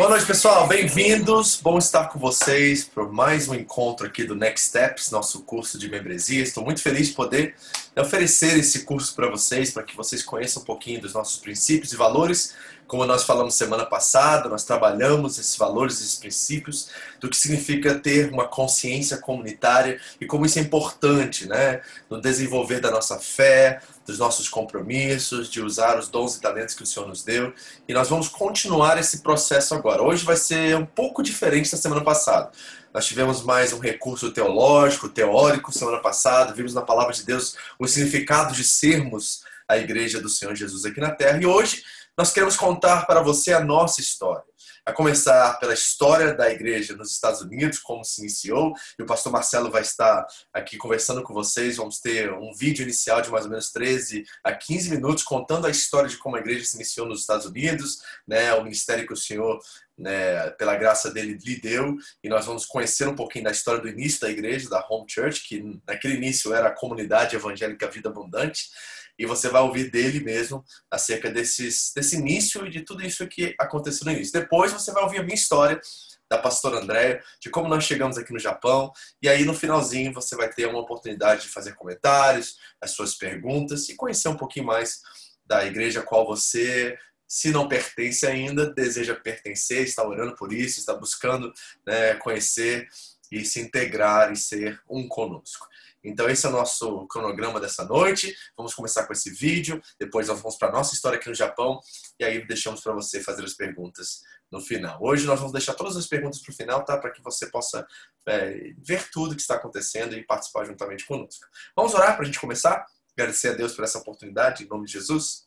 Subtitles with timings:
[0.00, 0.66] Boa noite, pessoal.
[0.66, 1.60] Bem-vindos.
[1.62, 5.90] Bom estar com vocês para mais um encontro aqui do Next Steps, nosso curso de
[5.90, 6.42] membresia.
[6.42, 7.54] Estou muito feliz de poder
[8.00, 11.96] oferecer esse curso para vocês, para que vocês conheçam um pouquinho dos nossos princípios e
[11.96, 12.54] valores.
[12.86, 16.90] Como nós falamos semana passada, nós trabalhamos esses valores, esses princípios,
[17.20, 22.80] do que significa ter uma consciência comunitária e como isso é importante né, no desenvolver
[22.80, 27.06] da nossa fé, dos nossos compromissos, de usar os dons e talentos que o Senhor
[27.06, 27.54] nos deu.
[27.86, 30.02] E nós vamos continuar esse processo agora.
[30.02, 32.50] Hoje vai ser um pouco diferente da semana passada.
[32.92, 37.86] Nós tivemos mais um recurso teológico, teórico semana passada, vimos na palavra de Deus o
[37.86, 41.40] significado de sermos a igreja do Senhor Jesus aqui na terra.
[41.40, 41.84] E hoje
[42.18, 44.49] nós queremos contar para você a nossa história
[44.90, 49.32] a começar pela história da igreja nos Estados Unidos, como se iniciou, e o pastor
[49.32, 51.76] Marcelo vai estar aqui conversando com vocês.
[51.76, 55.70] Vamos ter um vídeo inicial de mais ou menos 13 a 15 minutos contando a
[55.70, 59.16] história de como a igreja se iniciou nos Estados Unidos, né, o ministério que o
[59.16, 59.60] Senhor
[59.96, 63.88] né, pela graça dele, lhe deu, e nós vamos conhecer um pouquinho da história do
[63.88, 68.70] início da igreja, da Home Church, que naquele início era a comunidade evangélica Vida Abundante,
[69.20, 73.54] e você vai ouvir dele mesmo acerca desses, desse início e de tudo isso que
[73.58, 74.32] aconteceu no início.
[74.32, 75.78] Depois você vai ouvir a minha história
[76.26, 78.90] da pastora Andréia, de como nós chegamos aqui no Japão,
[79.20, 83.90] e aí no finalzinho você vai ter uma oportunidade de fazer comentários, as suas perguntas
[83.90, 85.02] e conhecer um pouquinho mais
[85.44, 86.96] da igreja a qual você
[87.28, 91.52] se não pertence ainda, deseja pertencer, está orando por isso, está buscando
[91.86, 92.88] né, conhecer
[93.30, 95.68] e se integrar e ser um conosco.
[96.02, 98.34] Então esse é o nosso cronograma dessa noite.
[98.56, 101.80] Vamos começar com esse vídeo, depois nós vamos para a nossa história aqui no Japão
[102.18, 104.98] e aí deixamos para você fazer as perguntas no final.
[105.00, 106.98] Hoje nós vamos deixar todas as perguntas para o final, tá?
[106.98, 107.86] Para que você possa
[108.26, 111.46] é, ver tudo que está acontecendo e participar juntamente conosco.
[111.76, 112.84] Vamos orar para a gente começar?
[113.16, 115.44] Agradecer a Deus por essa oportunidade, em nome de Jesus.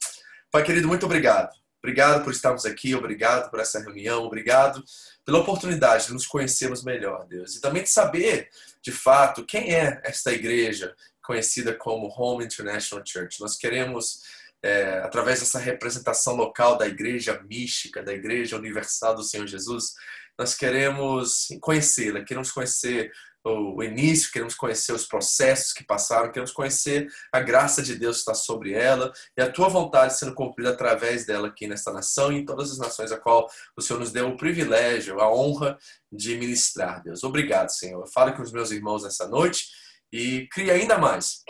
[0.52, 1.52] Pai querido, muito obrigado.
[1.84, 4.82] Obrigado por estarmos aqui, obrigado por essa reunião, obrigado
[5.26, 7.56] pela oportunidade de nos conhecermos melhor, Deus.
[7.56, 8.50] E também de saber,
[8.84, 13.40] de fato, quem é esta igreja conhecida como Home International Church.
[13.40, 14.22] Nós queremos,
[14.62, 19.94] é, através dessa representação local da igreja mística, da igreja universal do Senhor Jesus,
[20.38, 23.12] nós queremos conhecê-la, queremos conhecer
[23.44, 28.22] o início, queremos conhecer os processos que passaram, queremos conhecer a graça de Deus que
[28.22, 32.38] está sobre ela e a tua vontade sendo cumprida através dela aqui nesta nação e
[32.38, 35.78] em todas as nações a qual o Senhor nos deu o privilégio, a honra
[36.12, 37.24] de ministrar, Deus.
[37.24, 38.08] Obrigado, Senhor.
[38.08, 39.68] Fale com os meus irmãos nessa noite
[40.12, 41.44] e crie ainda mais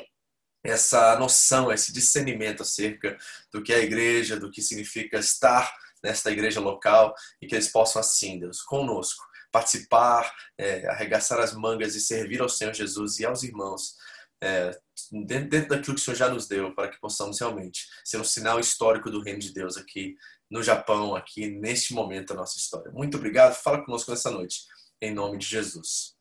[0.66, 3.18] essa noção, esse discernimento acerca
[3.52, 5.70] do que é a igreja, do que significa estar
[6.02, 11.96] nesta igreja local e que eles possam assim, Deus, conosco participar, é, arregaçar as mangas
[11.96, 13.96] e servir ao Senhor Jesus e aos irmãos
[14.44, 14.78] é,
[15.26, 18.24] dentro, dentro daquilo que o Senhor já nos deu, para que possamos realmente ser um
[18.24, 20.16] sinal histórico do reino de Deus aqui
[20.50, 22.92] no Japão, aqui neste momento da nossa história.
[22.92, 24.66] Muito obrigado, fala conosco nessa noite,
[25.00, 26.16] em nome de Jesus.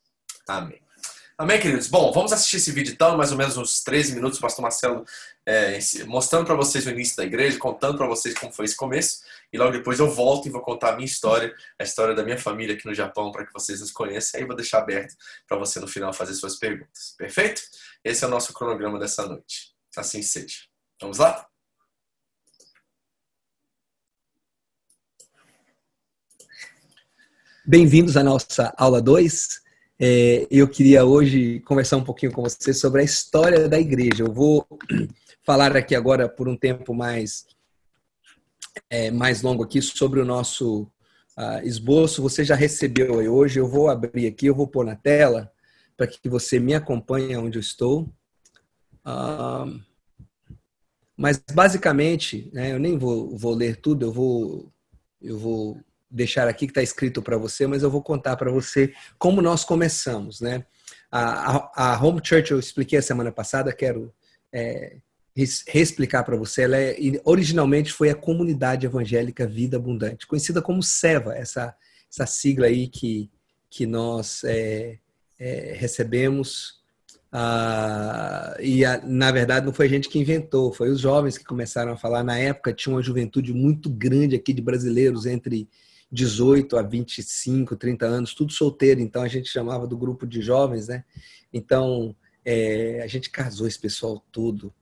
[0.47, 0.92] Amém.
[1.43, 1.89] Amém, queridos?
[1.89, 5.05] Bom, vamos assistir esse vídeo então, mais ou menos uns 13 minutos, o pastor Marcelo
[5.45, 5.77] é,
[6.07, 9.59] mostrando para vocês o início da igreja, contando para vocês como foi esse começo, e
[9.59, 12.77] logo depois eu volto e vou contar a minha história, a história da minha família
[12.77, 15.17] aqui no Japão, para que vocês nos conheçam, e aí vou deixar aberto
[15.49, 17.17] para você no final fazer suas perguntas.
[17.19, 17.61] Perfeito?
[18.05, 19.75] Esse é o nosso cronograma dessa noite.
[19.97, 20.59] Assim seja.
[21.01, 21.45] Vamos lá?
[27.67, 29.62] Bem-vindos à nossa aula 2.
[30.05, 34.25] É, eu queria hoje conversar um pouquinho com você sobre a história da igreja.
[34.25, 34.67] Eu vou
[35.47, 37.47] falar aqui agora por um tempo mais
[38.91, 40.91] é, mais longo aqui sobre o nosso
[41.39, 42.21] uh, esboço.
[42.21, 43.61] Você já recebeu hoje.
[43.61, 45.53] Eu vou abrir aqui, eu vou pôr na tela
[45.97, 48.13] para que você me acompanhe onde eu estou.
[49.07, 49.81] Uh,
[51.17, 54.07] mas basicamente, né, eu nem vou, vou ler tudo.
[54.07, 54.73] Eu vou
[55.21, 55.81] eu vou
[56.13, 59.65] deixar aqui que está escrito para você, mas eu vou contar para você como nós
[59.65, 60.65] começamos, né?
[61.11, 64.13] A, a, a, Home Church eu expliquei a semana passada, quero
[64.53, 64.97] é,
[65.67, 66.63] reexplicar para você.
[66.63, 71.75] Ela é, originalmente foi a Comunidade Evangélica Vida Abundante, conhecida como SEVA, essa,
[72.11, 73.31] essa sigla aí que,
[73.69, 74.99] que nós é,
[75.39, 76.81] é, recebemos.
[77.35, 81.45] Ah, e a, na verdade não foi a gente que inventou, foi os jovens que
[81.45, 82.23] começaram a falar.
[82.23, 85.69] Na época tinha uma juventude muito grande aqui de brasileiros entre
[86.13, 90.89] 18 a 25, 30 anos, tudo solteiro, então a gente chamava do grupo de jovens,
[90.89, 91.05] né?
[91.53, 92.15] Então
[92.45, 94.73] é, a gente casou esse pessoal todo,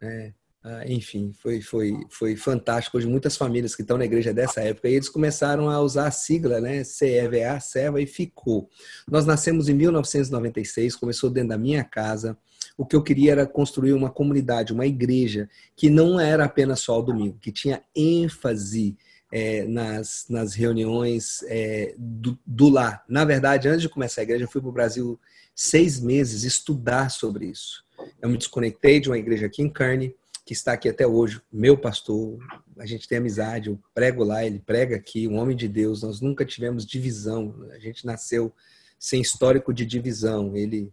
[0.00, 0.32] né?
[0.70, 2.98] Ah, enfim, foi, foi, foi fantástico.
[2.98, 6.60] Hoje, muitas famílias que estão na igreja dessa época, eles começaram a usar a sigla,
[6.60, 6.82] né?
[6.82, 8.68] CEVA, CEVA, e ficou.
[9.08, 12.36] Nós nascemos em 1996, começou dentro da minha casa.
[12.76, 16.98] O que eu queria era construir uma comunidade, uma igreja, que não era apenas só
[16.98, 18.96] o domingo, que tinha ênfase
[19.30, 23.04] é, nas, nas reuniões é, do, do lar.
[23.08, 25.18] Na verdade, antes de começar a igreja, eu fui para o Brasil
[25.54, 27.84] seis meses estudar sobre isso.
[28.22, 30.14] Eu me desconectei de uma igreja aqui em Kearney,
[30.46, 32.38] que está aqui até hoje, meu pastor,
[32.78, 36.22] a gente tem amizade, eu prego lá, ele prega aqui, um homem de Deus, nós
[36.22, 38.50] nunca tivemos divisão, a gente nasceu
[38.98, 40.90] sem histórico de divisão, ele,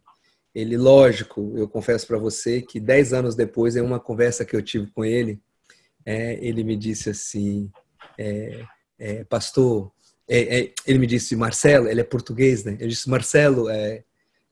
[0.54, 4.62] ele lógico, eu confesso para você que dez anos depois, em uma conversa que eu
[4.62, 5.40] tive com ele,
[6.06, 7.72] é, ele me disse assim,
[8.18, 8.66] é,
[8.98, 9.92] é, pastor,
[10.28, 12.78] é, é, ele me disse, Marcelo, ele é português, né?
[12.80, 14.04] Ele disse, Marcelo, é,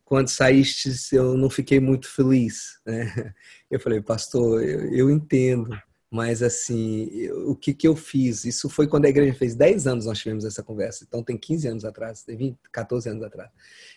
[0.05, 2.79] quando saíste, eu não fiquei muito feliz.
[2.85, 3.33] Né?
[3.71, 5.75] Eu falei, pastor, eu, eu entendo,
[6.11, 8.45] mas assim, eu, o que, que eu fiz?
[8.45, 11.67] Isso foi quando a igreja fez 10 anos nós tivemos essa conversa, então tem 15
[11.69, 13.49] anos atrás, tem 20, 14 anos atrás.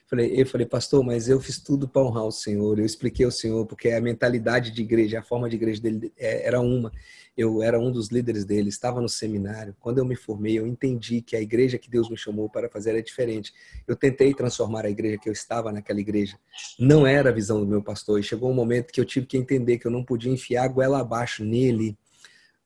[0.09, 3.33] Falei, eu falei, pastor, mas eu fiz tudo para honrar o Senhor, eu expliquei ao
[3.33, 6.93] Senhor, porque a mentalidade de igreja, a forma de igreja dele é, era uma
[7.37, 9.77] eu era um dos líderes dele, estava no seminário.
[9.79, 12.91] Quando eu me formei, eu entendi que a igreja que Deus me chamou para fazer
[12.91, 13.53] era diferente.
[13.87, 16.39] Eu tentei transformar a igreja que eu estava naquela igreja.
[16.79, 18.19] Não era a visão do meu pastor.
[18.19, 20.69] E chegou um momento que eu tive que entender que eu não podia enfiar a
[20.69, 21.99] goela abaixo nele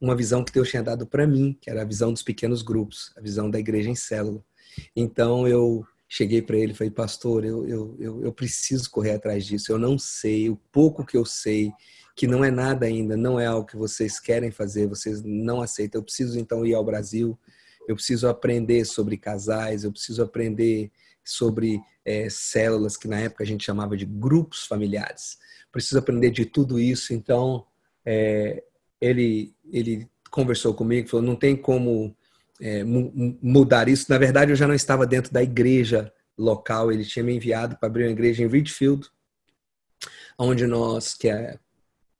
[0.00, 3.12] uma visão que Deus tinha dado para mim, que era a visão dos pequenos grupos,
[3.16, 4.42] a visão da igreja em célula.
[4.94, 9.46] Então eu cheguei para ele e falei, pastor, eu, eu, eu, eu preciso correr atrás
[9.46, 9.70] disso.
[9.70, 11.72] Eu não sei, o pouco que eu sei
[12.16, 16.00] que não é nada ainda, não é algo que vocês querem fazer, vocês não aceitam.
[16.00, 17.38] Eu preciso então ir ao Brasil,
[17.86, 20.90] eu preciso aprender sobre casais, eu preciso aprender
[21.24, 25.38] sobre é, células, que na época a gente chamava de grupos familiares.
[25.70, 27.14] Preciso aprender de tudo isso.
[27.14, 27.64] Então,
[28.04, 28.64] é,
[29.00, 32.16] ele, ele conversou comigo, falou: não tem como
[32.60, 34.06] é, mudar isso.
[34.08, 37.88] Na verdade, eu já não estava dentro da igreja local, ele tinha me enviado para
[37.88, 39.08] abrir uma igreja em Ridgefield,
[40.38, 41.58] onde nós, que é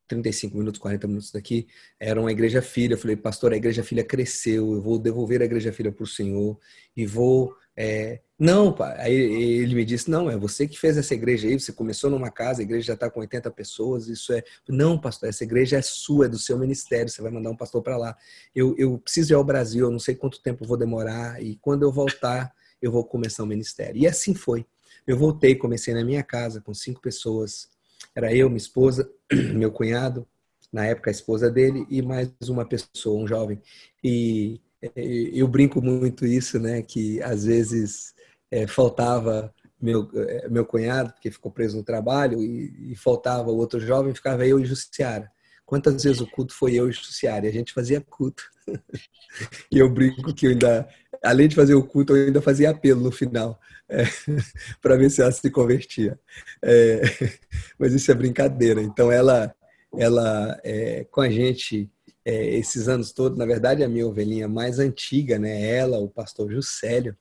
[0.07, 1.67] 35 minutos, 40 minutos daqui,
[1.99, 2.93] era uma igreja filha.
[2.93, 6.07] Eu falei, pastor, a igreja filha cresceu, eu vou devolver a igreja filha para o
[6.07, 6.59] Senhor
[6.95, 7.55] e vou.
[7.75, 8.19] É...
[8.43, 8.95] Não, pai.
[8.99, 12.31] Aí ele me disse: não, é você que fez essa igreja aí, você começou numa
[12.31, 14.43] casa, a igreja já está com 80 pessoas, isso é.
[14.67, 17.83] Não, pastor, essa igreja é sua, é do seu ministério, você vai mandar um pastor
[17.83, 18.17] para lá.
[18.55, 21.83] Eu, eu preciso ir ao Brasil, eu não sei quanto tempo vou demorar, e quando
[21.83, 22.51] eu voltar,
[22.81, 24.01] eu vou começar o ministério.
[24.01, 24.65] E assim foi.
[25.05, 27.69] Eu voltei, comecei na minha casa com cinco pessoas
[28.15, 29.07] era eu, minha esposa,
[29.53, 30.27] meu cunhado,
[30.73, 33.61] na época a esposa dele, e mais uma pessoa, um jovem.
[34.03, 34.59] E
[34.95, 36.81] eu brinco muito isso, né?
[36.81, 38.15] Que às vezes
[38.51, 43.57] é, faltava meu, é, meu cunhado, porque ficou preso no trabalho, e, e faltava o
[43.57, 45.31] outro jovem, ficava eu e Jussiara.
[45.65, 47.45] Quantas vezes o culto foi eu e Jussiara?
[47.45, 48.43] E a gente fazia culto.
[49.71, 50.87] e eu brinco que eu ainda,
[51.23, 53.57] além de fazer o culto, eu ainda fazia apelo no final
[53.89, 54.03] é,
[54.81, 56.19] para ver se ela se convertia.
[56.61, 57.01] É,
[57.79, 58.81] mas isso é brincadeira.
[58.81, 59.53] Então ela,
[59.97, 61.89] ela é, com a gente
[62.23, 65.75] é, esses anos todos, na verdade a minha ovelhinha mais antiga, né?
[65.75, 67.15] Ela, o pastor Juscelio,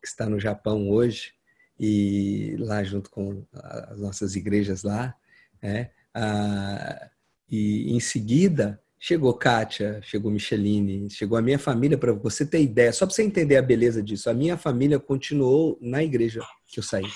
[0.00, 1.32] que está no Japão hoje
[1.78, 5.14] e lá junto com as nossas igrejas lá,
[5.62, 5.90] né?
[6.14, 7.10] Ah,
[7.48, 12.92] e em seguida Chegou Kátia, chegou Micheline, chegou a minha família, para você ter ideia,
[12.92, 14.28] só para você entender a beleza disso.
[14.28, 17.06] A minha família continuou na igreja que eu saí.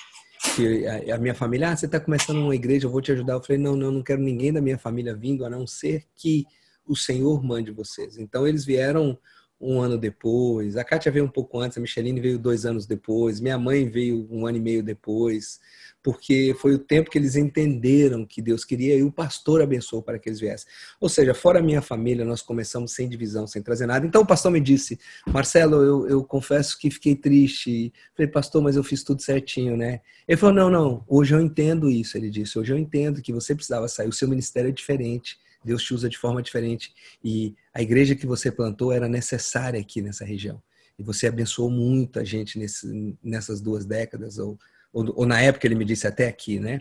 [0.57, 3.35] Que a minha família, ah, você está começando uma igreja, eu vou te ajudar.
[3.35, 6.47] Eu falei, não, não, não quero ninguém da minha família vindo, a não ser que
[6.87, 8.17] o Senhor mande vocês.
[8.17, 9.19] Então eles vieram
[9.65, 13.41] um ano depois, a Kátia veio um pouco antes, a Micheline veio dois anos depois,
[13.41, 15.61] minha mãe veio um ano e meio depois
[16.05, 20.19] porque foi o tempo que eles entenderam que Deus queria e o pastor abençoou para
[20.19, 20.69] que eles viessem.
[21.01, 24.07] Ou seja, fora a minha família, nós começamos sem divisão, sem trazer nada.
[24.07, 27.91] Então o pastor me disse, Marcelo, eu, eu confesso que fiquei triste.
[28.15, 30.03] Falei, pastor, mas eu fiz tudo certinho, né?
[30.29, 32.19] Ele falou, não, não, hoje eu entendo isso.
[32.19, 35.39] Ele disse, hoje eu entendo que você precisava sair, o seu ministério é diferente.
[35.65, 36.93] Deus te usa de forma diferente.
[37.23, 40.63] E a igreja que você plantou era necessária aqui nessa região.
[40.99, 44.59] E você abençoou muita gente nesse, nessas duas décadas, ou
[44.95, 46.81] ou, ou, na época ele me disse até aqui, né?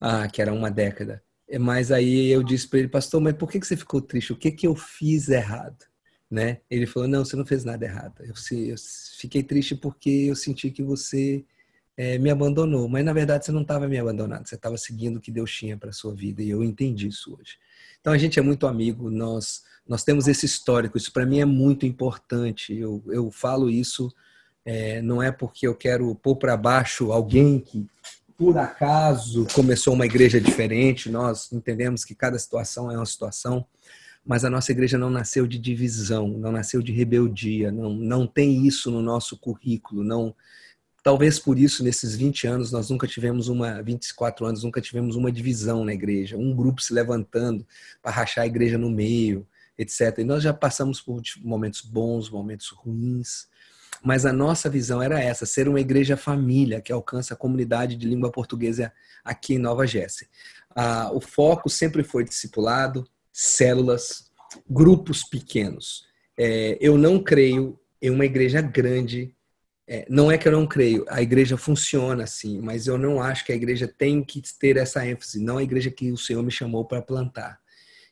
[0.00, 1.20] Ah, que era uma década.
[1.58, 4.32] Mas aí eu disse para ele, pastor, mas por que, que você ficou triste?
[4.32, 5.84] O que, que eu fiz errado?
[6.30, 6.60] Né?
[6.70, 8.22] Ele falou, não, você não fez nada errado.
[8.22, 8.76] Eu, eu
[9.18, 11.44] fiquei triste porque eu senti que você
[11.96, 12.88] é, me abandonou.
[12.88, 15.76] Mas na verdade você não estava me abandonando, você estava seguindo o que Deus tinha
[15.76, 16.40] para sua vida.
[16.40, 17.58] E eu entendi isso hoje.
[18.00, 21.44] Então a gente é muito amigo, nós, nós temos esse histórico, isso para mim é
[21.44, 22.74] muito importante.
[22.74, 24.12] Eu, eu falo isso
[24.64, 27.86] é, não é porque eu quero pôr para baixo alguém que,
[28.36, 31.10] por acaso, começou uma igreja diferente.
[31.10, 33.66] Nós entendemos que cada situação é uma situação,
[34.24, 38.66] mas a nossa igreja não nasceu de divisão, não nasceu de rebeldia, não, não tem
[38.66, 40.04] isso no nosso currículo.
[40.04, 40.34] não
[41.02, 45.32] Talvez por isso, nesses 20 anos, nós nunca tivemos uma, 24 anos, nunca tivemos uma
[45.32, 47.66] divisão na igreja, um grupo se levantando
[48.02, 49.46] para rachar a igreja no meio.
[49.78, 50.18] etc.
[50.18, 53.48] E nós já passamos por momentos bons, momentos ruins,
[54.02, 58.06] mas a nossa visão era essa: ser uma igreja família que alcança a comunidade de
[58.06, 58.92] língua portuguesa
[59.24, 60.28] aqui em Nova Jersey.
[60.74, 64.30] Ah, o foco sempre foi discipulado, células,
[64.68, 66.06] grupos pequenos.
[66.36, 69.34] É, eu não creio em uma igreja grande.
[69.92, 73.44] É, não é que eu não creio, a igreja funciona assim, mas eu não acho
[73.44, 76.50] que a igreja tem que ter essa ênfase, não a igreja que o Senhor me
[76.52, 77.60] chamou para plantar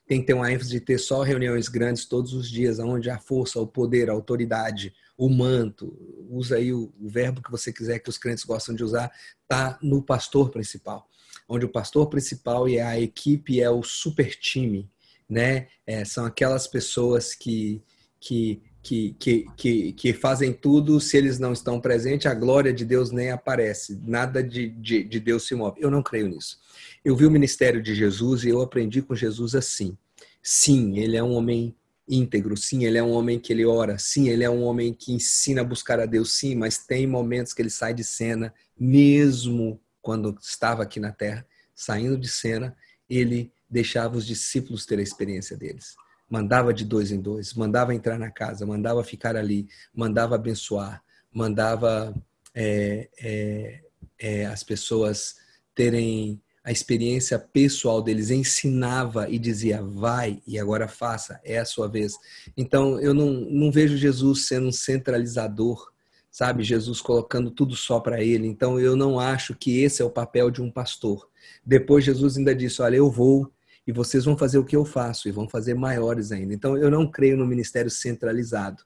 [0.09, 3.19] tem que ter uma ênfase de ter só reuniões grandes todos os dias, onde a
[3.19, 5.95] força, o poder, a autoridade, o manto,
[6.27, 9.11] usa aí o, o verbo que você quiser, que os crentes gostam de usar,
[9.43, 11.07] está no pastor principal.
[11.47, 14.89] Onde o pastor principal e a equipe é o super time,
[15.29, 15.67] né?
[15.85, 17.83] É, são aquelas pessoas que,
[18.19, 22.85] que, que, que, que, que, fazem tudo, se eles não estão presentes, a glória de
[22.85, 25.79] Deus nem aparece, nada de, de, de Deus se move.
[25.81, 26.59] Eu não creio nisso.
[27.03, 29.97] Eu vi o ministério de Jesus e eu aprendi com Jesus assim.
[30.41, 31.75] Sim, ele é um homem
[32.07, 35.13] íntegro, sim, ele é um homem que ele ora, sim, ele é um homem que
[35.13, 39.79] ensina a buscar a Deus, sim, mas tem momentos que ele sai de cena, mesmo
[40.01, 41.45] quando estava aqui na terra,
[41.75, 42.75] saindo de cena,
[43.07, 45.95] ele deixava os discípulos ter a experiência deles.
[46.29, 51.01] Mandava de dois em dois, mandava entrar na casa, mandava ficar ali, mandava abençoar,
[51.33, 52.13] mandava
[52.53, 53.81] é, é,
[54.19, 55.35] é, as pessoas
[55.73, 61.87] terem a experiência pessoal deles, ensinava e dizia, vai e agora faça, é a sua
[61.87, 62.13] vez.
[62.55, 65.91] Então, eu não, não vejo Jesus sendo um centralizador,
[66.29, 66.63] sabe?
[66.63, 68.47] Jesus colocando tudo só para ele.
[68.47, 71.27] Então, eu não acho que esse é o papel de um pastor.
[71.65, 73.51] Depois, Jesus ainda disse: Olha, eu vou
[73.89, 76.53] e vocês vão fazer o que eu faço e vão fazer maiores ainda.
[76.53, 78.83] Então, eu não creio no ministério centralizado.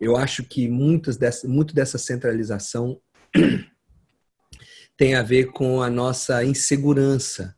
[0.00, 3.00] Eu acho que muitas dessa, muito dessa centralização
[4.96, 7.52] tem a ver com a nossa insegurança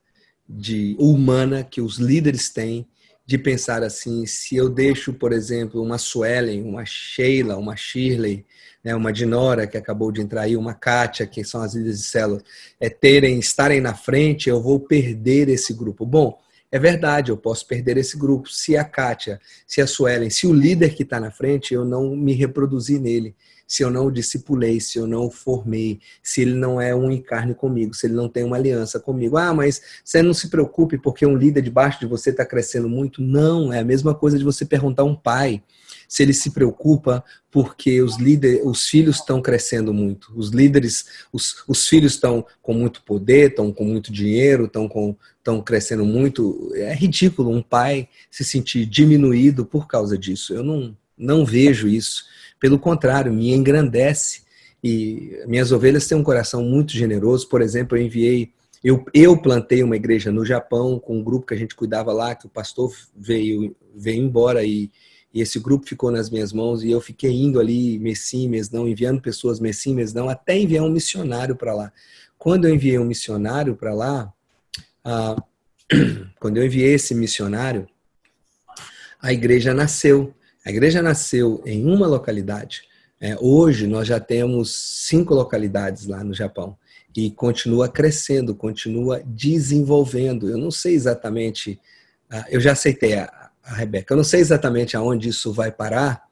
[0.49, 2.89] de humana que os líderes têm
[3.27, 8.47] de pensar assim, se eu deixo, por exemplo, uma Suelen, uma Sheila, uma Shirley,
[8.83, 12.07] né, uma Dinora que acabou de entrar aí, uma Kátia, que são as líderes de
[12.07, 12.43] célula,
[12.81, 16.07] é, terem, estarem na frente, eu vou perder esse grupo.
[16.07, 16.41] Bom,
[16.73, 18.49] é verdade, eu posso perder esse grupo.
[18.49, 22.15] Se a Kátia, se a Suelen, se o líder que está na frente, eu não
[22.15, 23.35] me reproduzir nele
[23.71, 27.09] se eu não o discipulei, se eu não o formei, se ele não é um
[27.09, 29.37] em carne comigo, se ele não tem uma aliança comigo.
[29.37, 33.23] Ah, mas você não se preocupe porque um líder debaixo de você está crescendo muito.
[33.23, 35.63] Não, é a mesma coisa de você perguntar a um pai
[36.09, 40.33] se ele se preocupa porque os líderes, os filhos estão crescendo muito.
[40.35, 45.15] Os líderes, os, os filhos estão com muito poder, estão com muito dinheiro, estão com
[45.39, 46.73] estão crescendo muito.
[46.75, 50.53] É ridículo um pai se sentir diminuído por causa disso.
[50.53, 52.25] Eu não não vejo isso.
[52.61, 54.43] Pelo contrário, me engrandece.
[54.85, 57.49] E minhas ovelhas têm um coração muito generoso.
[57.49, 58.53] Por exemplo, eu enviei,
[58.85, 62.35] eu, eu plantei uma igreja no Japão com um grupo que a gente cuidava lá,
[62.35, 64.91] que o pastor veio, veio embora e,
[65.33, 68.71] e esse grupo ficou nas minhas mãos e eu fiquei indo ali mês sim, mês
[68.71, 71.93] não, enviando pessoas mês sim, mês não, até enviar um missionário para lá.
[72.39, 74.33] Quando eu enviei um missionário para lá,
[75.05, 75.37] ah,
[76.41, 77.87] quando eu enviei esse missionário,
[79.21, 80.35] a igreja nasceu.
[80.65, 82.83] A igreja nasceu em uma localidade.
[83.21, 84.75] É, hoje nós já temos
[85.07, 86.77] cinco localidades lá no Japão
[87.17, 90.49] e continua crescendo, continua desenvolvendo.
[90.49, 91.79] Eu não sei exatamente,
[92.33, 96.23] uh, eu já aceitei a, a Rebeca, eu não sei exatamente aonde isso vai parar.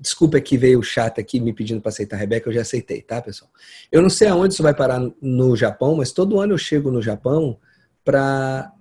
[0.00, 3.00] Desculpa que veio o chat aqui me pedindo para aceitar a Rebeca, eu já aceitei,
[3.00, 3.50] tá, pessoal?
[3.90, 7.00] Eu não sei aonde isso vai parar no Japão, mas todo ano eu chego no
[7.00, 7.56] Japão
[8.04, 8.72] para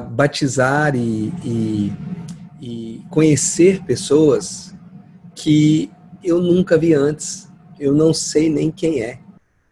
[0.00, 1.92] batizar e, e
[2.60, 4.74] e conhecer pessoas
[5.34, 5.90] que
[6.22, 7.48] eu nunca vi antes,
[7.78, 9.20] eu não sei nem quem é.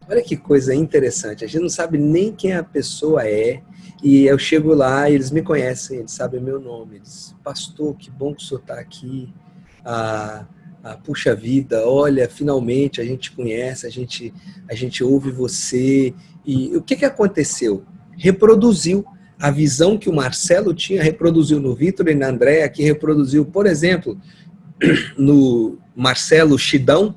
[0.08, 3.62] Olha que coisa interessante, a gente não sabe nem quem a pessoa é,
[4.02, 8.10] e eu chego lá e eles me conhecem, eles sabem meu nome, eles, pastor, que
[8.10, 9.32] bom que o senhor está aqui,
[9.84, 10.46] ah,
[10.82, 14.32] ah, puxa vida, olha, finalmente a gente conhece, a gente,
[14.70, 16.14] a gente ouve você,
[16.46, 17.84] e o que, que aconteceu?
[18.16, 19.04] Reproduziu
[19.40, 23.66] a visão que o Marcelo tinha, reproduziu no Vitor e na Andréa, que reproduziu, por
[23.66, 24.18] exemplo,
[25.16, 27.14] no Marcelo Chidão,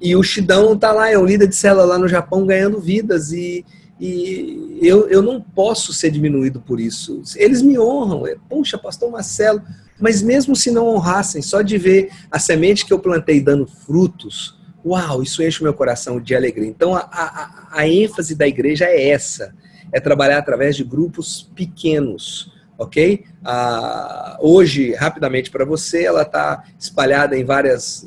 [0.00, 3.32] e o Chidão está lá, é um líder de célula lá no Japão, ganhando vidas,
[3.32, 3.64] e,
[3.98, 7.22] e eu, eu não posso ser diminuído por isso.
[7.36, 9.62] Eles me honram, é, puxa, pastor Marcelo,
[10.00, 14.58] mas mesmo se não honrassem, só de ver a semente que eu plantei dando frutos,
[14.84, 16.68] uau, isso enche o meu coração de alegria.
[16.68, 19.54] Então, a, a, a ênfase da igreja é essa,
[19.92, 23.24] é trabalhar através de grupos pequenos, ok?
[23.44, 28.04] Ah, hoje, rapidamente para você, ela está espalhada em várias.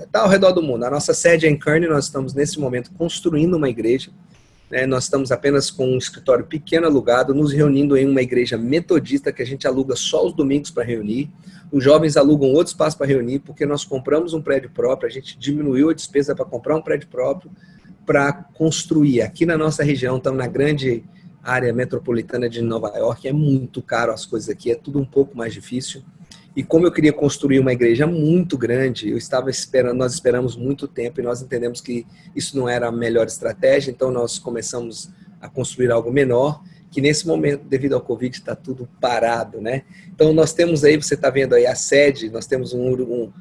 [0.00, 0.84] Está ao redor do mundo.
[0.84, 4.10] A nossa sede é em Kearney, nós estamos nesse momento construindo uma igreja.
[4.70, 4.86] Né?
[4.86, 9.42] Nós estamos apenas com um escritório pequeno alugado, nos reunindo em uma igreja metodista que
[9.42, 11.30] a gente aluga só os domingos para reunir.
[11.70, 15.38] Os jovens alugam outro espaço para reunir, porque nós compramos um prédio próprio, a gente
[15.38, 17.50] diminuiu a despesa para comprar um prédio próprio
[18.06, 19.22] para construir.
[19.22, 21.04] Aqui na nossa região, estamos na grande
[21.42, 25.36] área metropolitana de Nova York, é muito caro as coisas aqui, é tudo um pouco
[25.36, 26.02] mais difícil.
[26.54, 30.86] E como eu queria construir uma igreja muito grande, eu estava esperando, nós esperamos muito
[30.86, 32.06] tempo e nós entendemos que
[32.36, 37.26] isso não era a melhor estratégia, então nós começamos a construir algo menor, que nesse
[37.26, 39.82] momento, devido ao Covid, está tudo parado, né?
[40.14, 43.32] Então nós temos aí, você está vendo aí a sede, nós temos um, um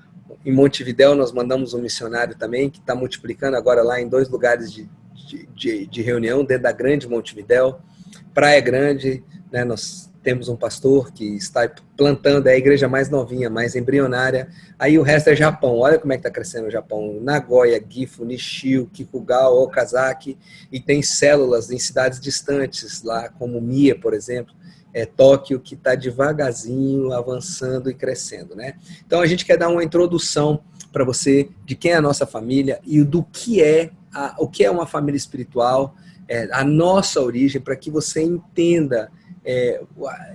[0.45, 4.71] em Montevidéu, nós mandamos um missionário também, que está multiplicando agora lá em dois lugares
[4.71, 4.89] de,
[5.55, 7.79] de, de, reunião, dentro da grande Montevidéu,
[8.33, 9.63] Praia Grande, né?
[9.63, 14.49] Nós temos um pastor que está plantando, é a igreja mais novinha, mais embrionária.
[14.77, 15.79] Aí o resto é Japão.
[15.79, 17.19] Olha como é que está crescendo o Japão.
[17.21, 20.37] Nagoya, Gifu, Nishio, Kikugawa, Okazaki.
[20.71, 24.53] E tem células em cidades distantes, lá como Mia, por exemplo.
[24.93, 28.55] É Tóquio, que está devagarzinho avançando e crescendo.
[28.55, 28.75] Né?
[29.05, 32.79] Então a gente quer dar uma introdução para você de quem é a nossa família
[32.85, 35.95] e do que é a, o que é uma família espiritual,
[36.27, 39.09] é, a nossa origem, para que você entenda
[39.43, 39.81] é,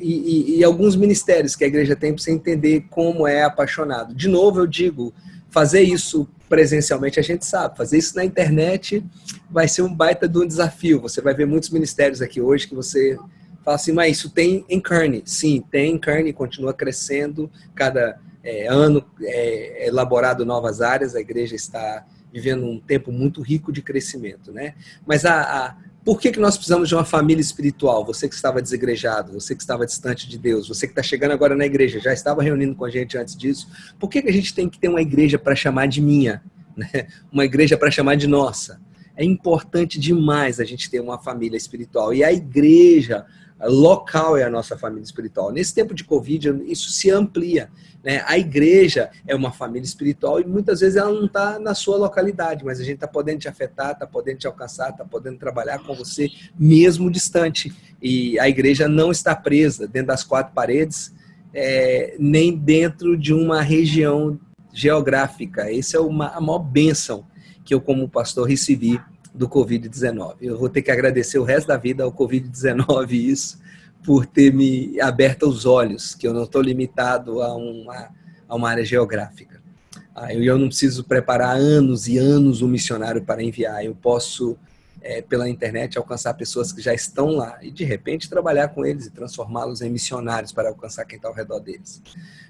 [0.00, 4.12] e, e, e, alguns ministérios que a igreja tem para você entender como é apaixonado.
[4.12, 5.14] De novo, eu digo,
[5.48, 9.04] fazer isso presencialmente a gente sabe, fazer isso na internet
[9.50, 11.00] vai ser um baita de um desafio.
[11.00, 13.16] Você vai ver muitos ministérios aqui hoje que você
[13.66, 14.80] fala assim, mas isso tem em.
[15.24, 21.56] Sim, tem em carne, continua crescendo, cada é, ano é elaborado novas áreas, a igreja
[21.56, 24.74] está vivendo um tempo muito rico de crescimento, né?
[25.04, 28.04] Mas a, a por que, que nós precisamos de uma família espiritual?
[28.04, 31.56] Você que estava desegrejado, você que estava distante de Deus, você que está chegando agora
[31.56, 33.68] na igreja, já estava reunindo com a gente antes disso.
[33.98, 36.40] Por que, que a gente tem que ter uma igreja para chamar de minha?
[36.76, 37.06] Né?
[37.32, 38.78] Uma igreja para chamar de nossa?
[39.16, 42.12] É importante demais a gente ter uma família espiritual.
[42.12, 43.24] E a igreja
[43.64, 45.50] local é a nossa família espiritual.
[45.50, 47.70] Nesse tempo de Covid, isso se amplia.
[48.04, 48.22] Né?
[48.26, 52.64] A igreja é uma família espiritual e muitas vezes ela não está na sua localidade,
[52.64, 55.94] mas a gente está podendo te afetar, está podendo te alcançar, está podendo trabalhar com
[55.94, 56.28] você
[56.58, 57.74] mesmo distante.
[58.00, 61.14] E a igreja não está presa dentro das quatro paredes,
[61.54, 64.38] é, nem dentro de uma região
[64.72, 65.72] geográfica.
[65.74, 67.24] Essa é uma, a maior bênção
[67.64, 69.00] que eu, como pastor, recebi
[69.36, 70.36] do Covid-19.
[70.40, 73.60] Eu vou ter que agradecer o resto da vida ao Covid-19 isso,
[74.04, 78.08] por ter me aberto os olhos, que eu não estou limitado a uma,
[78.48, 79.60] a uma área geográfica.
[80.14, 83.84] Ah, eu, eu não preciso preparar anos e anos um missionário para enviar.
[83.84, 84.56] Eu posso,
[85.06, 89.06] é, pela internet, alcançar pessoas que já estão lá e, de repente, trabalhar com eles
[89.06, 92.02] e transformá-los em missionários para alcançar quem está ao redor deles.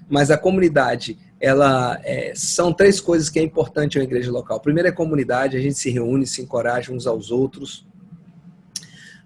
[0.09, 4.59] Mas a comunidade, ela é, são três coisas que é importante a igreja local.
[4.59, 7.85] Primeiro é comunidade, a gente se reúne, se encoraja uns aos outros,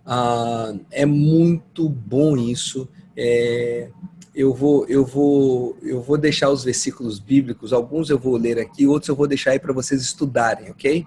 [0.05, 2.89] ah, é muito bom isso.
[3.15, 3.89] É,
[4.35, 7.71] eu vou, eu vou, eu vou deixar os versículos bíblicos.
[7.71, 11.05] Alguns eu vou ler aqui, outros eu vou deixar aí para vocês estudarem, ok?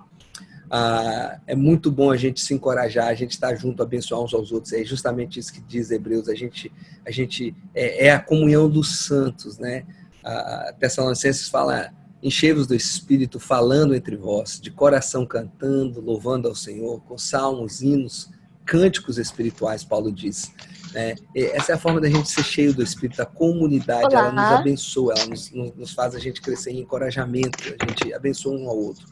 [0.70, 4.34] Ah, é muito bom a gente se encorajar, a gente estar tá junto, abençoar uns
[4.34, 4.72] aos outros.
[4.72, 6.28] É justamente isso que diz Hebreus.
[6.28, 6.72] A gente,
[7.06, 9.84] a gente é, é a comunhão dos santos, né?
[10.24, 17.02] A Tessalonicenses fala enchei-vos do Espírito, falando entre vós, de coração cantando, louvando ao Senhor,
[17.02, 18.30] com salmos, hinos
[18.64, 20.50] cânticos espirituais, Paulo diz.
[20.94, 21.14] Né?
[21.34, 24.20] Essa é a forma da gente ser cheio do Espírito, a comunidade, Olá.
[24.20, 28.56] ela nos abençoa, ela nos, nos, faz a gente crescer em encorajamento, a gente abençoa
[28.56, 29.06] um ao outro.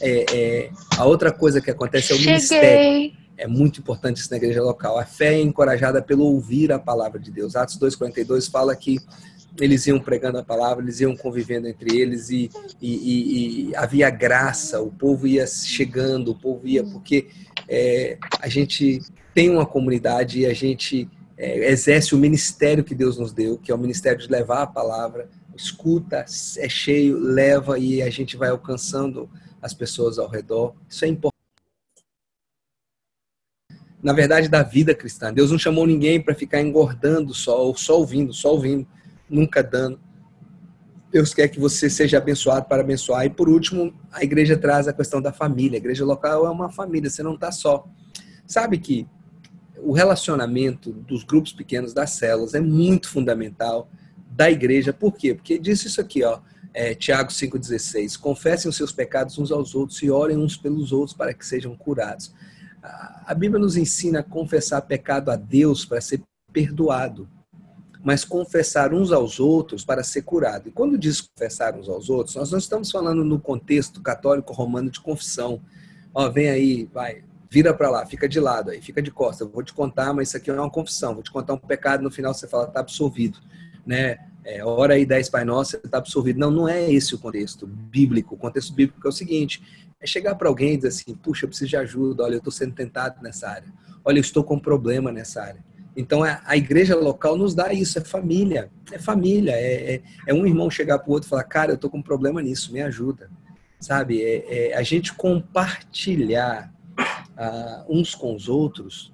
[0.00, 2.34] É, é, a outra coisa que acontece é o Cheguei.
[2.34, 3.20] ministério.
[3.36, 4.98] É muito importante isso na igreja local.
[4.98, 7.56] A fé é encorajada pelo ouvir a palavra de Deus.
[7.56, 8.98] Atos 2,42 fala que
[9.58, 14.10] eles iam pregando a palavra, eles iam convivendo entre eles e, e, e, e havia
[14.10, 17.28] graça, o povo ia chegando, o povo ia, porque
[17.68, 19.00] é, a gente
[19.34, 23.72] tem uma comunidade e a gente é, exerce o ministério que Deus nos deu, que
[23.72, 26.24] é o ministério de levar a palavra, escuta,
[26.58, 29.28] é cheio, leva e a gente vai alcançando
[29.60, 30.74] as pessoas ao redor.
[30.88, 31.36] Isso é importante.
[34.02, 35.32] Na verdade, da vida cristã.
[35.32, 38.86] Deus não chamou ninguém para ficar engordando só, ou só ouvindo, só ouvindo,
[39.28, 40.00] nunca dando.
[41.10, 43.26] Deus quer que você seja abençoado para abençoar.
[43.26, 45.76] E por último, a igreja traz a questão da família.
[45.76, 47.86] A igreja local é uma família, você não está só.
[48.46, 49.06] Sabe que
[49.82, 53.88] o relacionamento dos grupos pequenos, das células, é muito fundamental
[54.30, 54.92] da igreja.
[54.92, 55.34] Por quê?
[55.34, 56.40] Porque diz isso aqui, ó,
[56.72, 58.18] é, Tiago 5,16.
[58.18, 61.76] Confessem os seus pecados uns aos outros e orem uns pelos outros para que sejam
[61.76, 62.32] curados.
[62.82, 67.28] A Bíblia nos ensina a confessar pecado a Deus para ser perdoado
[68.02, 70.68] mas confessar uns aos outros para ser curado.
[70.68, 74.90] E quando diz confessar uns aos outros, nós não estamos falando no contexto católico romano
[74.90, 75.60] de confissão.
[76.14, 79.46] Ó, vem aí, vai, vira para lá, fica de lado aí, fica de costas.
[79.46, 81.14] Eu vou te contar, mas isso aqui é uma confissão.
[81.14, 83.38] Vou te contar um pecado, no final você fala, tá absolvido,
[83.84, 84.18] né?
[84.50, 86.40] É, hora aí 10 Pai Nosso, você tá absolvido.
[86.40, 88.34] Não, não é esse o contexto bíblico.
[88.34, 89.62] O contexto bíblico é o seguinte:
[90.00, 92.52] é chegar para alguém e dizer assim, puxa, eu preciso de ajuda, olha, eu estou
[92.52, 93.72] sendo tentado nessa área.
[94.04, 95.64] Olha, eu estou com um problema nessa área.
[95.96, 100.34] Então a, a igreja local nos dá isso, é família, é família, é, é, é
[100.34, 102.72] um irmão chegar para o outro e falar, cara, eu estou com um problema nisso,
[102.72, 103.30] me ajuda,
[103.78, 104.20] sabe?
[104.20, 109.12] É, é a gente compartilhar uh, uns com os outros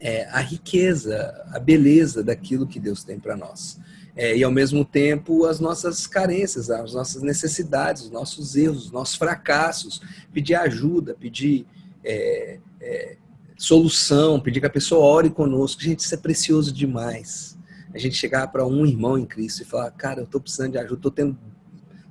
[0.00, 3.80] é, a riqueza, a beleza daquilo que Deus tem para nós.
[4.18, 8.90] É, e ao mesmo tempo as nossas carências, as nossas necessidades, os nossos erros, os
[8.90, 10.02] nossos fracassos,
[10.32, 11.64] pedir ajuda, pedir
[12.02, 13.16] é, é,
[13.56, 15.80] solução, pedir que a pessoa ore conosco.
[15.80, 17.56] Gente, isso é precioso demais.
[17.94, 20.78] A gente chegar para um irmão em Cristo e falar, cara, eu estou precisando de
[20.78, 21.38] ajuda, estou tendo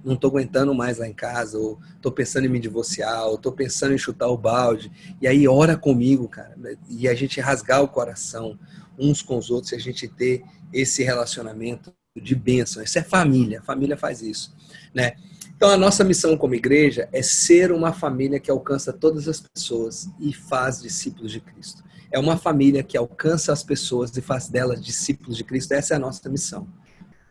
[0.05, 3.51] não estou aguentando mais lá em casa, ou estou pensando em me divorciar, ou estou
[3.51, 4.89] pensando em chutar o balde.
[5.21, 6.55] E aí ora comigo, cara,
[6.87, 8.57] e a gente rasgar o coração
[8.97, 12.84] uns com os outros, e a gente ter esse relacionamento de bênção.
[12.84, 14.56] Isso é família, a família faz isso,
[14.93, 15.13] né?
[15.56, 20.08] Então a nossa missão como igreja é ser uma família que alcança todas as pessoas
[20.19, 21.84] e faz discípulos de Cristo.
[22.12, 25.73] É uma família que alcança as pessoas e faz delas discípulos de Cristo.
[25.73, 26.67] Essa é a nossa missão.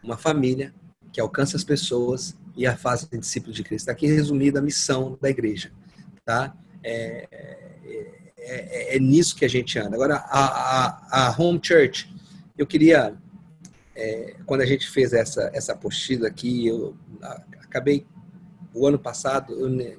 [0.03, 0.75] Uma família
[1.13, 3.91] que alcança as pessoas e a de discípulos de Cristo.
[3.91, 5.71] Aqui resumida a missão da igreja,
[6.25, 6.55] tá?
[6.83, 9.95] É, é, é, é, nisso que a gente anda.
[9.95, 12.13] Agora, a, a, a Home Church,
[12.57, 13.15] eu queria,
[13.97, 16.97] é, quando a gente fez essa, essa apostila aqui, eu
[17.63, 18.07] acabei,
[18.73, 19.99] o ano passado, eu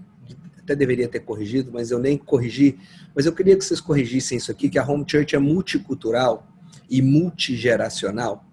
[0.60, 2.78] até deveria ter corrigido, mas eu nem corrigi,
[3.16, 6.48] mas eu queria que vocês corrigissem isso aqui, que a Home Church é multicultural
[6.90, 8.48] e multigeracional,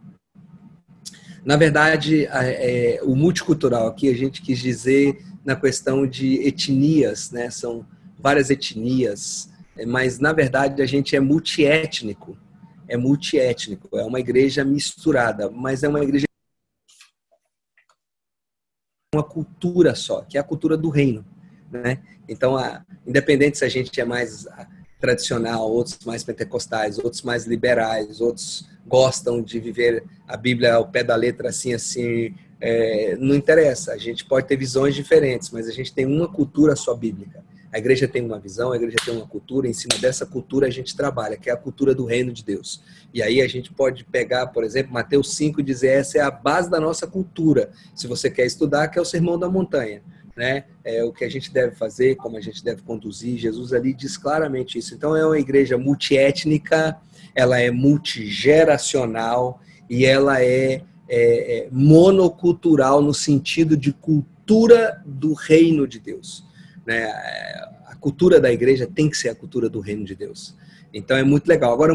[1.44, 7.50] na verdade, é, o multicultural aqui a gente quis dizer na questão de etnias, né?
[7.50, 7.86] São
[8.18, 9.50] várias etnias,
[9.86, 12.38] mas na verdade a gente é multiétnico.
[12.94, 16.26] É multiétnico, é uma igreja misturada, mas é uma igreja
[19.12, 21.24] uma cultura só, que é a cultura do reino,
[21.72, 22.00] né?
[22.28, 24.46] Então, a, independente se a gente é mais
[25.00, 31.02] tradicional, outros mais pentecostais, outros mais liberais, outros gostam de viver a Bíblia ao pé
[31.02, 33.92] da letra assim, assim, é, não interessa.
[33.92, 37.44] A gente pode ter visões diferentes, mas a gente tem uma cultura só bíblica.
[37.74, 40.70] A igreja tem uma visão, a igreja tem uma cultura, em cima dessa cultura a
[40.70, 42.80] gente trabalha, que é a cultura do reino de Deus.
[43.12, 46.30] E aí a gente pode pegar, por exemplo, Mateus 5 e dizer essa é a
[46.30, 47.72] base da nossa cultura.
[47.92, 50.02] Se você quer estudar, que é o Sermão da Montanha.
[50.36, 50.66] Né?
[50.84, 53.38] É o que a gente deve fazer, como a gente deve conduzir.
[53.38, 54.94] Jesus ali diz claramente isso.
[54.94, 56.96] Então é uma igreja multiétnica,
[57.34, 59.60] ela é multigeracional
[59.90, 66.53] e ela é, é, é monocultural no sentido de cultura do reino de Deus.
[66.86, 67.04] Né?
[67.86, 70.54] A cultura da igreja tem que ser a cultura do reino de Deus.
[70.92, 71.72] Então é muito legal.
[71.72, 71.92] Agora,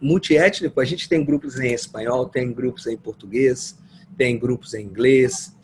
[0.00, 3.76] multiétnico, a gente tem grupos em espanhol, tem grupos em português,
[4.16, 5.54] tem grupos em inglês.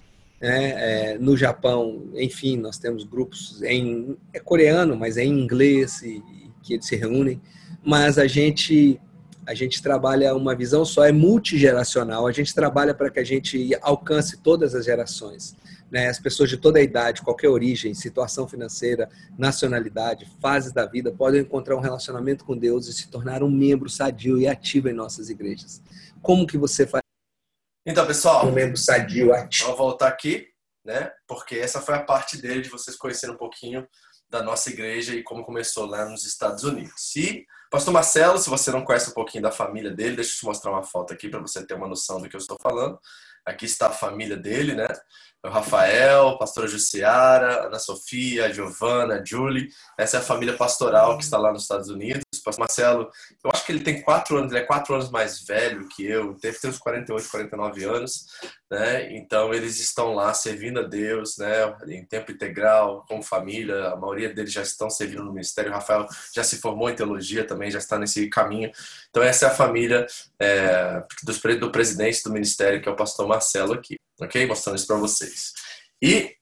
[0.40, 1.12] Né?
[1.12, 6.16] É, no Japão, enfim, nós temos grupos em é coreano, mas é em inglês e,
[6.16, 7.40] e que eles se reúnem
[7.82, 9.00] mas a gente
[9.46, 12.24] a gente trabalha uma visão só, é multigeracional.
[12.26, 15.56] A gente trabalha para que a gente alcance todas as gerações.
[15.90, 16.08] Né?
[16.08, 21.40] As pessoas de toda a idade, qualquer origem, situação financeira, nacionalidade, fases da vida, podem
[21.40, 25.28] encontrar um relacionamento com Deus e se tornar um membro sadio e ativo em nossas
[25.28, 25.82] igrejas.
[26.22, 27.02] Como que você faz?
[27.84, 29.64] Então, pessoal, um membro sadio, ativo.
[29.64, 30.46] Vamos voltar aqui,
[30.84, 31.10] né?
[31.26, 33.86] Porque essa foi a parte dele de vocês conhecerem um pouquinho
[34.28, 37.16] da nossa igreja e como começou lá nos Estados Unidos.
[37.16, 40.44] E Pastor Marcelo, se você não conhece um pouquinho da família dele, deixa eu te
[40.44, 42.98] mostrar uma foto aqui para você ter uma noção do que eu estou falando.
[43.44, 44.86] Aqui está a família dele, né?
[45.42, 49.70] O Rafael, pastora Jussiara, Ana Sofia, Giovana, Julie.
[49.96, 52.20] Essa é a família pastoral que está lá nos Estados Unidos.
[52.44, 53.10] Pastor Marcelo,
[53.42, 56.34] eu acho que ele tem quatro anos, ele é quatro anos mais velho que eu,
[56.34, 58.26] deve ter uns 48, 49 anos,
[58.70, 59.16] né?
[59.16, 61.74] Então eles estão lá servindo a Deus, né?
[61.88, 63.88] Em tempo integral, com família.
[63.88, 65.70] A maioria deles já estão servindo no ministério.
[65.70, 68.70] O Rafael já se formou em teologia também, já está nesse caminho.
[69.08, 70.06] Então essa é a família
[70.38, 71.02] é,
[71.58, 74.46] do presidente do ministério, que é o pastor Marcelo aqui, ok?
[74.46, 75.52] Mostrando isso para vocês.
[76.02, 76.34] E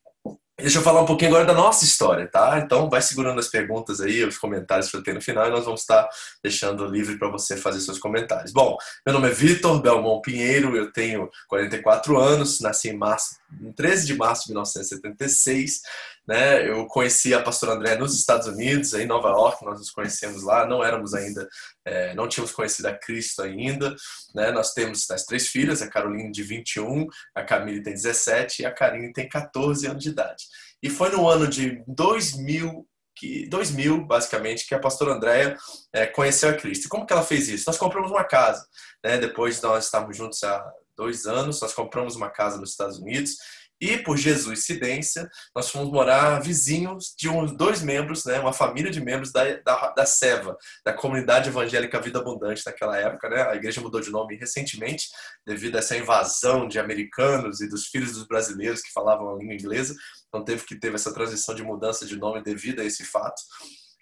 [0.60, 2.58] Deixa eu falar um pouquinho agora da nossa história, tá?
[2.58, 5.64] Então vai segurando as perguntas aí, os comentários que eu tenho no final e nós
[5.64, 6.08] vamos estar
[6.42, 8.52] deixando livre para você fazer seus comentários.
[8.52, 13.70] Bom, meu nome é Vitor Belmont Pinheiro, eu tenho 44 anos, nasci em março, em
[13.70, 15.80] 13 de março de 1976,
[16.28, 16.68] né?
[16.68, 20.66] Eu conheci a pastora André nos Estados Unidos, em Nova York, nós nos conhecemos lá,
[20.66, 21.48] não éramos ainda,
[21.86, 23.96] é, não tínhamos conhecido a Cristo ainda,
[24.34, 24.52] né?
[24.52, 28.70] Nós temos as três filhas, a Caroline de 21, a Camille tem 17 e a
[28.70, 30.44] Karine tem 14 anos de idade.
[30.82, 32.86] E foi no ano de 2000
[33.16, 35.56] que 2000, basicamente, que a pastora Andréia
[35.92, 36.84] é, conheceu a Cristo.
[36.84, 37.64] E como que ela fez isso?
[37.66, 38.64] Nós compramos uma casa,
[39.02, 39.18] né?
[39.18, 40.64] Depois de nós estarmos juntos há
[40.96, 43.36] dois anos, nós compramos uma casa nos Estados Unidos
[43.80, 49.00] e por jesuicidência, nós fomos morar vizinhos de uns dois membros, né, uma família de
[49.00, 53.28] membros da, da, da SEVA, da Comunidade Evangélica Vida Abundante naquela época.
[53.28, 53.42] Né?
[53.42, 55.08] A igreja mudou de nome recentemente,
[55.46, 59.54] devido a essa invasão de americanos e dos filhos dos brasileiros que falavam a língua
[59.54, 59.94] inglesa.
[60.28, 63.40] Então teve que ter essa transição de mudança de nome devido a esse fato.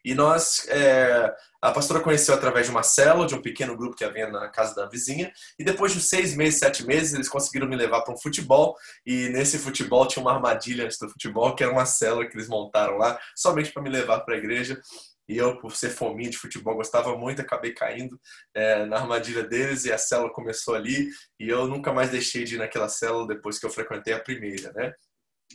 [0.07, 4.05] E nós, é, a pastora conheceu através de uma célula, de um pequeno grupo que
[4.05, 5.33] havia na casa da vizinha.
[5.59, 8.77] E depois de seis meses, sete meses, eles conseguiram me levar para um futebol.
[9.05, 12.47] E nesse futebol tinha uma armadilha antes do futebol, que era uma célula que eles
[12.47, 14.81] montaram lá, somente para me levar para a igreja.
[15.29, 18.17] E eu, por ser fominha de futebol, gostava muito, acabei caindo
[18.55, 21.09] é, na armadilha deles e a célula começou ali.
[21.41, 24.73] E eu nunca mais deixei de ir naquela célula depois que eu frequentei a primeira,
[24.73, 24.95] né?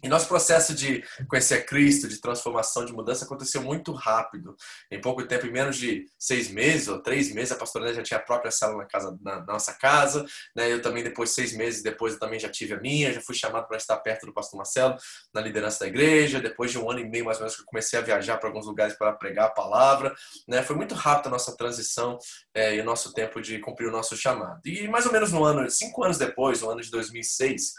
[0.03, 4.55] E nosso processo de conhecer Cristo, de transformação, de mudança, aconteceu muito rápido.
[4.89, 8.17] Em pouco tempo, em menos de seis meses ou três meses, a pastora já tinha
[8.17, 10.25] a própria célula na, casa, na nossa casa.
[10.55, 10.71] Né?
[10.71, 13.13] Eu também, depois, seis meses depois, eu também já tive a minha.
[13.13, 14.95] Já fui chamado para estar perto do pastor Marcelo,
[15.31, 16.39] na liderança da igreja.
[16.39, 18.49] Depois de um ano e meio, mais ou menos, que eu comecei a viajar para
[18.49, 20.15] alguns lugares para pregar a palavra.
[20.47, 20.63] Né?
[20.63, 22.17] Foi muito rápido a nossa transição
[22.55, 24.61] é, e o nosso tempo de cumprir o nosso chamado.
[24.65, 27.73] E mais ou menos no ano, cinco anos depois, no ano de 2006,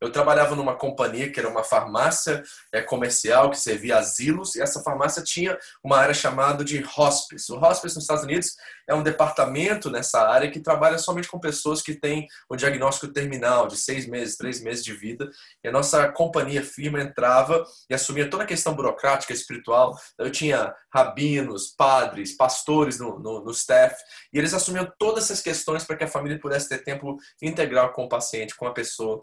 [0.00, 4.82] eu trabalhava numa companhia que era uma farmácia é, comercial que servia asilos e essa
[4.82, 7.52] farmácia tinha uma área chamada de hospice.
[7.52, 8.56] O hospice nos Estados Unidos
[8.88, 13.66] é um departamento nessa área que trabalha somente com pessoas que têm o diagnóstico terminal
[13.66, 15.28] de seis meses, três meses de vida.
[15.62, 19.94] E a nossa companhia firma entrava e assumia toda a questão burocrática, espiritual.
[20.18, 23.96] Eu tinha rabinos, padres, pastores no, no, no staff
[24.32, 28.04] e eles assumiam todas essas questões para que a família pudesse ter tempo integral com
[28.04, 29.20] o paciente, com a pessoa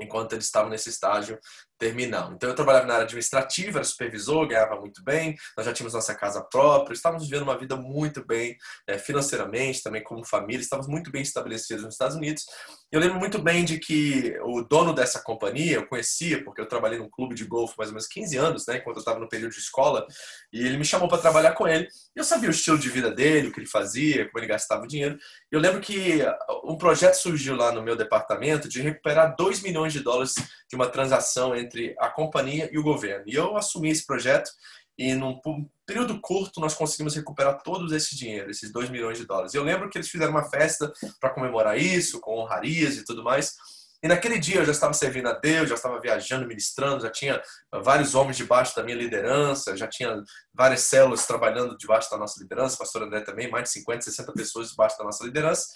[0.00, 1.38] enquanto eles estavam nesse estágio
[1.80, 2.32] terminal.
[2.34, 6.14] Então eu trabalhava na área administrativa, era supervisor, ganhava muito bem, nós já tínhamos nossa
[6.14, 11.10] casa própria, estávamos vivendo uma vida muito bem é, financeiramente, também como família, estávamos muito
[11.10, 12.44] bem estabelecidos nos Estados Unidos.
[12.92, 16.98] Eu lembro muito bem de que o dono dessa companhia, eu conhecia, porque eu trabalhei
[16.98, 19.52] num clube de golfe mais ou menos 15 anos, né, enquanto eu estava no período
[19.52, 20.06] de escola,
[20.52, 21.88] e ele me chamou para trabalhar com ele.
[22.14, 24.86] Eu sabia o estilo de vida dele, o que ele fazia, como ele gastava o
[24.86, 25.16] dinheiro.
[25.50, 26.20] Eu lembro que
[26.64, 30.34] um projeto surgiu lá no meu departamento de recuperar 2 milhões de dólares
[30.68, 33.24] de uma transação entre a companhia e o governo.
[33.26, 34.50] E eu assumi esse projeto
[34.98, 35.40] e num
[35.86, 39.54] período curto nós conseguimos recuperar todo esse dinheiro, esses 2 milhões de dólares.
[39.54, 43.54] Eu lembro que eles fizeram uma festa para comemorar isso, com honrarias e tudo mais.
[44.02, 47.40] E naquele dia eu já estava servindo a Deus, já estava viajando, ministrando, já tinha
[47.82, 50.22] vários homens debaixo da minha liderança, já tinha
[50.54, 54.70] várias células trabalhando debaixo da nossa liderança, pastor André também, mais de 50, 60 pessoas
[54.70, 55.66] debaixo da nossa liderança.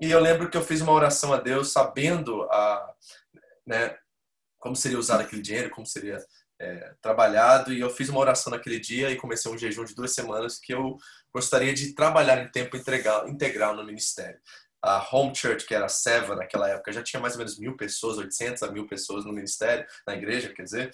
[0.00, 2.86] E eu lembro que eu fiz uma oração a Deus, sabendo a,
[3.66, 3.96] né,
[4.64, 6.18] como seria usado aquele dinheiro, como seria
[6.58, 7.70] é, trabalhado.
[7.70, 10.72] E eu fiz uma oração naquele dia e comecei um jejum de duas semanas que
[10.72, 10.96] eu
[11.34, 14.40] gostaria de trabalhar em tempo integral, integral no ministério.
[14.82, 17.76] A Home Church, que era a Seva naquela época, já tinha mais ou menos mil
[17.76, 20.90] pessoas, 800 a mil pessoas no ministério, na igreja, quer dizer.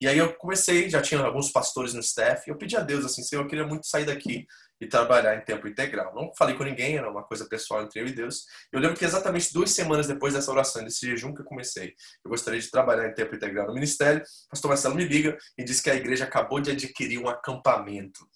[0.00, 3.04] E aí eu comecei, já tinha alguns pastores no staff, e eu pedi a Deus
[3.04, 4.46] assim, Senhor, eu queria muito sair daqui
[4.80, 6.14] e trabalhar em tempo integral.
[6.14, 8.44] Não falei com ninguém, era uma coisa pessoal entre eu e Deus.
[8.72, 12.30] Eu lembro que exatamente duas semanas depois dessa oração, desse jejum que eu comecei, eu
[12.30, 14.22] gostaria de trabalhar em tempo integral no ministério.
[14.46, 18.26] O pastor Marcelo me liga e diz que a igreja acabou de adquirir um acampamento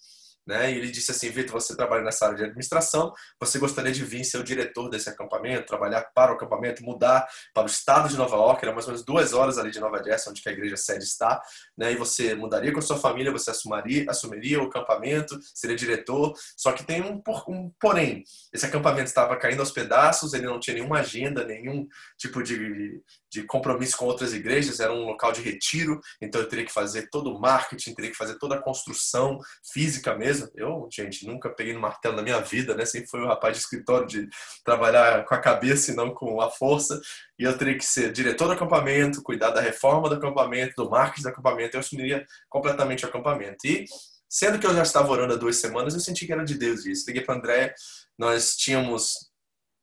[0.45, 0.71] né?
[0.71, 4.23] E ele disse assim, Vitor, você trabalha nessa área de administração, você gostaria de vir
[4.23, 8.35] ser o diretor desse acampamento, trabalhar para o acampamento, mudar para o estado de Nova
[8.35, 11.03] York, era mais ou menos duas horas ali de Nova Jersey, onde a igreja sede
[11.03, 11.41] está,
[11.77, 11.91] né?
[11.91, 16.83] E você mudaria com sua família, você assumiria, assumiria o acampamento, seria diretor, só que
[16.83, 21.45] tem um, um porém, esse acampamento estava caindo aos pedaços, ele não tinha nenhuma agenda,
[21.45, 23.01] nenhum tipo de,
[23.33, 27.09] de compromisso com outras igrejas, era um local de retiro, então eu teria que fazer
[27.09, 29.39] todo o marketing, teria que fazer toda a construção
[29.73, 30.47] física mesmo.
[30.53, 32.85] Eu, gente, nunca peguei no martelo na minha vida, né?
[32.85, 34.29] Sempre fui um rapaz de escritório de
[34.63, 37.01] trabalhar com a cabeça e não com a força.
[37.39, 41.23] E eu teria que ser diretor do acampamento, cuidar da reforma do acampamento, do marketing
[41.23, 43.65] do acampamento, eu assumiria completamente o acampamento.
[43.65, 43.85] E
[44.29, 46.85] sendo que eu já estava orando há duas semanas, eu senti que era de Deus
[46.85, 47.05] isso.
[47.07, 47.73] Liguei para André,
[48.15, 49.33] nós tínhamos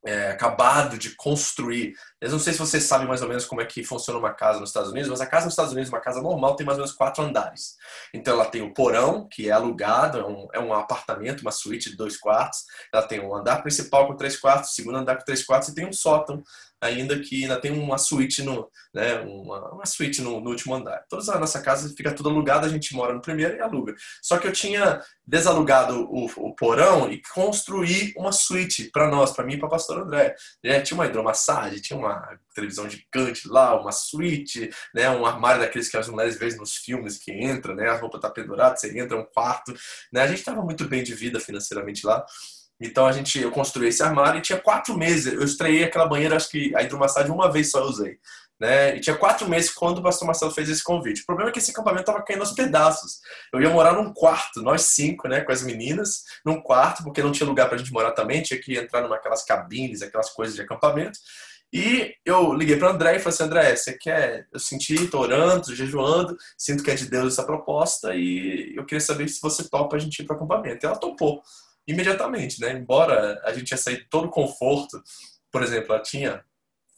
[0.05, 1.95] é, acabado de construir.
[2.21, 4.61] Eu não sei se vocês sabem mais ou menos como é que funciona uma casa
[4.61, 6.85] nos Estados Unidos, mas a casa nos Estados Unidos, uma casa normal, tem mais ou
[6.85, 7.77] menos quatro andares.
[8.13, 11.91] Então ela tem o porão, que é alugado, é um, é um apartamento, uma suíte
[11.91, 12.65] de dois quartos.
[12.93, 15.87] Ela tem um andar principal com três quartos, segundo andar com três quartos e tem
[15.87, 16.43] um sótão
[16.81, 21.05] ainda que ainda tem uma suíte no, né, uma, uma suíte no, no, último andar.
[21.09, 23.95] Toda a nossa casa fica tudo alugada, a gente mora no primeiro e aluga.
[24.23, 29.45] Só que eu tinha desalugado o, o porão e construí uma suíte para nós, para
[29.45, 30.35] mim e para pastor André.
[30.65, 35.61] É, tinha uma hidromassagem, tinha uma uma televisão gigante lá, uma suíte, né, um armário
[35.61, 38.99] daqueles que as mulheres veem nos filmes que entra, né, a roupa tá pendurada, você
[38.99, 39.75] entra um quarto,
[40.13, 42.25] né, a gente estava muito bem de vida financeiramente lá.
[42.81, 45.35] Então a gente, eu construí esse armário e tinha quatro meses.
[45.35, 48.19] Eu estreiei aquela banheira, acho que a hidromassagem uma vez só eu usei.
[48.59, 48.97] Né?
[48.97, 51.23] E tinha quatro meses quando o pastor Marcelo fez esse convite.
[51.23, 53.21] O problema é que esse acampamento estava caindo aos pedaços.
[53.53, 57.33] Eu ia morar num quarto, nós cinco, né, com as meninas, num quarto, porque não
[57.33, 60.55] tinha lugar para a gente morar também, tinha que entrar numa aquelas cabines, aquelas coisas
[60.55, 61.19] de acampamento.
[61.73, 64.49] E eu liguei para André e falei assim: André, você quer?
[64.53, 69.01] Eu senti, estou orando, jejuando, sinto que é de Deus essa proposta e eu queria
[69.01, 70.85] saber se você topa a gente ir para o acampamento.
[70.85, 71.43] E ela topou
[71.87, 72.73] imediatamente, né?
[72.73, 75.03] Embora a gente tinha saído todo conforto,
[75.51, 76.45] por exemplo, ela tinha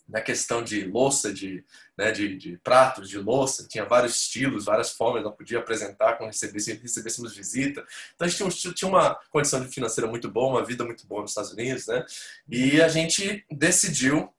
[0.08, 1.64] na questão de louça, de,
[1.96, 6.30] né, de, de, pratos, de louça, tinha vários estilos, várias formas, ela podia apresentar quando
[6.30, 7.84] recebêssemos, recebêssemos visita.
[8.14, 11.30] Então a gente tinha, tinha uma condição financeira muito boa, uma vida muito boa nos
[11.30, 12.04] Estados Unidos, né?
[12.48, 14.32] E a gente decidiu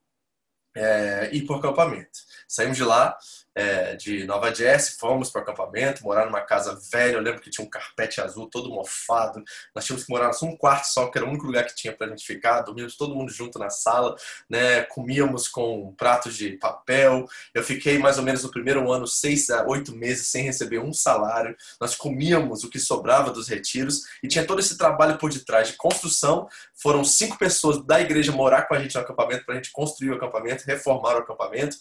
[0.74, 2.18] é, ir para o acampamento.
[2.48, 3.16] Saímos de lá,
[3.54, 7.14] é, de Nova Jersey, fomos para o acampamento, morar numa casa velha.
[7.14, 9.42] Eu lembro que tinha um carpete azul todo mofado.
[9.74, 11.92] Nós tínhamos que morar só um quarto só, que era o único lugar que tinha
[11.92, 12.62] para a gente ficar.
[12.62, 14.16] Dormíamos todo mundo junto na sala,
[14.48, 14.82] né?
[14.82, 17.26] comíamos com pratos de papel.
[17.54, 20.92] Eu fiquei mais ou menos no primeiro ano, seis a oito meses, sem receber um
[20.92, 21.56] salário.
[21.80, 25.74] Nós comíamos o que sobrava dos retiros e tinha todo esse trabalho por detrás de
[25.74, 26.48] construção.
[26.74, 30.10] Foram cinco pessoas da igreja morar com a gente no acampamento para a gente construir
[30.10, 31.76] o acampamento, reformar o acampamento.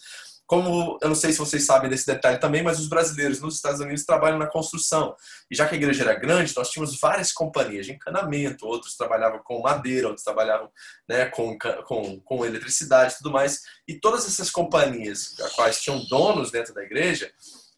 [0.53, 3.79] Como eu não sei se vocês sabem desse detalhe também, mas os brasileiros nos Estados
[3.79, 5.15] Unidos trabalham na construção.
[5.49, 9.39] E já que a igreja era grande, nós tínhamos várias companhias de encanamento, outros trabalhavam
[9.43, 10.69] com madeira, outros trabalhavam
[11.09, 13.61] né, com, com, com eletricidade e tudo mais.
[13.87, 17.31] E todas essas companhias, as quais tinham donos dentro da igreja,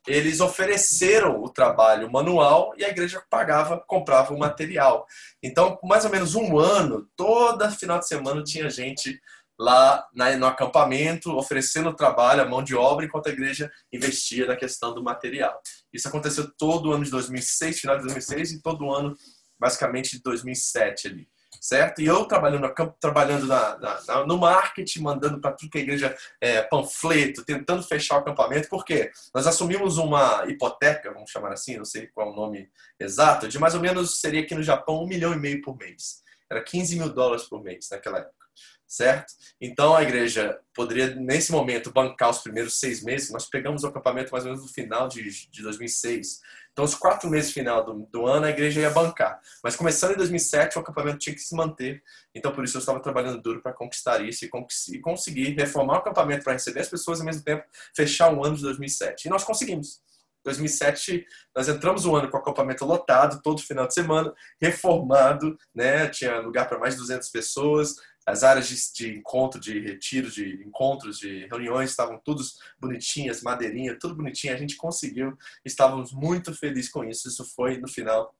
[0.05, 5.07] eles ofereceram o trabalho manual e a igreja pagava, comprava o material.
[5.41, 9.17] Então, mais ou menos um ano, toda final de semana tinha gente
[9.59, 14.93] lá no acampamento, oferecendo trabalho, a mão de obra, enquanto a igreja investia na questão
[14.93, 15.59] do material.
[15.93, 19.15] Isso aconteceu todo ano de 2006, final de 2006, e todo ano,
[19.59, 21.27] basicamente, de 2007 ali.
[21.61, 22.01] Certo?
[22.01, 26.61] E eu trabalhando, trabalhando na, na, no marketing, mandando para tudo que a igreja é,
[26.61, 32.07] panfleto, tentando fechar o acampamento, porque nós assumimos uma hipoteca, vamos chamar assim, não sei
[32.07, 35.33] qual é o nome exato, de mais ou menos seria aqui no Japão um milhão
[35.33, 36.21] e meio por mês.
[36.51, 38.44] Era 15 mil dólares por mês naquela época
[38.87, 39.33] certo?
[39.59, 43.31] Então a igreja poderia, nesse momento, bancar os primeiros seis meses.
[43.31, 46.41] Nós pegamos o acampamento mais ou menos no final de, de 2006.
[46.75, 49.39] Então, os quatro meses final do, do, ano, a igreja ia bancar.
[49.63, 52.03] Mas começando em 2007, o acampamento tinha que se manter.
[52.35, 56.43] Então, por isso, eu estava trabalhando duro para conquistar isso e conseguir reformar o acampamento
[56.43, 57.63] para receber as pessoas e, ao mesmo tempo,
[57.95, 59.25] fechar o ano de 2007.
[59.25, 60.01] E nós conseguimos.
[60.43, 66.07] 2007, nós entramos o ano com o acampamento lotado, todo final de semana, reformado, né?
[66.09, 67.95] tinha lugar para mais de 200 pessoas,
[68.25, 73.97] as áreas de, de, encontro, de retiro, de encontros, de reuniões estavam todas bonitinhas, madeirinha,
[73.99, 74.53] tudo bonitinho.
[74.53, 77.27] A gente conseguiu, estávamos muito felizes com isso.
[77.27, 78.35] Isso foi no final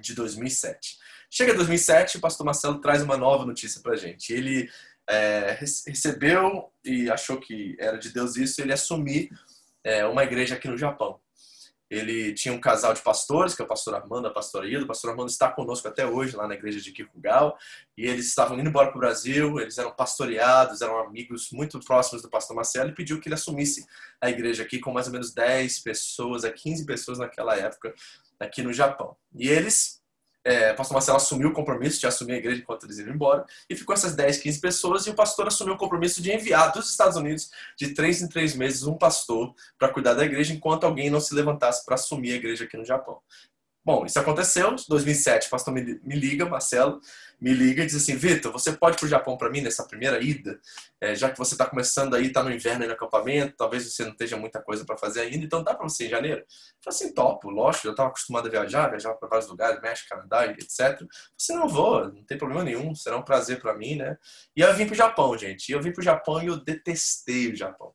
[0.00, 0.96] de 2007.
[1.30, 4.32] Chega 2007, o pastor Marcelo traz uma nova notícia para gente.
[4.32, 4.70] Ele
[5.08, 9.30] é, recebeu e achou que era de Deus isso, ele assumir
[9.84, 11.20] é, uma igreja aqui no Japão
[11.90, 14.84] ele tinha um casal de pastores, que é o pastor Armando, a pastora Ida.
[14.84, 17.56] O pastor Armando está conosco até hoje lá na igreja de Kikugal.
[17.96, 22.22] E eles estavam indo embora para o Brasil, eles eram pastoreados, eram amigos muito próximos
[22.22, 23.86] do pastor Marcelo e pediu que ele assumisse
[24.20, 27.94] a igreja aqui com mais ou menos 10 pessoas, a 15 pessoas naquela época
[28.38, 29.16] aqui no Japão.
[29.34, 30.02] E eles
[30.44, 33.44] é, o pastor Marcelo assumiu o compromisso de assumir a igreja enquanto eles iam embora,
[33.68, 36.90] e ficou essas 10, 15 pessoas, e o pastor assumiu o compromisso de enviar dos
[36.90, 41.10] Estados Unidos, de três em três meses, um pastor para cuidar da igreja, enquanto alguém
[41.10, 43.20] não se levantasse para assumir a igreja aqui no Japão.
[43.84, 47.00] Bom, isso aconteceu, em 2007, o pastor me, liga, Marcelo,
[47.40, 49.86] me liga e diz assim, Vitor, você pode ir para o Japão para mim nessa
[49.86, 50.60] primeira ida?
[51.00, 54.04] É, já que você está começando aí, está no inverno aí no acampamento, talvez você
[54.04, 56.40] não esteja muita coisa para fazer ainda, então dá para você em janeiro?
[56.40, 56.46] Eu
[56.84, 60.46] falei assim, topo, lógico, eu estava acostumado a viajar, viajar para vários lugares, México, Canadá,
[60.46, 61.00] etc.
[61.36, 64.18] Você não vou, não tem problema nenhum, será um prazer para mim, né?
[64.54, 66.62] E eu vim para o Japão, gente, e eu vim para o Japão e eu
[66.62, 67.94] detestei o Japão.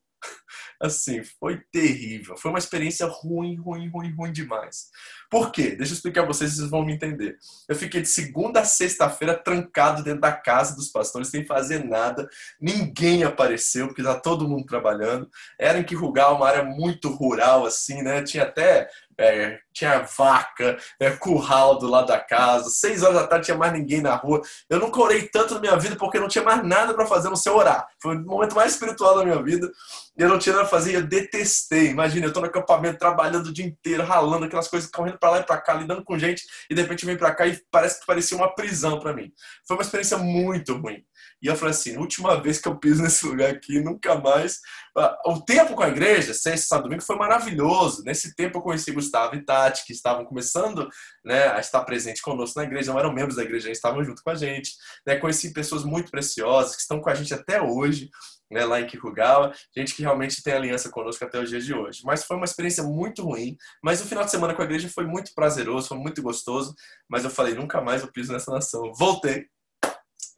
[0.82, 2.38] Assim, foi terrível.
[2.38, 4.90] Foi uma experiência ruim, ruim, ruim, ruim demais.
[5.30, 5.76] Por quê?
[5.76, 7.38] Deixa eu explicar pra vocês, vocês vão me entender.
[7.68, 12.30] Eu fiquei de segunda a sexta-feira trancado dentro da casa dos pastores, sem fazer nada.
[12.60, 15.30] Ninguém apareceu, porque tá todo mundo trabalhando.
[15.60, 18.22] Era em Kirugal, uma área muito rural, assim, né?
[18.22, 22.70] Tinha até é, tinha vaca, é, curral do lado da casa.
[22.70, 24.42] Seis horas da tarde tinha mais ninguém na rua.
[24.70, 27.38] Eu nunca orei tanto na minha vida porque não tinha mais nada para fazer no
[27.38, 27.88] seu orar.
[28.02, 29.70] Foi o momento mais espiritual da minha vida.
[30.18, 30.96] Eu não tinha nada pra fazer.
[30.96, 31.88] Eu detestei.
[31.88, 35.40] Imagina, eu tô no acampamento trabalhando o dia inteiro, ralando aquelas coisas, correndo para lá
[35.40, 36.44] e para cá, lidando com gente.
[36.70, 39.32] E de repente vem para cá e parece que parecia uma prisão para mim.
[39.68, 41.04] Foi uma experiência muito ruim.
[41.44, 44.62] E eu falei assim, última vez que eu piso nesse lugar aqui, nunca mais.
[44.98, 48.02] Ah, o tempo com a igreja, sexta, sábado, domingo, foi maravilhoso.
[48.06, 50.88] Nesse tempo eu conheci Gustavo e Tati, que estavam começando
[51.24, 54.30] né, a estar presente conosco na igreja, não eram membros da igreja, estavam junto com
[54.30, 54.72] a gente.
[55.06, 55.18] Né?
[55.18, 58.10] Conheci pessoas muito preciosas, que estão com a gente até hoje.
[58.52, 62.02] Né, lá em Kikugawa, gente que realmente tem aliança conosco até os dias de hoje.
[62.04, 63.58] Mas foi uma experiência muito ruim.
[63.82, 66.76] Mas o final de semana com a igreja foi muito prazeroso, foi muito gostoso.
[67.10, 68.94] Mas eu falei, nunca mais eu piso nessa nação.
[68.94, 69.48] Voltei,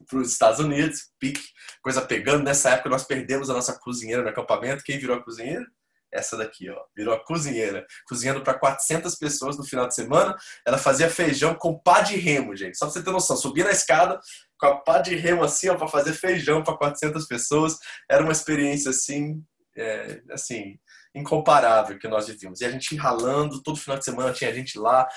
[0.08, 1.42] para os Estados Unidos, pique,
[1.82, 2.44] coisa pegando.
[2.44, 4.84] Nessa época nós perdemos a nossa cozinheira no acampamento.
[4.84, 5.64] Quem virou a cozinheira?
[6.12, 10.36] Essa daqui, ó, virou a cozinheira, cozinhando para 400 pessoas no final de semana.
[10.64, 12.78] Ela fazia feijão com pá de remo, gente.
[12.78, 14.18] Só para você ter noção, subia na escada
[14.58, 17.76] com a pá de remo assim, ó, para fazer feijão para 400 pessoas.
[18.08, 19.42] Era uma experiência assim,
[19.76, 20.78] é, assim,
[21.16, 22.60] incomparável que nós vivíamos.
[22.60, 25.08] E a gente ralando, todo final de semana tinha gente lá,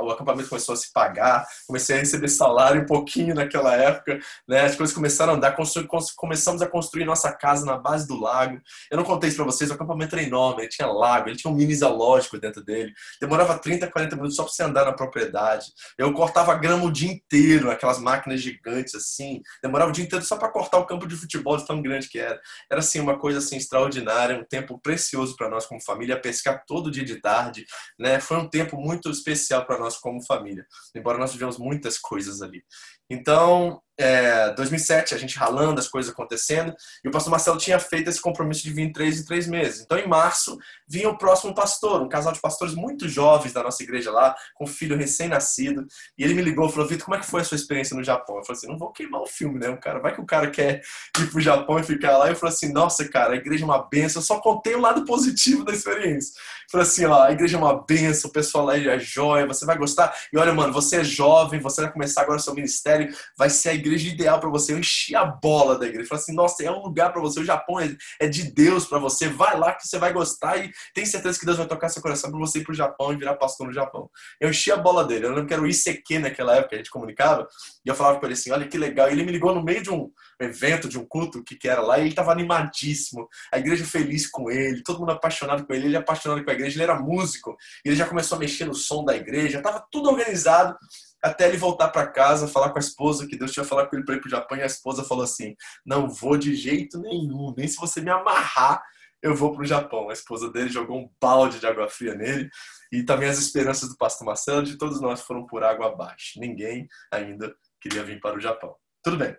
[0.00, 4.60] o acampamento começou a se pagar, comecei a receber salário um pouquinho naquela época, né?
[4.60, 5.56] As coisas começaram a andar,
[6.14, 8.60] começamos a construir nossa casa na base do lago.
[8.90, 11.50] Eu não contei isso para vocês, o acampamento era enorme, ele tinha lago, ele tinha
[11.50, 12.92] um mini zoológico dentro dele.
[13.20, 15.66] Demorava 30, 40 minutos só para você andar na propriedade.
[15.96, 19.40] Eu cortava grama o dia inteiro, aquelas máquinas gigantes assim.
[19.62, 22.38] Demorava o dia inteiro só para cortar o campo de futebol tão grande que era.
[22.70, 26.64] Era assim uma coisa assim extraordinária, um tempo precioso para para nós como família, pescar
[26.66, 27.64] todo dia de tarde,
[27.98, 28.20] né?
[28.20, 32.64] Foi um tempo muito especial para nós como família, embora nós vivemos muitas coisas ali.
[33.08, 36.74] Então, é, 2007, a gente ralando, as coisas acontecendo,
[37.04, 39.80] e o pastor Marcelo tinha feito esse compromisso de vir em três em três meses.
[39.80, 43.82] Então, em março, vinha o próximo pastor, um casal de pastores muito jovens da nossa
[43.82, 45.86] igreja lá, com um filho recém-nascido,
[46.18, 48.04] e ele me ligou e falou, Vitor, como é que foi a sua experiência no
[48.04, 48.36] Japão?
[48.36, 49.98] Eu falei assim, não vou queimar o filme, né, o cara?
[49.98, 50.82] Vai que o cara quer
[51.18, 52.28] ir pro Japão e ficar lá.
[52.28, 55.04] Eu falei assim, nossa, cara, a igreja é uma benção, eu só contei o lado
[55.04, 56.32] positivo da experiência.
[56.36, 59.64] Eu falei assim, ó, a igreja é uma benção, o pessoal lá é joia, você
[59.64, 60.14] vai gostar.
[60.32, 63.70] E olha, mano, você é jovem, você vai começar agora o seu ministério, vai ser
[63.70, 64.72] a igreja ideal para você.
[64.72, 66.08] Eu enchi a bola da igreja.
[66.08, 67.40] Falei assim, nossa, é um lugar para você.
[67.40, 69.28] O Japão é, é de Deus para você.
[69.28, 72.30] Vai lá que você vai gostar e tem certeza que Deus vai tocar seu coração
[72.30, 74.10] para você ir pro Japão e virar pastor no Japão.
[74.40, 75.26] Eu enchi a bola dele.
[75.26, 77.46] Eu lembro que era o ICQ naquela época, a gente comunicava.
[77.84, 79.08] E eu falava para ele assim, olha que legal.
[79.08, 80.10] E ele me ligou no meio de um
[80.40, 83.28] evento, de um culto que, que era lá, e ele estava animadíssimo.
[83.52, 85.86] A igreja feliz com ele, todo mundo apaixonado com ele.
[85.86, 87.56] Ele é apaixonado com a igreja, ele era músico.
[87.84, 89.62] ele já começou a mexer no som da igreja.
[89.62, 90.76] Tava tudo organizado
[91.22, 94.04] até ele voltar para casa, falar com a esposa que Deus tinha falado com ele
[94.04, 95.54] para ir para o Japão e a esposa falou assim:
[95.84, 98.82] "Não vou de jeito nenhum, nem se você me amarrar,
[99.22, 100.08] eu vou para o Japão".
[100.10, 102.48] A esposa dele jogou um balde de água fria nele
[102.92, 106.38] e também as esperanças do pastor Marcelo de todos nós foram por água abaixo.
[106.38, 108.74] Ninguém ainda queria vir para o Japão.
[109.02, 109.36] Tudo bem.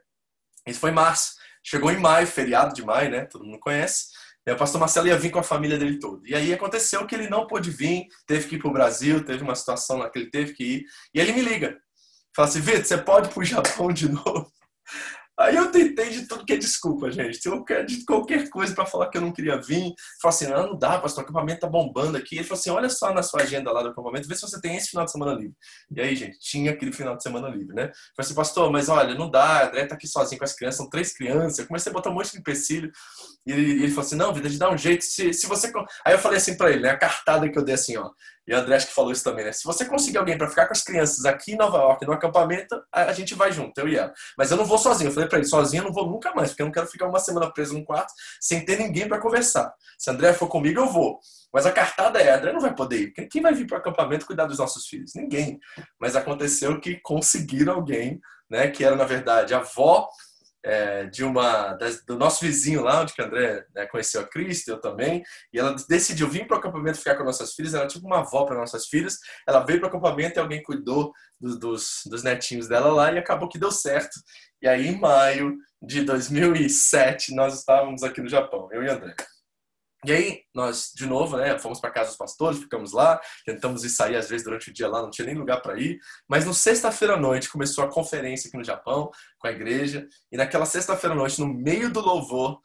[0.67, 1.35] Isso foi em março.
[1.63, 3.25] Chegou em maio, feriado de maio, né?
[3.25, 4.07] Todo mundo conhece.
[4.53, 6.21] O pastor Marcelo ia vir com a família dele toda.
[6.27, 9.43] E aí aconteceu que ele não pôde vir, teve que ir para o Brasil, teve
[9.43, 10.85] uma situação lá que ele teve que ir.
[11.13, 11.77] E ele me liga.
[12.35, 14.51] Fala assim, Vitor, você pode ir para o Japão de novo?
[15.39, 17.45] Aí eu tentei de tudo que é desculpa, gente.
[17.45, 19.93] Eu quero de qualquer coisa para falar que eu não queria vir.
[20.19, 22.37] Falei assim, não, não dá, pastor, o acampamento tá bombando aqui.
[22.37, 24.75] Ele falou assim, olha só na sua agenda lá do acampamento, vê se você tem
[24.75, 25.55] esse final de semana livre.
[25.95, 27.91] E aí, gente, tinha aquele final de semana livre, né?
[28.15, 30.89] Falei assim, pastor, mas olha, não dá, André tá aqui sozinho com as crianças, são
[30.89, 31.59] três crianças.
[31.59, 32.91] Eu comecei a botar um monte de empecilho.
[33.45, 35.03] E ele, ele falou assim, não, vida, de dar um jeito.
[35.05, 35.71] Se, se você...
[36.03, 38.09] Aí eu falei assim para ele, né, a cartada que eu dei assim, ó.
[38.47, 39.51] E o André acho que falou isso também, né?
[39.51, 42.81] Se você conseguir alguém para ficar com as crianças aqui em Nova York, no acampamento,
[42.93, 44.13] a, gente vai junto, eu e ela.
[44.37, 45.09] Mas eu não vou sozinho.
[45.09, 47.07] Eu falei para ele, sozinho eu não vou nunca mais, porque eu não quero ficar
[47.07, 49.73] uma semana preso num quarto sem ter ninguém para conversar.
[49.97, 51.19] Se André for comigo, eu vou.
[51.53, 53.27] Mas a cartada é, André não vai poder ir.
[53.27, 55.11] Quem vai vir para o acampamento cuidar dos nossos filhos?
[55.13, 55.59] Ninguém.
[55.99, 58.19] Mas aconteceu que conseguiram alguém,
[58.49, 58.69] né?
[58.69, 60.07] Que era, na verdade, a avó
[60.67, 64.69] é, de uma das, do nosso vizinho lá, onde que André né, conheceu a Cristo,
[64.69, 67.89] eu também, e ela decidiu vir para o acampamento ficar com nossas filhas, ela era
[67.89, 71.57] tipo uma avó para nossas filhas, ela veio para o acampamento e alguém cuidou do,
[71.57, 74.19] dos, dos netinhos dela lá e acabou que deu certo.
[74.61, 79.15] E aí, em maio de 2007, nós estávamos aqui no Japão, eu e André.
[80.07, 83.89] E aí, nós, de novo, né, fomos para casa dos pastores, ficamos lá, tentamos ir
[83.89, 85.99] sair às vezes durante o dia lá, não tinha nem lugar para ir.
[86.29, 90.37] Mas no sexta-feira à noite começou a conferência aqui no Japão, com a igreja, e
[90.37, 92.61] naquela sexta-feira à noite, no meio do louvor,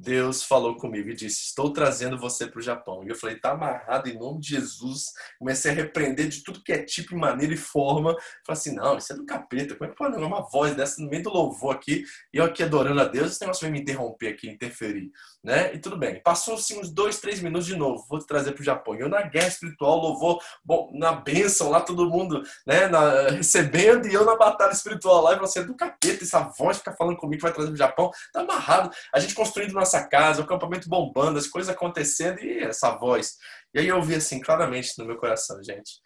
[0.00, 3.04] Deus falou comigo e disse: Estou trazendo você para o Japão.
[3.04, 5.12] E eu falei: Tá amarrado em nome de Jesus.
[5.38, 8.16] Comecei a repreender de tudo que é tipo, maneira e forma.
[8.46, 9.76] Falei assim: Não, isso é do capeta.
[9.76, 12.62] Como é que pode uma voz dessa no meio do louvor aqui e eu aqui
[12.62, 13.32] adorando a Deus?
[13.32, 15.10] Esse negócio vai me interromper aqui, interferir.
[15.42, 15.74] Né?
[15.74, 16.20] E tudo bem.
[16.22, 18.04] Passou assim, uns dois, três minutos de novo.
[18.08, 18.94] Vou te trazer para o Japão.
[18.94, 24.14] Eu na guerra espiritual, louvor, bom, na bênção lá, todo mundo né, na, recebendo e
[24.14, 25.34] eu na batalha espiritual lá.
[25.34, 26.24] E você é do capeta.
[26.24, 28.10] Essa voz fica falando comigo que vai trazer para o Japão.
[28.32, 28.90] Tá amarrado.
[29.14, 33.36] A gente construindo nossa nossa casa, o acampamento bombando, as coisas acontecendo e essa voz.
[33.74, 36.00] E aí eu ouvi assim claramente no meu coração, gente.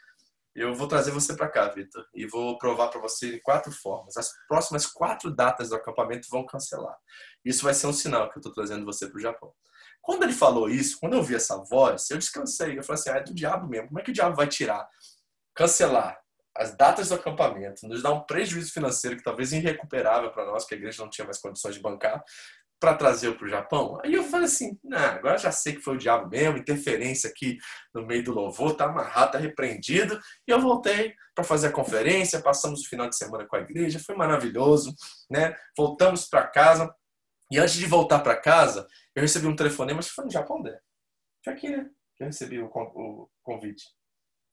[0.54, 4.16] Eu vou trazer você para cá, Vitor, e vou provar para você de quatro formas.
[4.16, 6.96] As próximas quatro datas do acampamento vão cancelar.
[7.44, 9.52] Isso vai ser um sinal que eu estou trazendo você para o Japão.
[10.00, 12.78] Quando ele falou isso, quando eu vi essa voz, eu descansei.
[12.78, 13.88] Eu falei assim: ah, é do diabo mesmo.
[13.88, 14.88] Como é que o diabo vai tirar,
[15.54, 16.20] cancelar
[16.56, 20.74] as datas do acampamento, nos dar um prejuízo financeiro que talvez irrecuperável para nós, que
[20.74, 22.22] a igreja não tinha mais condições de bancar,
[22.84, 23.98] para trazer para o Japão?
[24.04, 27.56] Aí eu falei assim: nah, agora já sei que foi o diabo mesmo, interferência aqui
[27.94, 30.20] no meio do louvor, tá amarrado, tá repreendido.
[30.46, 33.98] E eu voltei para fazer a conferência, passamos o final de semana com a igreja,
[33.98, 34.94] foi maravilhoso,
[35.30, 35.56] né?
[35.74, 36.94] Voltamos para casa.
[37.50, 40.78] E antes de voltar para casa, eu recebi um telefonema, mas foi no Japão, né?
[41.42, 41.88] Foi aqui, né?
[42.16, 42.68] Que eu recebi o,
[43.42, 43.84] convite.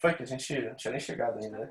[0.01, 1.69] Foi que a gente não tinha nem chegado ainda, né?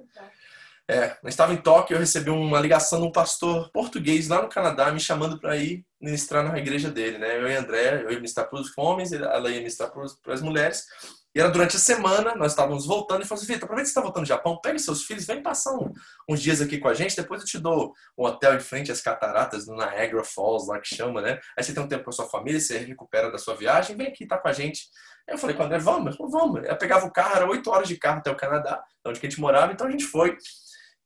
[0.90, 4.48] É, eu estava em Tóquio, eu recebi uma ligação de um pastor português lá no
[4.48, 7.40] Canadá me chamando para ir ministrar na igreja dele, né?
[7.40, 10.84] Eu e André, eu ia ministrar para os homens, ela ia ministrar para as mulheres.
[11.32, 13.90] E era durante a semana, nós estávamos voltando e falou assim, Vitor, aproveita que você
[13.92, 15.92] está voltando do Japão, pega seus filhos, vem passar um,
[16.28, 19.00] uns dias aqui com a gente, depois eu te dou um hotel em frente às
[19.00, 21.38] cataratas do Niagara Falls, lá que chama, né?
[21.56, 24.08] Aí você tem um tempo com a sua família, você recupera da sua viagem, vem
[24.08, 24.88] aqui, tá com a gente.
[25.28, 26.64] Eu falei com o André, vamos, vamos.
[26.64, 29.40] Eu pegava o carro, era oito horas de carro até o Canadá, onde a gente
[29.40, 30.36] morava, então a gente foi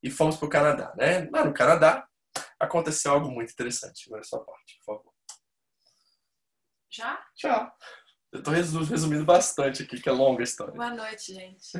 [0.05, 1.27] e fomos para o Canadá, né?
[1.31, 2.07] Lá no Canadá
[2.59, 4.03] aconteceu algo muito interessante.
[4.05, 5.13] Agora é sua parte, por favor.
[6.91, 7.27] Já?
[7.35, 7.73] Já.
[8.31, 10.75] Eu estou resumindo bastante aqui, que é longa a história.
[10.75, 11.71] Boa noite, gente.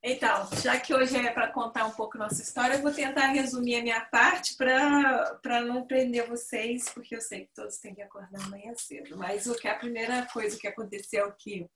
[0.00, 3.76] Então, já que hoje é para contar um pouco nossa história, eu vou tentar resumir
[3.76, 8.44] a minha parte para não prender vocês, porque eu sei que todos têm que acordar
[8.44, 9.16] amanhã cedo.
[9.16, 11.68] Mas o que a primeira coisa que aconteceu é que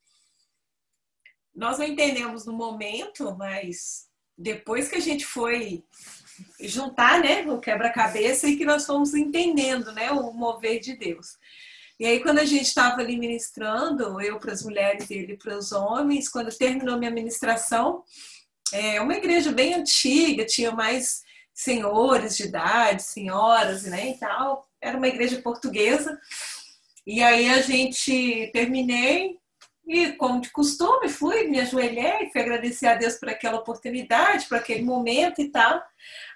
[1.55, 4.08] nós não entendemos no momento, mas
[4.39, 5.83] depois que a gente foi
[6.61, 11.37] juntar, né, o quebra-cabeça e que nós fomos entendendo, né, o mover de Deus.
[11.99, 15.59] E aí quando a gente estava ali ministrando, eu para as mulheres e ele para
[15.59, 18.05] os homens, quando terminou minha ministração,
[18.73, 21.23] é uma igreja bem antiga, tinha mais
[21.53, 24.69] senhores de idade, senhoras, né, e tal.
[24.81, 26.17] Era uma igreja portuguesa.
[27.05, 29.37] E aí a gente terminei
[29.89, 34.59] e, como de costume, fui, me ajoelhei, fui agradecer a Deus por aquela oportunidade, por
[34.59, 35.83] aquele momento e tal.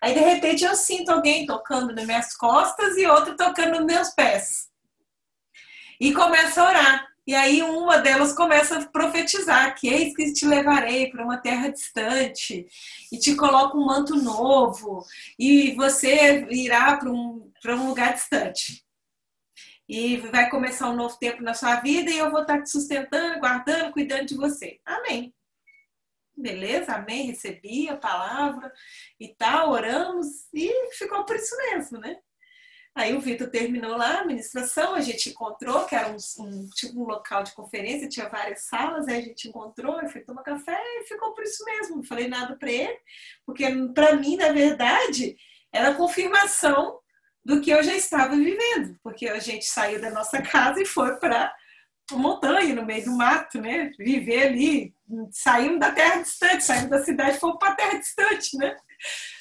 [0.00, 4.08] Aí, de repente, eu sinto alguém tocando nas minhas costas e outro tocando nos meus
[4.10, 4.68] pés.
[6.00, 7.12] E começa a orar.
[7.24, 11.68] E aí uma delas começa a profetizar que eis que te levarei para uma terra
[11.68, 12.66] distante
[13.12, 15.04] e te coloco um manto novo
[15.38, 18.84] e você irá para um, um lugar distante
[19.92, 23.38] e vai começar um novo tempo na sua vida e eu vou estar te sustentando,
[23.38, 24.80] guardando, cuidando de você.
[24.86, 25.34] Amém.
[26.34, 26.94] Beleza?
[26.94, 27.26] Amém.
[27.26, 28.72] Recebi a palavra
[29.20, 32.16] e tal, oramos e ficou por isso mesmo, né?
[32.94, 36.98] Aí o Vitor terminou lá a ministração, a gente encontrou, que era um, um, tipo
[36.98, 41.04] um local de conferência, tinha várias salas, aí a gente encontrou, eu tomar café e
[41.06, 41.96] ficou por isso mesmo.
[41.96, 42.98] Não falei nada para ele,
[43.44, 45.36] porque para mim, na verdade,
[45.70, 47.01] era confirmação
[47.44, 51.16] do que eu já estava vivendo, porque a gente saiu da nossa casa e foi
[51.16, 51.52] para
[52.12, 53.90] montanha, no meio do mato, né?
[53.98, 54.94] Viver ali,
[55.30, 58.76] saímos da terra distante, saímos da cidade fomos para a terra distante, né?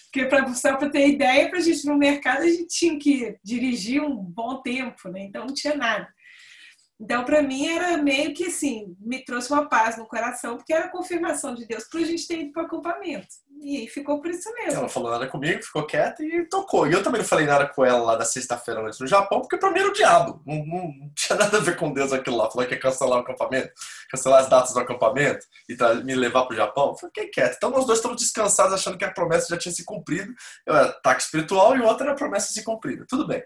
[0.05, 2.99] Porque pra, só para ter ideia, para a gente ir no mercado, a gente tinha
[2.99, 5.21] que dirigir um bom tempo, né?
[5.21, 6.07] Então não tinha nada.
[6.99, 10.89] Então, para mim, era meio que assim, me trouxe uma paz no coração, porque era
[10.89, 13.27] confirmação de Deus para a gente ter ido para o acampamento.
[13.63, 14.79] E ficou por isso mesmo.
[14.79, 16.87] Ela falou nada comigo, ficou quieta e tocou.
[16.87, 19.55] E eu também não falei nada com ela lá da sexta-feira antes no Japão, porque
[19.55, 20.41] pra mim era o diabo.
[20.47, 22.49] Não, não, não, tinha nada a ver com Deus aquilo lá.
[22.49, 23.71] Falou que ia cancelar o acampamento,
[24.09, 26.95] cancelar as datas do acampamento e me levar pro Japão.
[26.97, 27.55] Fiquei quieto.
[27.55, 30.33] Então nós dois estamos descansados, achando que a promessa já tinha se cumprido.
[30.65, 33.05] Eu era ataque espiritual e o outro era promessa se cumprida.
[33.07, 33.43] Tudo bem.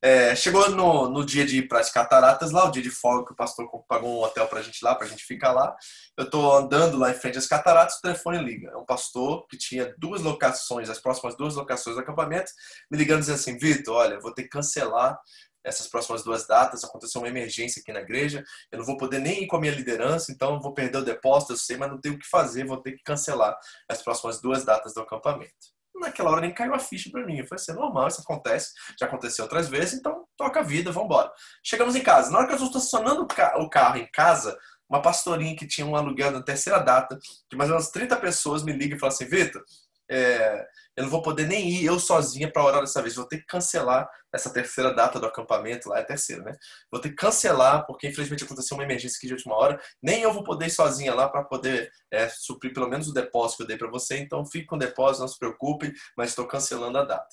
[0.00, 3.26] É, chegou no, no dia de ir para as cataratas lá, o dia de folga
[3.26, 5.74] que o pastor pagou um hotel pra gente lá, pra gente ficar lá.
[6.16, 8.70] Eu tô andando lá em frente às cataratas, o telefone liga.
[8.70, 12.52] É um pastor que tinha duas locações, as próximas duas locações do acampamento,
[12.90, 15.18] me ligando dizendo assim, Vitor, olha, vou ter que cancelar
[15.64, 19.44] essas próximas duas datas, aconteceu uma emergência aqui na igreja, eu não vou poder nem
[19.44, 22.14] ir com a minha liderança, então vou perder o depósito, eu sei, mas não tenho
[22.14, 23.56] o que fazer, vou ter que cancelar
[23.88, 25.52] as próximas duas datas do acampamento.
[25.96, 29.06] Naquela hora nem caiu a ficha para mim, falei assim, é normal, isso acontece, já
[29.06, 31.32] aconteceu outras vezes, então toca a vida, vamos embora.
[31.62, 34.56] Chegamos em casa, na hora que eu estou estacionando o carro em casa,
[34.88, 37.18] uma pastorinha que tinha um aluguel na terceira data,
[37.50, 39.62] de mais ou menos 30 pessoas, me liga e fala assim: Vitor,
[40.10, 40.66] é,
[40.96, 43.46] eu não vou poder nem ir eu sozinha para orar dessa vez, vou ter que
[43.46, 46.52] cancelar essa terceira data do acampamento, lá é terceira, né?
[46.90, 50.32] Vou ter que cancelar, porque infelizmente aconteceu uma emergência aqui de última hora, nem eu
[50.32, 53.66] vou poder ir sozinha lá para poder é, suprir pelo menos o depósito que eu
[53.68, 57.04] dei para você, então fique com o depósito, não se preocupe, mas estou cancelando a
[57.04, 57.28] data.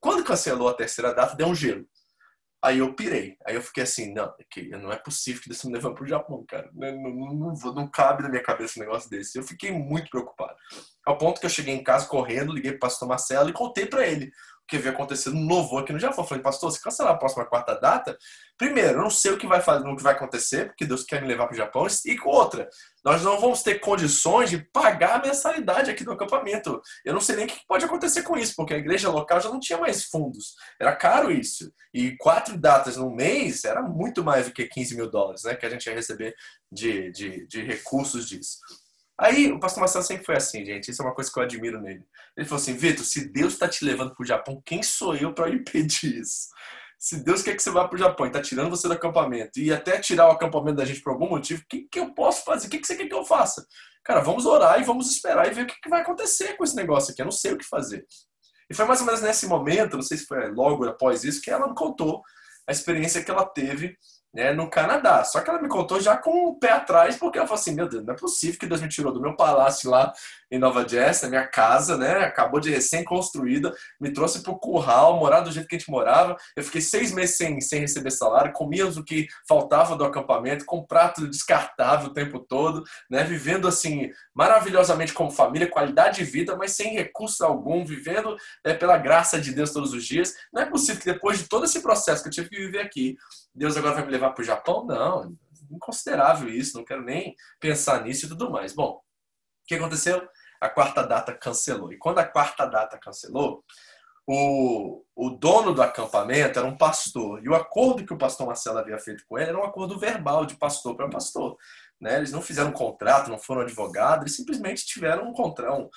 [0.00, 1.86] Quando cancelou a terceira data, deu um gelo.
[2.62, 3.36] Aí eu pirei.
[3.46, 6.44] Aí eu fiquei assim, não, que não é possível que Deus me levando pro Japão,
[6.46, 6.70] cara.
[6.74, 9.38] Não, não, não, não, cabe na minha cabeça um negócio desse.
[9.38, 10.54] Eu fiquei muito preocupado.
[11.04, 14.06] Ao ponto que eu cheguei em casa correndo, liguei pro pastor Marcelo e contei para
[14.06, 14.30] ele
[14.70, 16.24] que havia acontecido um novo aqui no Japão.
[16.24, 18.16] Eu falei, pastor, se cancelar a próxima quarta data,
[18.56, 21.20] primeiro, eu não sei o que vai fazer, o que vai acontecer, porque Deus quer
[21.20, 21.86] me levar para o Japão.
[22.06, 22.68] E outra,
[23.04, 26.80] nós não vamos ter condições de pagar a mensalidade aqui do acampamento.
[27.04, 29.48] Eu não sei nem o que pode acontecer com isso, porque a igreja local já
[29.48, 30.54] não tinha mais fundos.
[30.78, 31.72] Era caro isso.
[31.92, 35.56] E quatro datas no mês era muito mais do que 15 mil dólares, né?
[35.56, 36.34] Que a gente ia receber
[36.70, 38.58] de, de, de recursos disso.
[39.20, 40.90] Aí o pastor Marcelo sempre foi assim, gente.
[40.90, 42.02] Isso é uma coisa que eu admiro nele.
[42.34, 45.34] Ele falou assim: Vitor, se Deus está te levando para o Japão, quem sou eu
[45.34, 46.48] para impedir isso?
[46.98, 49.58] Se Deus quer que você vá para o Japão e está tirando você do acampamento
[49.58, 52.44] e até tirar o acampamento da gente por algum motivo, o que, que eu posso
[52.44, 52.66] fazer?
[52.66, 53.66] O que, que você quer que eu faça?
[54.04, 56.76] Cara, vamos orar e vamos esperar e ver o que, que vai acontecer com esse
[56.76, 57.20] negócio aqui.
[57.20, 58.06] Eu não sei o que fazer.
[58.70, 61.50] E foi mais ou menos nesse momento, não sei se foi logo após isso, que
[61.50, 62.22] ela me contou
[62.66, 63.96] a experiência que ela teve
[64.32, 65.24] né, no Canadá.
[65.24, 67.88] Só que ela me contou já com o pé atrás, porque ela falou assim: meu
[67.88, 70.12] Deus, não é possível que Deus me tirou do meu palácio lá
[70.50, 72.24] em Nova Jersey, minha casa, né?
[72.24, 76.36] Acabou de recém-construída, me trouxe para o curral, morar do jeito que a gente morava.
[76.56, 80.84] Eu fiquei seis meses sem, sem receber salário, comíamos o que faltava do acampamento, com
[80.84, 83.22] prato descartável o tempo todo, né?
[83.22, 88.96] Vivendo assim, maravilhosamente como família, qualidade de vida, mas sem recurso algum, vivendo é, pela
[88.96, 90.34] graça de Deus todos os dias.
[90.52, 93.16] Não é possível que depois de todo esse processo que eu tive que viver aqui,
[93.60, 94.86] Deus agora vai me levar para o Japão?
[94.86, 95.36] Não,
[95.70, 98.72] inconsiderável isso, não quero nem pensar nisso e tudo mais.
[98.72, 99.02] Bom, o
[99.66, 100.26] que aconteceu?
[100.58, 101.92] A quarta data cancelou.
[101.92, 103.62] E quando a quarta data cancelou,
[104.26, 107.44] o, o dono do acampamento era um pastor.
[107.44, 110.46] E o acordo que o pastor Marcelo havia feito com ele era um acordo verbal
[110.46, 111.58] de pastor para pastor.
[112.00, 112.16] Né?
[112.16, 115.90] Eles não fizeram um contrato, não foram advogados, eles simplesmente tiveram um contrato, um,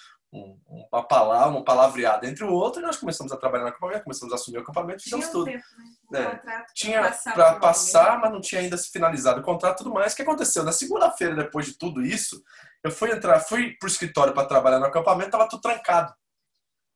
[0.91, 4.33] uma palavra, um palavreado entre o outro, e nós começamos a trabalhar no acampamento, começamos
[4.33, 5.45] a assumir o acampamento, fizemos tudo.
[5.45, 5.63] Tempo,
[6.11, 6.41] né?
[6.45, 6.65] é.
[6.73, 10.13] Tinha para passar, mas não tinha ainda se finalizado o contrato e tudo mais.
[10.13, 10.63] O que aconteceu?
[10.63, 12.41] Na segunda-feira, depois de tudo isso,
[12.83, 16.13] eu fui entrar, fui pro escritório para trabalhar no acampamento, tava tudo trancado.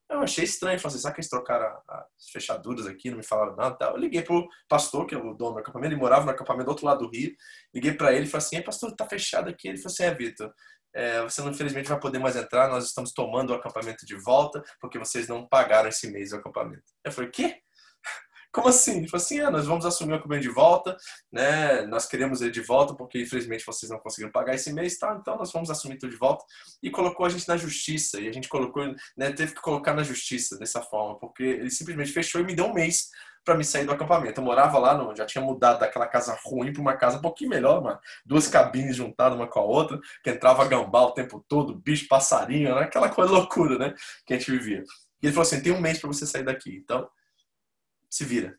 [0.09, 3.57] Eu achei estranho, falei assim, será que eles trocaram as fechaduras aqui, não me falaram
[3.57, 3.87] nada?
[3.87, 6.69] Eu liguei pro pastor, que é o dono do acampamento, ele morava no acampamento do
[6.69, 7.35] outro lado do Rio.
[7.73, 9.67] Liguei para ele e falei assim, pastor, tá fechado aqui.
[9.67, 10.53] Ele falou assim, é, Vitor,
[10.97, 14.63] é, você não, infelizmente vai poder mais entrar, nós estamos tomando o acampamento de volta,
[14.81, 16.81] porque vocês não pagaram esse mês o acampamento.
[17.05, 17.57] Eu falei, quê?
[18.51, 18.97] Como assim?
[18.97, 20.97] Ele falou assim, é, nós vamos assumir o acampamento de volta,
[21.31, 21.83] né?
[21.85, 25.15] Nós queremos ele de volta, porque infelizmente vocês não conseguiram pagar esse mês, tá?
[25.21, 26.43] Então nós vamos assumir tudo de volta.
[26.81, 28.83] E colocou a gente na justiça, e a gente colocou,
[29.15, 32.65] né, teve que colocar na justiça dessa forma, porque ele simplesmente fechou e me deu
[32.65, 33.09] um mês
[33.47, 34.41] para me sair do acampamento.
[34.41, 37.49] Eu morava lá, no, já tinha mudado daquela casa ruim para uma casa um pouquinho
[37.49, 37.97] melhor, mano.
[38.25, 42.75] duas cabines juntadas uma com a outra, que entrava gambá o tempo todo, bicho, passarinho,
[42.75, 42.81] né?
[42.81, 43.93] aquela coisa loucura, né?
[44.25, 44.83] Que a gente vivia.
[45.21, 47.09] E ele falou assim: tem um mês para você sair daqui, então
[48.09, 48.57] se vira.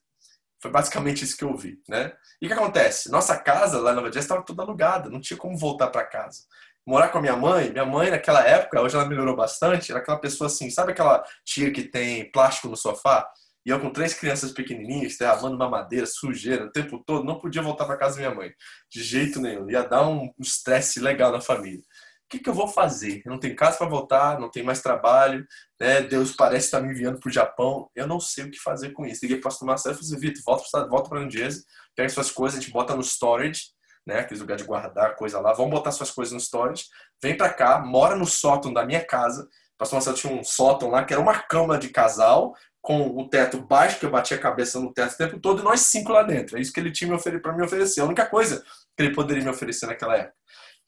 [0.61, 2.13] Foi basicamente isso que eu ouvi, né?
[2.41, 3.11] E o que acontece?
[3.11, 6.45] Nossa casa lá em Nova Jersey estava toda alugada, não tinha como voltar para casa
[6.89, 10.19] morar com a minha mãe, minha mãe naquela época, hoje ela melhorou bastante, era aquela
[10.19, 13.31] pessoa assim, sabe aquela tia que tem plástico no sofá?
[13.67, 17.61] E eu com três crianças pequenininhas, derramando uma madeira, sujeira o tempo todo, não podia
[17.61, 18.53] voltar para casa da minha mãe.
[18.91, 19.71] De jeito nenhum.
[19.71, 21.83] Ia dar um estresse legal na família.
[22.29, 23.23] O que, que eu vou fazer?
[23.25, 25.47] Eu não tenho casa para voltar, não tenho mais trabalho,
[25.81, 26.03] né?
[26.03, 27.91] Deus parece estar me enviando para o Japão.
[27.95, 29.21] Eu não sei o que fazer com isso.
[29.23, 30.43] Liguei para o pastor Marcelo e falei assim, Vitor,
[30.91, 31.51] volta, para a New
[31.97, 33.63] pega suas coisas, a gente bota no storage,
[34.07, 34.21] né?
[34.21, 35.55] Aqueles lugares de guardar coisa lá.
[35.55, 36.85] Vamos botar suas coisas no storage.
[37.23, 39.49] Vem para cá, mora no sótão da minha casa.
[39.79, 42.55] Pastor Marcelo tinha um sótão lá que era uma cama de casal
[42.89, 45.63] com o teto baixo, que eu bati a cabeça no teto o tempo todo, e
[45.63, 46.57] nós cinco lá dentro.
[46.57, 48.01] É isso que ele tinha para me oferecer.
[48.01, 48.65] A única coisa
[48.97, 50.33] que ele poderia me oferecer naquela época.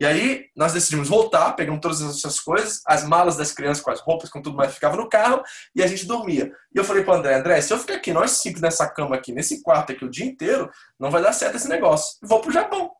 [0.00, 4.00] E aí nós decidimos voltar, pegamos todas essas coisas, as malas das crianças com as
[4.00, 5.42] roupas, com tudo mais, ficava no carro
[5.76, 6.50] e a gente dormia.
[6.74, 9.30] E eu falei para André, André, se eu ficar aqui, nós cinco nessa cama aqui,
[9.30, 12.16] nesse quarto aqui o dia inteiro, não vai dar certo esse negócio.
[12.22, 12.90] Vou pro Japão.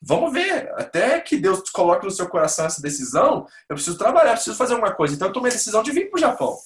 [0.00, 4.56] Vamos ver, até que Deus coloque no seu coração essa decisão, eu preciso trabalhar, preciso
[4.56, 5.16] fazer alguma coisa.
[5.16, 6.56] Então eu tomei a decisão de vir pro Japão.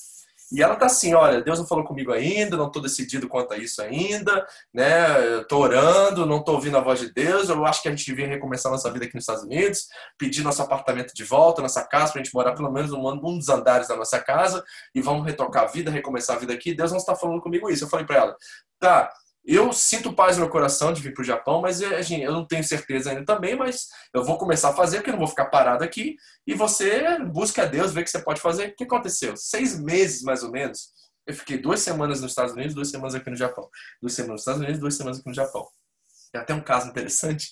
[0.52, 3.56] E ela tá assim, olha, Deus não falou comigo ainda, não estou decidido quanto a
[3.56, 5.40] isso ainda, né?
[5.40, 7.48] Estou orando, não estou ouvindo a voz de Deus.
[7.48, 9.88] Eu acho que a gente devia recomeçar nossa vida aqui nos Estados Unidos,
[10.18, 13.38] pedir nosso apartamento de volta, nossa casa, para a gente morar pelo menos um, um
[13.38, 14.62] dos andares da nossa casa
[14.94, 16.74] e vamos retocar a vida, recomeçar a vida aqui.
[16.74, 17.84] Deus não está falando comigo isso.
[17.84, 18.36] Eu falei para ela,
[18.78, 19.10] tá,
[19.44, 22.32] eu sinto paz no meu coração de vir para o Japão, mas eh, assim, eu
[22.32, 25.28] não tenho certeza ainda também, mas eu vou começar a fazer, porque eu não vou
[25.28, 26.16] ficar parado aqui.
[26.46, 28.68] E você busca a Deus, vê o que você pode fazer.
[28.68, 29.36] O que aconteceu?
[29.36, 30.92] Seis meses, mais ou menos,
[31.26, 33.68] eu fiquei duas semanas nos Estados Unidos, duas semanas aqui no Japão.
[34.00, 35.66] Duas semanas nos Estados Unidos, duas semanas aqui no Japão.
[36.32, 37.50] Tem até um caso interessante,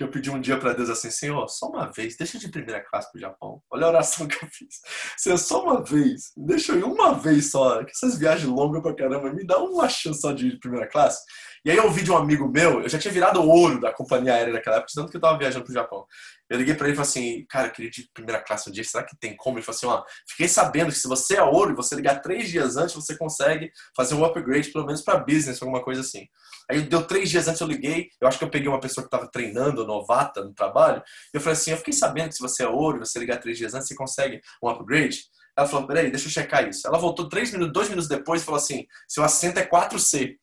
[0.00, 2.82] que eu pedi um dia para Deus assim, Senhor, só uma vez, deixa de primeira
[2.82, 3.60] classe pro Japão.
[3.70, 4.80] Olha a oração que eu fiz.
[5.18, 8.96] Senhor, só uma vez, deixa eu ir uma vez só, que essas viagens longas pra
[8.96, 11.22] caramba, me dá uma chance só de ir de primeira classe.
[11.64, 14.32] E aí eu ouvi de um amigo meu, eu já tinha virado ouro da companhia
[14.32, 16.06] aérea naquela época, tanto que eu tava viajando pro Japão.
[16.48, 18.72] Eu liguei para ele e falei assim, cara, eu queria ir de primeira classe um
[18.72, 19.58] dia, será que tem como?
[19.58, 22.48] Ele falou assim, ó, fiquei sabendo que se você é ouro e você ligar três
[22.48, 26.26] dias antes, você consegue fazer um upgrade, pelo menos para business, alguma coisa assim.
[26.70, 29.14] Aí deu três dias antes, eu liguei, eu acho que eu peguei uma pessoa que
[29.14, 31.02] estava treinando, novata no trabalho,
[31.32, 33.36] e eu falei assim, eu fiquei sabendo que se você é ouro e você ligar
[33.38, 35.24] três dias antes, você consegue um upgrade.
[35.56, 36.86] Ela falou, peraí, deixa eu checar isso.
[36.86, 40.36] Ela voltou três minutos, dois minutos depois e falou assim, seu assento é 4C.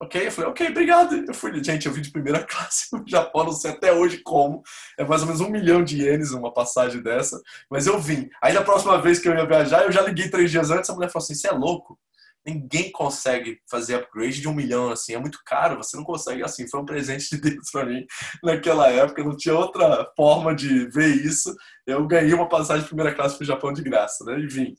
[0.00, 0.26] Ok?
[0.26, 1.24] Eu falei, ok, obrigado.
[1.26, 4.62] Eu fui, gente, eu vim de primeira classe no Japão, não sei até hoje como.
[4.96, 7.40] É mais ou menos um milhão de ienes uma passagem dessa.
[7.68, 8.28] Mas eu vim.
[8.40, 10.94] Aí na próxima vez que eu ia viajar, eu já liguei três dias antes, a
[10.94, 11.98] mulher falou assim, você é louco?
[12.46, 16.68] Ninguém consegue fazer upgrade de um milhão assim, é muito caro, você não consegue assim.
[16.68, 18.06] Foi um presente de Deus para mim
[18.42, 21.54] naquela época, não tinha outra forma de ver isso.
[21.84, 24.38] Eu ganhei uma passagem de primeira classe para o Japão de graça, né?
[24.38, 24.74] E vim.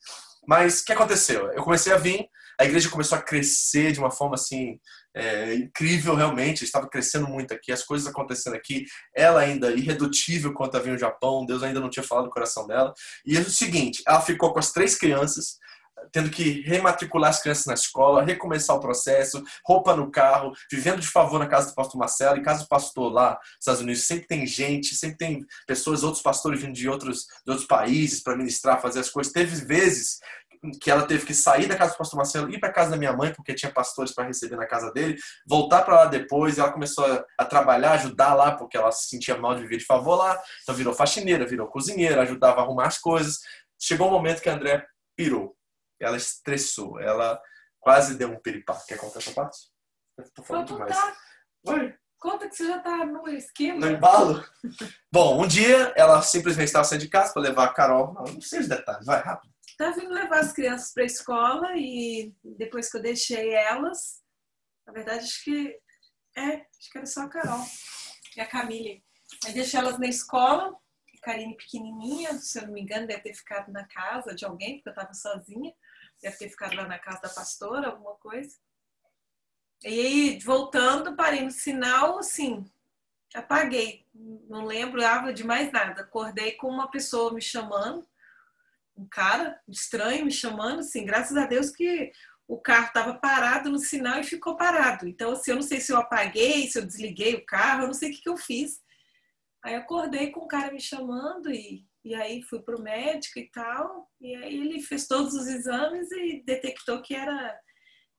[0.47, 1.51] Mas o que aconteceu?
[1.51, 2.26] Eu comecei a vir,
[2.60, 4.80] a igreja começou a crescer de uma forma assim
[5.16, 8.86] é, incrível realmente, estava crescendo muito aqui, as coisas acontecendo aqui,
[9.16, 12.93] ela ainda irredutível quanto havia no Japão, Deus ainda não tinha falado do coração dela.
[13.26, 15.57] E é o seguinte, ela ficou com as três crianças,
[16.12, 21.07] tendo que rematricular as crianças na escola, recomeçar o processo, roupa no carro, vivendo de
[21.07, 24.28] favor na casa do pastor Marcelo, em casa do pastor lá nos Estados Unidos, sempre
[24.28, 28.82] tem gente, sempre tem pessoas, outros pastores vindo de outros, de outros países para ministrar,
[28.82, 29.34] fazer as coisas.
[29.34, 30.20] Teve vezes
[30.82, 33.14] que ela teve que sair da casa do pastor Marcelo, ir para casa da minha
[33.14, 37.05] mãe, porque tinha pastores para receber na casa dele, voltar para lá depois, ela começou
[37.38, 40.76] a, trabalhar, ajudar lá, porque ela se sentia mal de viver de favor lá, então
[40.76, 43.39] virou faxineira, virou cozinheira, ajudava a arrumar as coisas.
[43.80, 44.86] Chegou um momento que a André
[45.16, 45.55] pirou,
[45.99, 47.41] ela estressou, ela
[47.80, 48.78] quase deu um piripá.
[48.88, 49.57] Quer contar essa parte?
[50.36, 50.97] Tô falando demais.
[51.64, 51.95] Vai.
[52.20, 53.80] Conta que você já tá no esquema.
[53.80, 54.43] No embalo?
[55.10, 58.14] Bom, um dia ela simplesmente estava saindo de casa para levar a Carol.
[58.14, 61.69] Não, não sei os detalhes, vai rápido Tá vindo levar as crianças para a escola
[61.77, 64.21] e depois que eu deixei elas,
[64.86, 65.80] na verdade acho que
[66.36, 67.65] é, acho que era só a Carol
[68.36, 69.01] e a Camille.
[69.45, 70.77] Aí deixei elas na escola,
[71.15, 74.75] a Karine pequenininha, se eu não me engano, deve ter ficado na casa de alguém,
[74.75, 75.73] porque eu estava sozinha.
[76.21, 78.57] Deve ter ficado lá na casa da pastora, alguma coisa.
[79.86, 82.69] E aí, voltando, parei no sinal, assim,
[83.34, 84.05] apaguei.
[84.13, 86.01] Não lembrava de mais nada.
[86.01, 88.09] Acordei com uma pessoa me chamando
[89.00, 92.12] um cara estranho me chamando, assim, graças a Deus que
[92.45, 95.08] o carro estava parado no sinal e ficou parado.
[95.08, 97.93] Então, assim, eu não sei se eu apaguei, se eu desliguei o carro, eu não
[97.93, 98.82] sei o que, que eu fiz.
[99.64, 103.50] Aí acordei com o cara me chamando e, e aí fui para o médico e
[103.52, 104.10] tal.
[104.20, 107.58] E aí ele fez todos os exames e detectou que era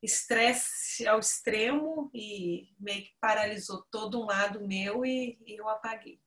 [0.03, 6.21] estresse ao extremo e meio que paralisou todo um lado meu e, e eu apaguei.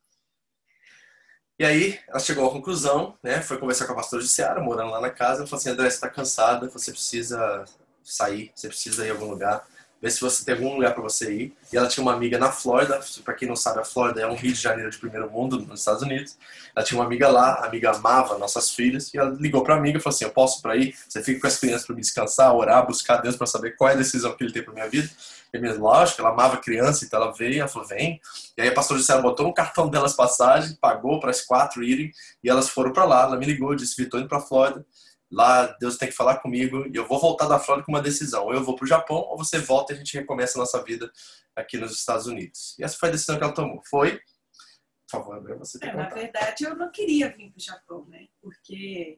[1.60, 3.42] E aí ela chegou à conclusão, né?
[3.42, 5.42] Foi conversar com a pastora de Seara, morando lá na casa.
[5.42, 7.66] Ela falou assim: André, você está cansada, você precisa
[8.04, 9.66] sair, você precisa ir a algum lugar.
[10.04, 11.54] Vê se você tem algum lugar para você ir.
[11.72, 13.00] E ela tinha uma amiga na Flórida.
[13.24, 15.80] Para quem não sabe, a Flórida é um Rio de Janeiro de primeiro mundo nos
[15.80, 16.38] Estados Unidos.
[16.76, 19.14] Ela tinha uma amiga lá, a amiga amava nossas filhas.
[19.14, 20.94] E ela ligou para a amiga e falou assim: Eu posso para ir?
[21.08, 23.94] Você fica com as crianças para me descansar, orar, buscar Deus para saber qual é
[23.94, 25.10] a decisão que ele tem para minha vida.
[25.54, 28.20] E mesmo, lógico, ela amava criança, então ela veio, ela falou, vem.
[28.58, 32.12] E aí a pastora Gisela botou no cartão delas passagem, pagou para as quatro irem,
[32.44, 33.22] e elas foram para lá.
[33.22, 34.86] Ela me ligou, disse, Vitor, indo para Flórida.
[35.34, 38.46] Lá Deus tem que falar comigo e eu vou voltar da Flórida com uma decisão.
[38.46, 40.84] Ou eu vou para o Japão, ou você volta e a gente recomeça a nossa
[40.84, 41.12] vida
[41.56, 42.78] aqui nos Estados Unidos.
[42.78, 43.82] E essa foi a decisão que ela tomou.
[43.90, 47.64] Foi, por favor, André, você tem é, Na verdade, eu não queria vir para o
[47.64, 48.28] Japão, né?
[48.40, 49.18] Porque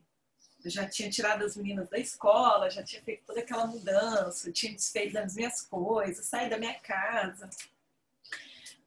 [0.64, 4.74] eu já tinha tirado as meninas da escola, já tinha feito toda aquela mudança, tinha
[4.74, 7.50] desfeito das minhas coisas, saí da minha casa.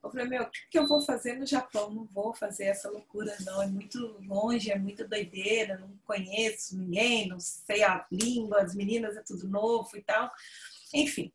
[0.02, 1.90] Eu falei, meu, o que, eu vou fazer no Japão?
[1.90, 3.60] Não vou fazer essa loucura, não.
[3.60, 9.16] É muito longe, é muito doideira, não conheço ninguém, não sei a língua, as meninas
[9.16, 10.30] é tudo novo e tal.
[10.94, 11.32] Enfim.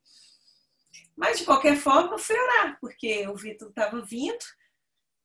[1.15, 4.43] Mas, de qualquer forma, fui orar, porque o Vitor estava vindo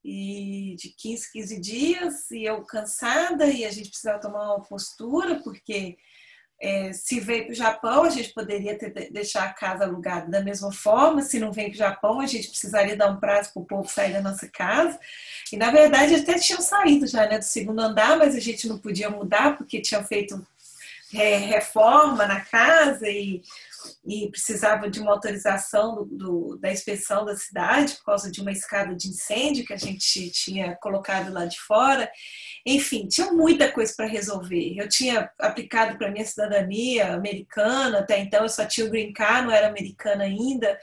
[0.05, 5.41] e de 15, 15 dias, e eu cansada, e a gente precisava tomar uma postura,
[5.43, 5.99] porque
[6.61, 10.41] é, se veio para o Japão, a gente poderia ter, deixar a casa alugada da
[10.41, 13.63] mesma forma, se não vem para o Japão, a gente precisaria dar um prazo para
[13.63, 14.99] o povo sair da nossa casa.
[15.53, 18.79] E na verdade até tinham saído já né, do segundo andar, mas a gente não
[18.79, 20.45] podia mudar porque tinham feito
[21.15, 23.41] é, reforma na casa e
[24.07, 28.95] e precisava de uma autorização do, da inspeção da cidade por causa de uma escada
[28.95, 32.11] de incêndio que a gente tinha colocado lá de fora.
[32.67, 34.75] Enfim, tinha muita coisa para resolver.
[34.77, 39.47] Eu tinha aplicado para minha cidadania americana, até então eu só tinha o green card,
[39.47, 40.79] não era americana ainda.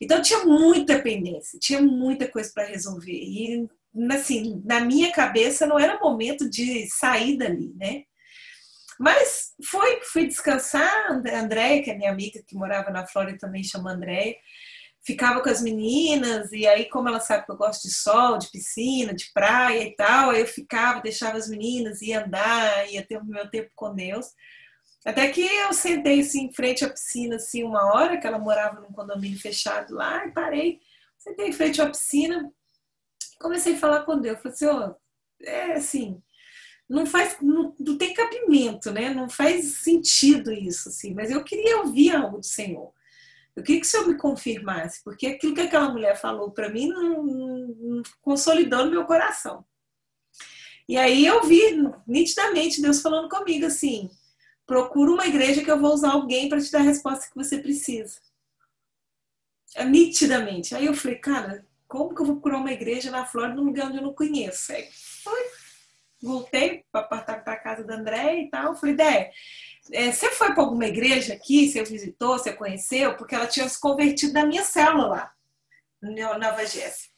[0.00, 3.12] Então tinha muita pendência, tinha muita coisa para resolver.
[3.12, 3.68] E
[4.12, 8.04] assim, na minha cabeça não era momento de sair dali, né?
[9.00, 13.64] Mas foi, fui descansar, a Andréia, que é minha amiga que morava na Flórida também
[13.64, 14.36] chama Andréia,
[15.02, 18.50] ficava com as meninas, e aí, como ela sabe que eu gosto de sol, de
[18.50, 23.24] piscina, de praia e tal, eu ficava, deixava as meninas, ia andar, ia ter o
[23.24, 24.26] meu tempo com Deus.
[25.02, 28.82] Até que eu sentei assim, em frente à piscina assim, uma hora, que ela morava
[28.82, 30.78] num condomínio fechado lá, e parei,
[31.16, 32.52] sentei em frente à piscina,
[33.40, 34.38] comecei a falar com Deus.
[34.42, 34.94] Falei assim, oh,
[35.42, 36.22] é assim,
[36.90, 39.14] não faz, não, não, tem cabimento, né?
[39.14, 41.14] Não faz sentido isso, assim.
[41.14, 42.92] Mas eu queria ouvir algo do Senhor.
[43.54, 46.88] Eu queria que o Senhor me confirmasse, porque aquilo que aquela mulher falou para mim
[46.88, 49.64] não, não, consolidou no meu coração.
[50.88, 54.10] E aí eu vi nitidamente Deus falando comigo assim:
[54.66, 57.58] procura uma igreja que eu vou usar alguém para te dar a resposta que você
[57.58, 58.18] precisa.
[59.76, 60.74] É, nitidamente.
[60.74, 63.86] Aí eu falei, cara, como que eu vou procurar uma igreja na Flórida num lugar
[63.86, 64.72] onde eu não conheço?
[64.72, 64.88] Aí
[65.22, 65.49] foi
[66.22, 68.74] voltei para a casa da André e tal.
[68.74, 69.30] Falei, Dé,
[69.92, 71.68] é, você foi para alguma igreja aqui?
[71.70, 72.38] Você visitou?
[72.38, 73.16] Você conheceu?
[73.16, 75.32] Porque ela tinha se convertido na minha célula lá,
[76.02, 77.10] na Nova Jéssica.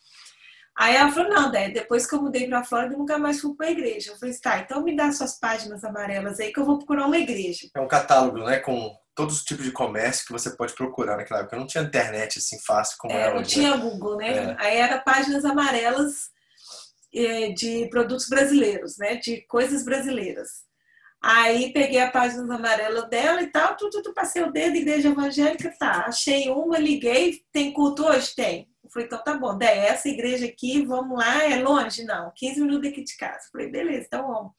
[0.76, 3.40] Aí ela falou, não, Dé, depois que eu mudei para a Flórida, eu nunca mais
[3.40, 4.12] fui para a igreja.
[4.12, 7.18] Eu falei, tá, então me dá suas páginas amarelas aí que eu vou procurar uma
[7.18, 7.68] igreja.
[7.74, 11.40] É um catálogo, né, com todos os tipos de comércio que você pode procurar naquela
[11.40, 11.56] época.
[11.58, 13.82] Não tinha internet assim fácil como é, é Não tinha né?
[13.82, 14.32] Google, né?
[14.34, 14.56] É.
[14.58, 16.30] Aí era páginas amarelas
[17.12, 19.16] de produtos brasileiros, né?
[19.16, 20.64] De coisas brasileiras.
[21.22, 25.72] Aí peguei a página amarela dela e tal, tudo, tudo passei o dedo, igreja evangélica,
[25.78, 26.06] tá.
[26.06, 28.34] Achei uma, liguei, tem culto hoje?
[28.34, 28.68] Tem.
[28.82, 32.04] Eu falei, então tá bom, daí essa igreja aqui, vamos lá, é longe?
[32.04, 33.48] Não, 15 minutos daqui de casa.
[33.52, 34.52] Falei, beleza, então vamos.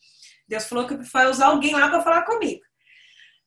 [0.48, 2.62] Deus falou que vai usar alguém lá para falar comigo.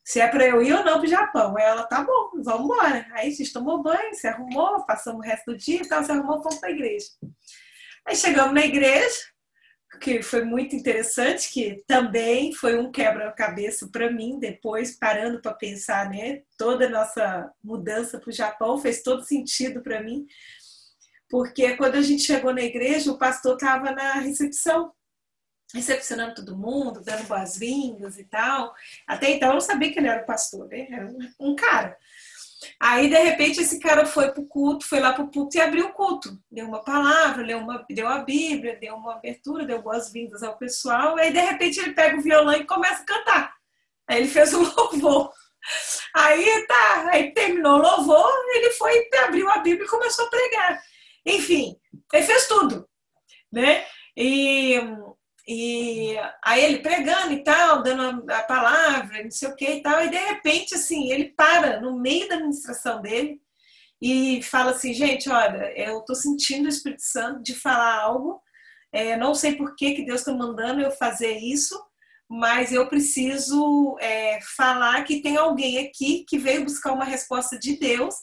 [0.05, 1.57] Se é para eu ir ou não pro Japão.
[1.57, 3.07] Ela, tá bom, vamos embora.
[3.13, 6.11] Aí a gente tomou banho, se arrumou, passamos o resto do dia e tal, se
[6.11, 7.07] arrumou, fomos pra igreja.
[8.07, 9.17] Aí chegamos na igreja,
[9.99, 16.09] que foi muito interessante, que também foi um quebra-cabeça para mim, depois parando para pensar,
[16.09, 16.41] né?
[16.57, 20.25] Toda a nossa mudança para o Japão fez todo sentido para mim,
[21.29, 24.93] porque quando a gente chegou na igreja, o pastor estava na recepção,
[25.73, 28.73] recepcionando todo mundo, dando boas-vindas e tal.
[29.05, 30.87] Até então eu não sabia que ele era o pastor, né?
[30.89, 31.97] Era um cara.
[32.79, 35.93] Aí, de repente, esse cara foi pro culto, foi lá pro culto e abriu o
[35.93, 36.37] culto.
[36.51, 41.17] Deu uma palavra, deu, uma, deu a Bíblia, deu uma abertura, deu boas-vindas ao pessoal.
[41.17, 43.53] Aí, de repente, ele pega o violão e começa a cantar.
[44.07, 45.31] Aí ele fez um louvor.
[46.15, 50.81] Aí tá, aí terminou o louvor, ele foi, abriu a Bíblia e começou a pregar.
[51.25, 51.75] Enfim,
[52.13, 52.87] ele fez tudo,
[53.51, 53.85] né?
[54.15, 54.79] E
[55.47, 60.03] e aí ele pregando e tal, dando a palavra, não sei o que e tal,
[60.03, 63.39] e de repente, assim, ele para no meio da administração dele
[64.01, 68.41] e fala assim, gente, olha, eu tô sentindo o Espírito Santo de falar algo,
[68.91, 71.81] é, não sei por que, que Deus está mandando eu fazer isso,
[72.29, 77.79] mas eu preciso é, falar que tem alguém aqui que veio buscar uma resposta de
[77.79, 78.13] Deus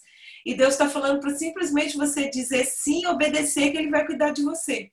[0.45, 4.43] e Deus está falando para simplesmente você dizer sim, obedecer, que Ele vai cuidar de
[4.43, 4.91] você.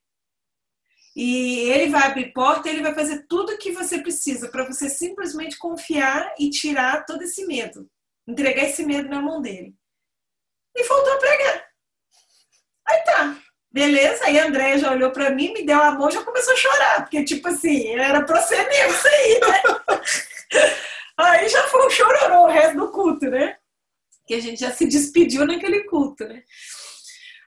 [1.16, 4.90] E ele vai abrir porta, ele vai fazer tudo o que você precisa para você
[4.90, 7.90] simplesmente confiar e tirar todo esse medo,
[8.28, 9.74] entregar esse medo na mão dele.
[10.76, 11.66] E voltou a pregar.
[12.88, 13.38] Aí tá,
[13.70, 14.24] beleza.
[14.24, 17.02] Aí a Andréia já olhou para mim, me deu a mão já começou a chorar,
[17.02, 19.64] porque tipo assim, era pra ser mesmo isso aí, né?
[21.18, 23.58] aí já foi um chororô o resto do culto, né?
[24.26, 26.42] Que a gente já se despediu naquele culto, né?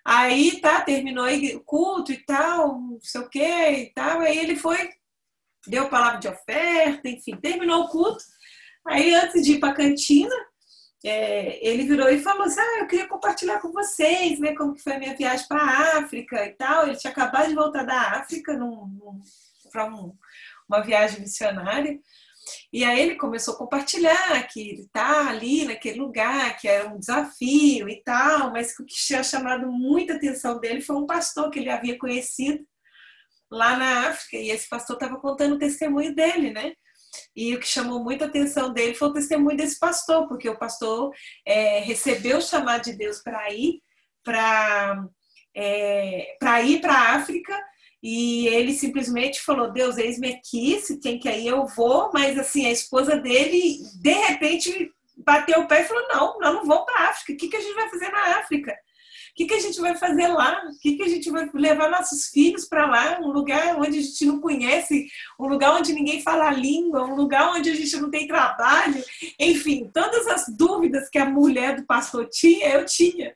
[0.05, 4.21] Aí, tá, terminou o culto e tal, não sei o que e tal.
[4.21, 4.91] Aí ele foi,
[5.67, 8.23] deu palavra de oferta, enfim, terminou o culto.
[8.87, 10.35] Aí, antes de ir para a cantina,
[11.05, 14.83] é, ele virou e falou assim: Ah, eu queria compartilhar com vocês, né, como que
[14.83, 16.87] foi a minha viagem para a África e tal.
[16.87, 18.59] Ele tinha acabado de voltar da África
[19.73, 20.17] para um,
[20.69, 21.99] uma viagem missionária.
[22.73, 26.99] E aí ele começou a compartilhar que ele está ali naquele lugar, que era um
[26.99, 31.51] desafio e tal, mas que o que tinha chamado muita atenção dele foi um pastor
[31.51, 32.65] que ele havia conhecido
[33.51, 36.73] lá na África, e esse pastor estava contando o testemunho dele, né?
[37.37, 41.13] E o que chamou muita atenção dele foi o testemunho desse pastor, porque o pastor
[41.47, 43.81] é, recebeu o chamado de Deus para ir
[44.25, 45.07] para
[45.55, 47.57] é, para ir para a África
[48.07, 52.11] e ele simplesmente falou: Deus, eis-me aqui, se tem que ir, eu vou.
[52.13, 56.67] Mas assim, a esposa dele, de repente, bateu o pé e falou: não, nós não
[56.67, 57.33] vamos para a África.
[57.33, 58.73] O que, que a gente vai fazer na África?
[58.73, 60.65] O que, que a gente vai fazer lá?
[60.67, 63.21] O que, que a gente vai levar nossos filhos para lá?
[63.23, 65.09] Um lugar onde a gente não conhece,
[65.41, 69.03] um lugar onde ninguém fala a língua, um lugar onde a gente não tem trabalho.
[69.41, 73.35] Enfim, todas as dúvidas que a mulher do pastor tinha, eu tinha.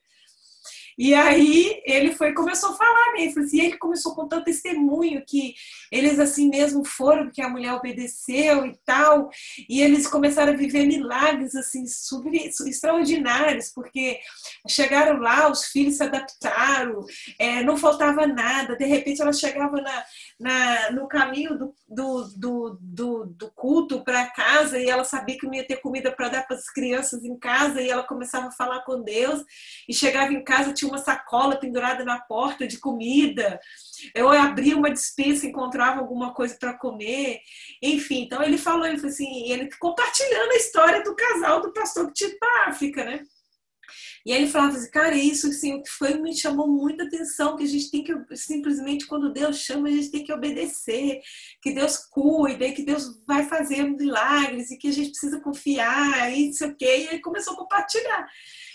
[0.98, 5.54] E aí ele foi começou a falar mesmo, assim, ele começou a contar testemunho que
[5.90, 9.30] eles assim mesmo foram porque a mulher obedeceu e tal,
[9.68, 11.84] e eles começaram a viver milagres assim
[12.66, 14.18] extraordinários, porque
[14.68, 17.04] chegaram lá, os filhos se adaptaram,
[17.38, 20.04] é, não faltava nada, de repente ela chegava na,
[20.38, 25.46] na, no caminho do, do, do, do, do culto para casa e ela sabia que
[25.46, 28.52] não ia ter comida para dar para as crianças em casa e ela começava a
[28.52, 29.42] falar com Deus
[29.88, 33.60] e chegava em casa tinha uma sacola pendurada na porta de comida.
[34.14, 37.40] Eu abria uma dispensa, encontrava alguma coisa para comer.
[37.82, 42.08] Enfim, então ele falou, ele falou assim, ele compartilhando a história do casal do pastor
[42.08, 43.22] que tinha para África, né?
[44.28, 47.66] E aí ele falava assim, cara, isso assim, foi me chamou muita atenção, que a
[47.66, 51.20] gente tem que simplesmente quando Deus chama, a gente tem que obedecer,
[51.62, 56.46] que Deus cuida, que Deus vai fazer milagres e que a gente precisa confiar e
[56.46, 56.84] não sei o quê.
[56.84, 58.28] E ele começou a compartilhar.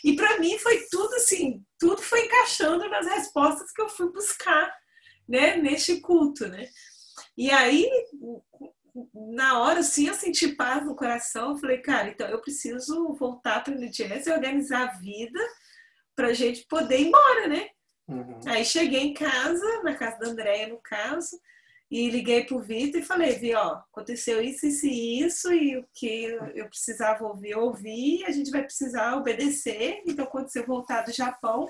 [0.03, 4.73] E para mim foi tudo assim, tudo foi encaixando nas respostas que eu fui buscar,
[5.27, 6.67] né, neste culto, né?
[7.37, 7.89] E aí,
[9.13, 11.51] na hora, assim, eu senti paz no coração.
[11.51, 15.39] Eu falei, cara, então eu preciso voltar para o Jersey e organizar a vida
[16.15, 17.69] para a gente poder ir embora, né?
[18.07, 18.39] Uhum.
[18.47, 21.39] Aí cheguei em casa, na casa da Andréia, no caso,
[21.89, 25.87] e liguei pro Vitor e falei, Vi, ó, aconteceu isso, isso e isso, e o
[25.93, 30.01] que eu precisava ouvir, ouvi, a gente vai precisar obedecer.
[30.05, 31.69] Então, quando você voltar do Japão,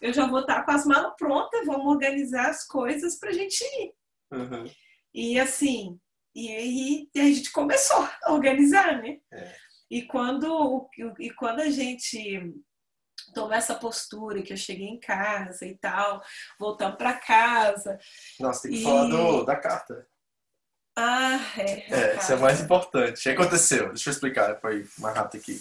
[0.00, 3.94] eu já vou estar com as malas prontas, vamos organizar as coisas pra gente ir.
[4.32, 4.70] Uhum.
[5.14, 5.98] E assim,
[6.34, 9.18] e aí a gente começou a organizar, né?
[9.32, 9.54] É.
[9.90, 12.52] E, quando, e quando a gente
[13.34, 16.20] tomar essa postura que eu cheguei em casa e tal,
[16.58, 17.98] voltando para casa.
[18.38, 18.82] Nossa, tem que e...
[18.82, 20.06] falar do, da carta.
[20.98, 21.92] Ah, é.
[21.92, 23.18] É, isso é mais importante.
[23.18, 23.88] O que aconteceu?
[23.88, 25.60] Deixa eu explicar, foi mais rápido aqui.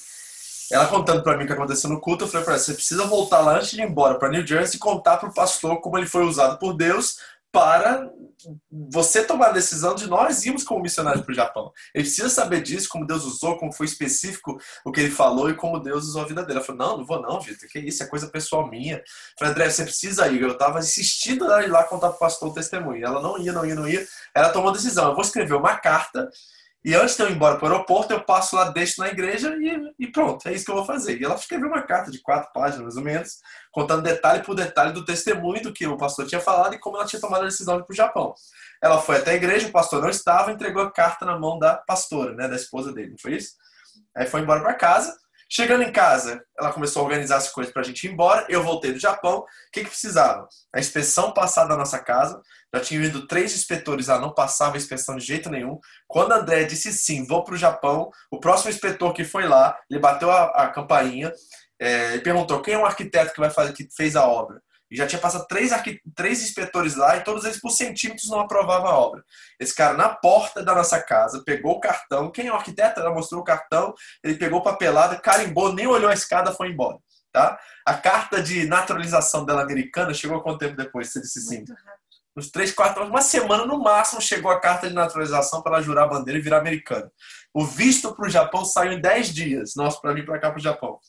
[0.72, 3.06] Ela contando para mim o que aconteceu no culto, eu falei para ela: você precisa
[3.06, 5.98] voltar lá antes de ir embora para New Jersey e contar para o pastor como
[5.98, 7.18] ele foi usado por Deus
[7.56, 8.12] para
[8.70, 11.72] você tomar a decisão de nós irmos como missionários para o Japão.
[11.94, 15.56] Ele precisa saber disso, como Deus usou, como foi específico o que ele falou e
[15.56, 16.58] como Deus usou a vida dele.
[16.58, 18.98] Ela falou, não, não vou não, Vitor, que isso, é coisa pessoal minha.
[18.98, 19.04] Eu
[19.40, 20.42] falei, André, você precisa ir.
[20.42, 23.06] Eu estava insistindo a ir lá contar para o pastor o testemunho.
[23.06, 24.06] Ela não ia, não ia, não ia.
[24.36, 26.30] Ela tomou a decisão, eu vou escrever uma carta
[26.86, 29.58] e antes de eu ir embora para o aeroporto, eu passo lá, deixo na igreja
[29.60, 31.20] e, e, pronto, é isso que eu vou fazer.
[31.20, 33.40] E ela escreveu uma carta de quatro páginas, mais ou menos,
[33.72, 37.08] contando detalhe por detalhe do testemunho do que o pastor tinha falado e como ela
[37.08, 38.36] tinha tomado a decisão de ir para o Japão.
[38.84, 41.74] Ela foi até a igreja, o pastor não estava, entregou a carta na mão da
[41.74, 43.54] pastora, né, da esposa dele, não foi isso?
[44.16, 45.18] Aí foi embora para casa.
[45.50, 48.46] Chegando em casa, ela começou a organizar as coisas para a gente ir embora.
[48.50, 49.40] Eu voltei do Japão.
[49.40, 50.48] O que, que precisava?
[50.74, 52.42] A inspeção passada da nossa casa.
[52.74, 55.80] Já tinham ido três inspetores lá, não passava a inspeção de jeito nenhum.
[56.08, 60.00] Quando André disse sim, vou para o Japão, o próximo inspetor que foi lá, ele
[60.00, 61.32] bateu a, a campainha
[61.80, 64.62] é, e perguntou quem é o arquiteto que vai fazer, que fez a obra.
[64.90, 65.72] E já tinha passado três,
[66.16, 69.24] três inspetores lá e todos eles por centímetros não aprovavam a obra.
[69.60, 72.32] Esse cara na porta da nossa casa pegou o cartão.
[72.32, 73.00] Quem é o arquiteto?
[73.00, 73.94] Ela mostrou o cartão.
[74.24, 76.98] Ele pegou papelada, carimbou, nem olhou a escada, foi embora.
[77.32, 77.60] Tá?
[77.86, 81.12] A carta de naturalização dela americana chegou quanto tempo depois?
[81.12, 81.66] Você disse sim.
[82.38, 86.04] Uns três, quatro, uma semana no máximo chegou a carta de naturalização para ela jurar
[86.04, 87.10] a bandeira e virar americana.
[87.54, 89.72] O visto para o Japão saiu em dez dias.
[89.76, 91.00] Nossa, para vir para cá para o Japão.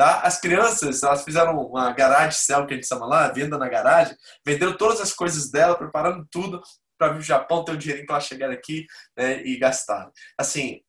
[0.00, 0.20] Tá?
[0.20, 4.16] As crianças, elas fizeram uma garagem céu que a gente chama lá, venda na garagem,
[4.46, 6.58] venderam todas as coisas dela, preparando tudo
[6.96, 10.10] para vir o Japão, ter o dinheirinho para chegar aqui né, e gastar.
[10.38, 10.80] Assim,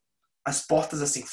[0.45, 1.25] as portas assim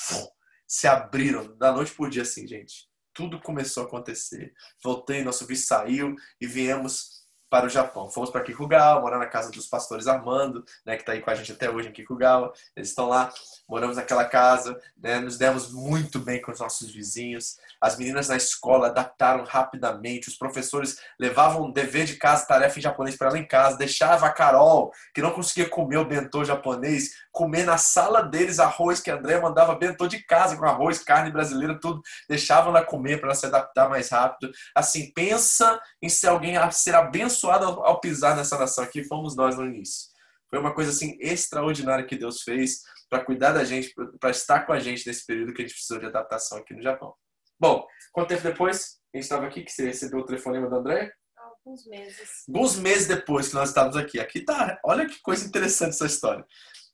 [0.67, 2.89] se abriram da noite por dia, assim, gente.
[3.15, 4.53] Tudo começou a acontecer.
[4.83, 7.18] Voltei, nosso visto saiu e viemos
[7.51, 8.09] para o Japão.
[8.11, 11.35] Fomos para Kikugawa, morar na casa dos pastores Armando, né, que está aí com a
[11.35, 12.53] gente até hoje em Kikugawa.
[12.77, 13.33] Eles estão lá,
[13.69, 17.57] moramos naquela casa, né, nos demos muito bem com os nossos vizinhos.
[17.81, 23.17] As meninas na escola adaptaram rapidamente, os professores levavam dever de casa, tarefa em japonês
[23.17, 27.65] para ela em casa, deixava a Carol, que não conseguia comer o bentô japonês, comer
[27.65, 31.79] na sala deles arroz que a André mandava bentô de casa com arroz, carne brasileira,
[31.81, 34.53] tudo, deixavam ela comer para ela se adaptar mais rápido.
[34.75, 39.37] Assim, pensa em ser alguém a ser abençoado ao, ao pisar nessa nação aqui, fomos
[39.37, 40.09] nós no início.
[40.49, 44.73] Foi uma coisa assim extraordinária que Deus fez para cuidar da gente, para estar com
[44.73, 47.15] a gente nesse período que a gente precisou de adaptação aqui no Japão.
[47.61, 51.13] Bom, quanto tempo depois a gente estava aqui que você recebeu o telefonema da André?
[51.37, 52.45] Alguns meses.
[52.49, 54.19] Alguns meses depois que nós estávamos aqui.
[54.19, 56.45] Aqui tá, olha que coisa interessante essa história.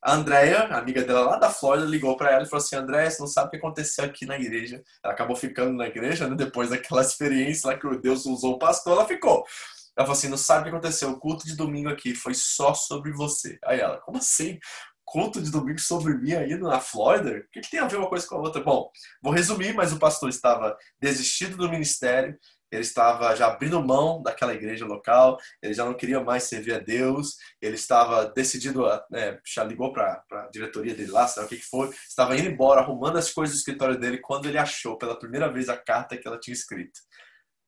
[0.02, 3.20] A Andrea, amiga dela lá da Flórida, ligou para ela e falou assim: Andréia, você
[3.20, 4.82] não sabe o que aconteceu aqui na igreja.
[5.02, 6.36] Ela acabou ficando na igreja, né?
[6.36, 9.46] Depois daquela experiência lá que Deus usou o pastor, ela ficou.
[9.96, 11.10] Ela falou assim: não sabe o que aconteceu.
[11.10, 13.58] O culto de domingo aqui foi só sobre você.
[13.64, 14.58] Aí ela, como assim?
[15.04, 17.30] Culto de domingo sobre mim aí na Flórida?
[17.30, 18.62] O que, que tem a ver uma coisa com a outra?
[18.62, 18.90] Bom,
[19.22, 22.38] vou resumir, mas o pastor estava desistido do ministério,
[22.74, 26.78] ele estava já abrindo mão daquela igreja local, ele já não queria mais servir a
[26.78, 31.58] Deus, ele estava decidido, né, já ligou para a diretoria dele lá, sabe o que,
[31.58, 35.18] que foi, estava indo embora, arrumando as coisas do escritório dele, quando ele achou pela
[35.18, 37.00] primeira vez a carta que ela tinha escrito.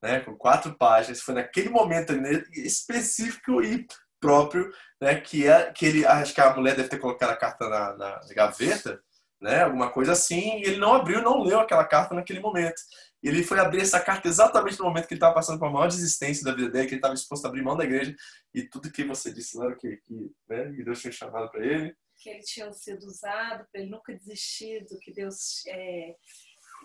[0.02, 2.12] Né, com quatro páginas, foi naquele momento
[2.52, 3.86] específico e
[4.20, 4.70] próprio,
[5.00, 7.96] né, que, é, que ele, acho que a mulher deve ter colocado a carta na,
[7.96, 9.00] na gaveta,
[9.40, 12.80] né, alguma coisa assim, ele não abriu, não leu aquela carta naquele momento
[13.28, 15.88] ele foi abrir essa carta exatamente no momento que ele estava passando por a maior
[15.88, 18.14] desistência da vida dele, que ele estava disposto a abrir mão da igreja.
[18.54, 21.96] E tudo que você disse lá, que, que, né, que Deus tinha chamado para ele.
[22.16, 26.14] Que ele tinha sido usado, para ele nunca desistir do que Deus é,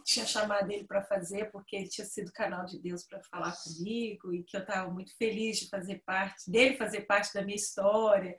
[0.03, 4.33] tinha chamado ele para fazer, porque ele tinha sido canal de Deus para falar comigo,
[4.33, 8.35] e que eu estava muito feliz de fazer parte, dele fazer parte da minha história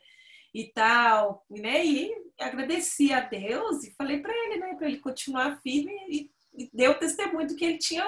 [0.55, 1.85] e tal, né?
[1.85, 6.99] E agradeci a Deus e falei para ele, né, para ele continuar firme e deu
[6.99, 8.07] testemunho do que ele tinha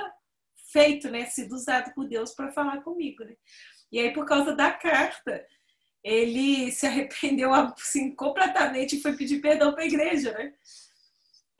[0.71, 1.27] feito, né?
[1.27, 3.35] Sido usado por Deus para falar comigo, né?
[3.91, 5.47] E aí, por causa da carta,
[6.03, 10.53] ele se arrependeu assim, completamente e foi pedir perdão para a igreja, né?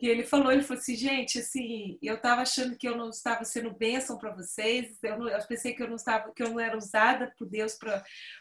[0.05, 3.43] Que ele falou, ele falou assim, gente, assim, eu estava achando que eu não estava
[3.43, 6.61] sendo bênção para vocês, eu, não, eu, pensei que eu não estava, que eu não
[6.61, 7.79] era usada por Deus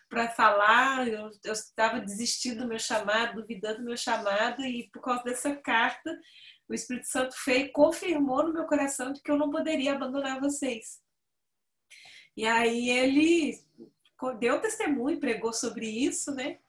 [0.09, 5.23] para falar, eu estava desistindo do meu chamado, duvidando do meu chamado e por causa
[5.23, 6.13] dessa carta
[6.67, 10.99] o Espírito Santo fez, confirmou no meu coração de que eu não poderia abandonar vocês.
[12.35, 13.57] E aí ele
[14.37, 16.59] deu testemunho, pregou sobre isso, né?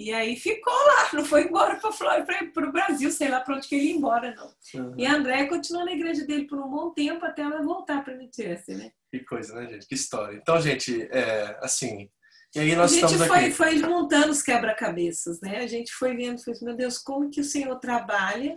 [0.00, 3.74] E aí ficou lá, não foi embora para o Brasil, sei lá para onde que
[3.74, 4.80] ele ia embora, não.
[4.80, 4.94] Uhum.
[4.96, 8.16] E a André continuou na igreja dele por um bom tempo até ela voltar para
[8.16, 8.92] New Jersey, né?
[9.10, 9.86] Que coisa, né, gente?
[9.86, 10.38] Que história.
[10.38, 12.08] Então, gente, é, assim,
[12.54, 13.50] e aí nós a gente foi, aqui.
[13.50, 15.58] foi montando os quebra-cabeças, né?
[15.58, 18.56] A gente foi vendo, foi, meu Deus, como que o Senhor trabalha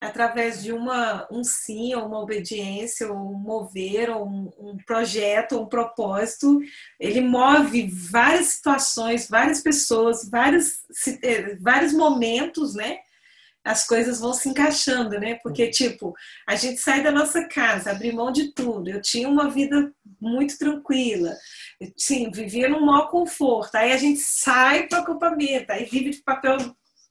[0.00, 5.52] através de uma, um sim, ou uma obediência, ou um mover, ou um, um projeto,
[5.56, 6.60] ou um propósito,
[7.00, 10.82] ele move várias situações, várias pessoas, vários,
[11.22, 12.98] eh, vários momentos, né?
[13.64, 15.34] As coisas vão se encaixando, né?
[15.42, 16.14] Porque, tipo,
[16.48, 18.88] a gente sai da nossa casa, abrir mão de tudo.
[18.88, 21.36] Eu tinha uma vida muito tranquila,
[21.96, 23.74] sim, vivia num maior conforto.
[23.74, 26.56] Aí a gente sai para o acampamento, aí vive de papel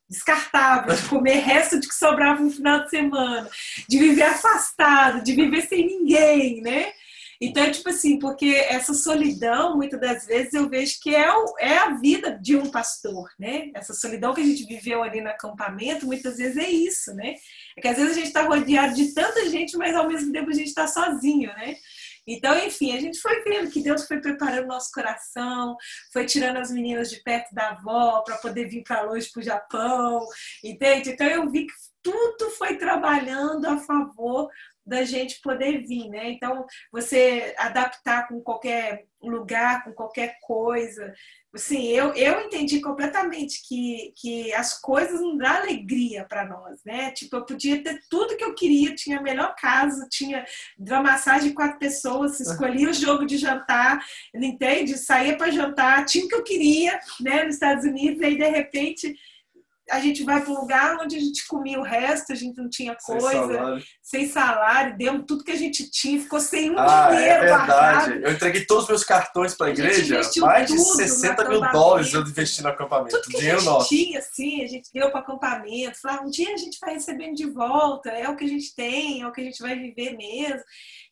[0.10, 3.50] descartável, de comer resto de que sobrava no final de semana,
[3.88, 6.92] de viver afastado, de viver sem ninguém, né?
[7.40, 11.78] Então, tipo assim, porque essa solidão, muitas das vezes, eu vejo que é, o, é
[11.78, 13.70] a vida de um pastor, né?
[13.76, 17.36] Essa solidão que a gente viveu ali no acampamento, muitas vezes é isso, né?
[17.78, 20.50] É que às vezes a gente está rodeado de tanta gente, mas ao mesmo tempo
[20.50, 21.76] a gente está sozinho, né?
[22.28, 25.78] Então, enfim, a gente foi vendo que Deus foi preparando nosso coração,
[26.12, 29.44] foi tirando as meninas de perto da avó para poder vir para longe para o
[29.44, 30.26] Japão,
[30.64, 31.12] entende?
[31.12, 31.74] Então eu vi que
[32.04, 34.50] tudo foi trabalhando a favor
[34.86, 36.30] da gente poder vir, né?
[36.30, 41.14] Então, você adaptar com qualquer lugar, com qualquer coisa.
[41.54, 47.12] Assim, eu, eu entendi completamente que, que as coisas não dão alegria para nós, né?
[47.12, 50.46] Tipo, eu podia ter tudo que eu queria, tinha a melhor casa, tinha
[50.78, 54.00] uma massagem de quatro pessoas, escolhia o jogo de jantar,
[54.36, 54.98] entende?
[54.98, 58.48] Saía para jantar, tinha o que eu queria, né, nos Estados Unidos, e aí de
[58.50, 59.16] repente
[59.90, 62.70] a gente vai para um lugar onde a gente comia o resto, a gente não
[62.70, 66.78] tinha coisa, sem salário, sem salário demos tudo que a gente tinha, ficou sem um
[66.78, 67.66] ah, dinheiro é verdade.
[67.66, 68.12] guardado.
[68.14, 72.22] Eu entreguei todos os meus cartões para a igreja, mais de 60 mil dólares eu
[72.22, 73.16] investi no acampamento.
[73.16, 73.90] Tudo que dinheiro a gente nosso.
[73.90, 77.50] tinha, assim, a gente deu para acampamento, falava, um dia a gente vai recebendo de
[77.50, 80.64] volta, é o que a gente tem, é o que a gente vai viver mesmo.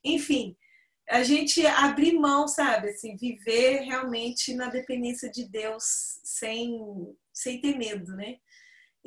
[0.03, 0.55] Enfim,
[1.09, 2.89] a gente abrir mão, sabe?
[2.89, 5.83] Assim, viver realmente na dependência de Deus
[6.23, 6.77] sem,
[7.33, 8.37] sem ter medo, né?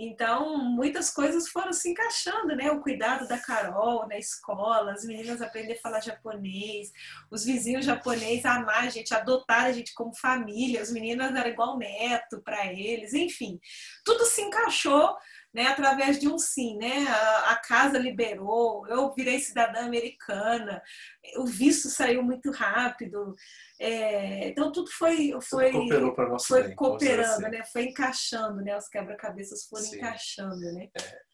[0.00, 2.70] Então, muitas coisas foram se encaixando, né?
[2.70, 6.92] O cuidado da Carol na escola, as meninas aprender a falar japonês,
[7.28, 11.76] os vizinhos japoneses amar a gente, adotar a gente como família, as meninas eram igual
[11.76, 13.58] neto para eles, enfim.
[14.04, 15.16] Tudo se encaixou
[15.52, 17.06] né, através de um sim, né?
[17.08, 20.82] A, a, casa liberou, eu virei cidadã americana,
[21.36, 23.34] o visto saiu muito rápido.
[23.80, 27.50] É, então tudo foi foi cooperou para nosso foi bem, cooperando, assim.
[27.50, 27.62] né?
[27.72, 28.76] Foi encaixando, né?
[28.76, 29.96] Os quebra-cabeças foram sim.
[29.96, 30.88] encaixando, né?
[30.94, 31.28] É.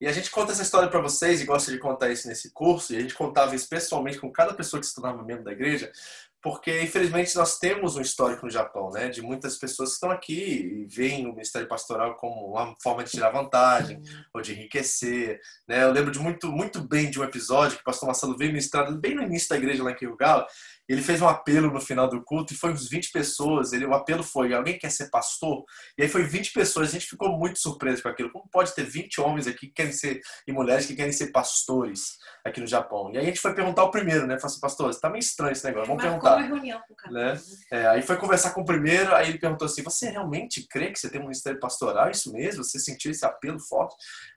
[0.00, 2.94] E a gente conta essa história para vocês e gosta de contar isso nesse curso,
[2.94, 5.92] e a gente contava isso pessoalmente com cada pessoa que se tornava membro da igreja,
[6.42, 10.32] porque infelizmente nós temos um histórico no Japão, né, de muitas pessoas que estão aqui
[10.32, 14.00] e veem o ministério pastoral como uma forma de tirar vantagem
[14.32, 15.82] ou de enriquecer, né?
[15.82, 18.90] Eu lembro de muito muito bem de um episódio que o pastor Marcelo veio ministrar
[18.98, 20.46] bem no início da igreja lá em Kirugala,
[20.92, 23.72] ele fez um apelo no final do culto e foi uns 20 pessoas.
[23.72, 25.64] Ele, o apelo foi: alguém quer ser pastor?
[25.96, 26.88] E aí foi 20 pessoas.
[26.88, 28.32] A gente ficou muito surpreso com aquilo.
[28.32, 32.18] Como pode ter 20 homens aqui que querem ser, e mulheres que querem ser pastores
[32.44, 33.12] aqui no Japão?
[33.12, 34.34] E aí a gente foi perguntar o primeiro, né?
[34.38, 35.86] Falei assim, pastor, tá meio estranho esse negócio.
[35.86, 36.36] Vamos perguntar.
[36.38, 37.12] Uma reunião com o cara.
[37.12, 37.40] Né?
[37.72, 40.98] É, aí foi conversar com o primeiro, aí ele perguntou assim: você realmente crê que
[40.98, 42.08] você tem um ministério pastoral?
[42.08, 42.64] É isso mesmo?
[42.64, 43.94] Você sentiu esse apelo forte?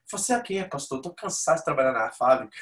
[0.08, 2.56] Você aqui é pastor, tô cansado de trabalhar na fábrica.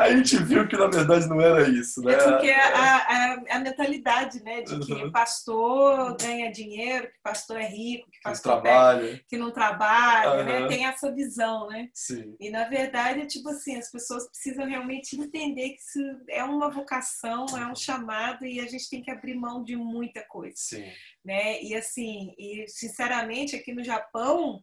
[0.00, 2.14] A gente viu que na verdade não era isso, né?
[2.14, 5.12] É porque a, a, a mentalidade, né, de que uhum.
[5.12, 9.24] pastor ganha dinheiro, que pastor é rico, que pastor que, trabalha.
[9.28, 10.44] que não trabalha, uhum.
[10.44, 10.68] né?
[10.68, 11.90] Tem essa visão, né?
[11.92, 12.34] Sim.
[12.40, 16.00] E na verdade, é tipo assim, as pessoas precisam realmente entender que isso
[16.30, 20.22] é uma vocação, é um chamado e a gente tem que abrir mão de muita
[20.26, 20.56] coisa.
[20.56, 20.90] Sim.
[21.22, 21.62] Né?
[21.62, 24.62] E assim, e sinceramente aqui no Japão,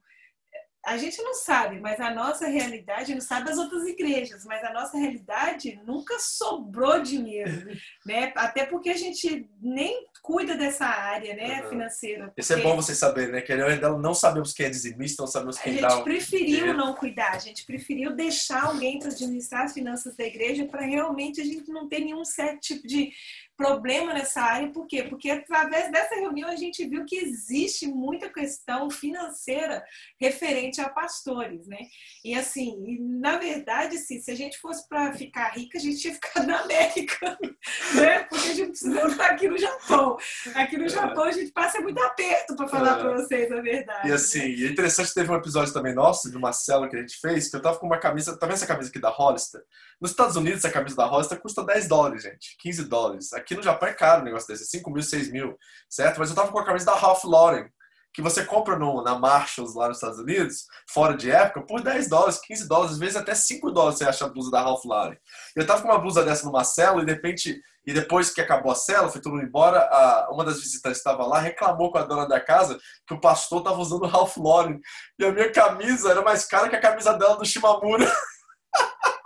[0.88, 4.72] a gente não sabe, mas a nossa realidade, não sabe das outras igrejas, mas a
[4.72, 7.52] nossa realidade nunca sobrou dinheiro,
[8.08, 8.32] né?
[8.38, 11.70] Até porque a gente nem cuida dessa área, né, uhum.
[11.70, 12.34] financeira.
[12.38, 13.42] Isso é bom você saber, né?
[13.42, 15.88] Que ainda não sabemos quem é dizimista, não sabemos quem dá.
[15.88, 20.24] A gente preferiu não cuidar, a gente preferiu deixar alguém para administrar as finanças da
[20.24, 23.12] igreja para realmente a gente não ter nenhum certo tipo de
[23.58, 25.04] problema nessa área, por quê?
[25.04, 29.84] Porque através dessa reunião a gente viu que existe muita questão financeira
[30.22, 31.80] referente a pastores, né?
[32.24, 36.14] E assim, na verdade, sim, se a gente fosse para ficar rica, a gente tinha
[36.14, 37.38] ficado na América,
[37.96, 38.20] né?
[38.26, 40.18] Porque a gente precisa estar aqui no Japão.
[40.54, 43.02] Aqui no Japão a gente passa muito aperto para falar é.
[43.02, 44.08] para vocês a verdade.
[44.08, 44.68] E assim, né?
[44.68, 47.56] é interessante, teve um episódio também nosso, de uma célula que a gente fez, que
[47.56, 49.62] eu tava com uma camisa, tá vendo essa camisa aqui da Hollister?
[50.00, 53.34] Nos Estados Unidos, essa camisa da Hollister custa 10 dólares, gente, 15 dólares.
[53.34, 55.58] Aqui Aqui no Japão é caro o negócio desse, 5 mil, 6 mil,
[55.90, 56.20] certo?
[56.20, 57.66] Mas eu tava com a camisa da Ralph Lauren,
[58.14, 62.10] que você compra no, na Marshalls lá nos Estados Unidos, fora de época, por 10
[62.10, 65.16] dólares, 15 dólares, às vezes até 5 dólares você acha a blusa da Ralph Lauren.
[65.56, 68.70] Eu tava com uma blusa dessa numa cela e de repente, e depois que acabou
[68.70, 72.04] a cela, foi todo mundo embora, a, uma das visitantes estava lá, reclamou com a
[72.04, 74.78] dona da casa que o pastor tava usando Ralph Lauren.
[75.18, 78.12] E a minha camisa era mais cara que a camisa dela do Shimamura.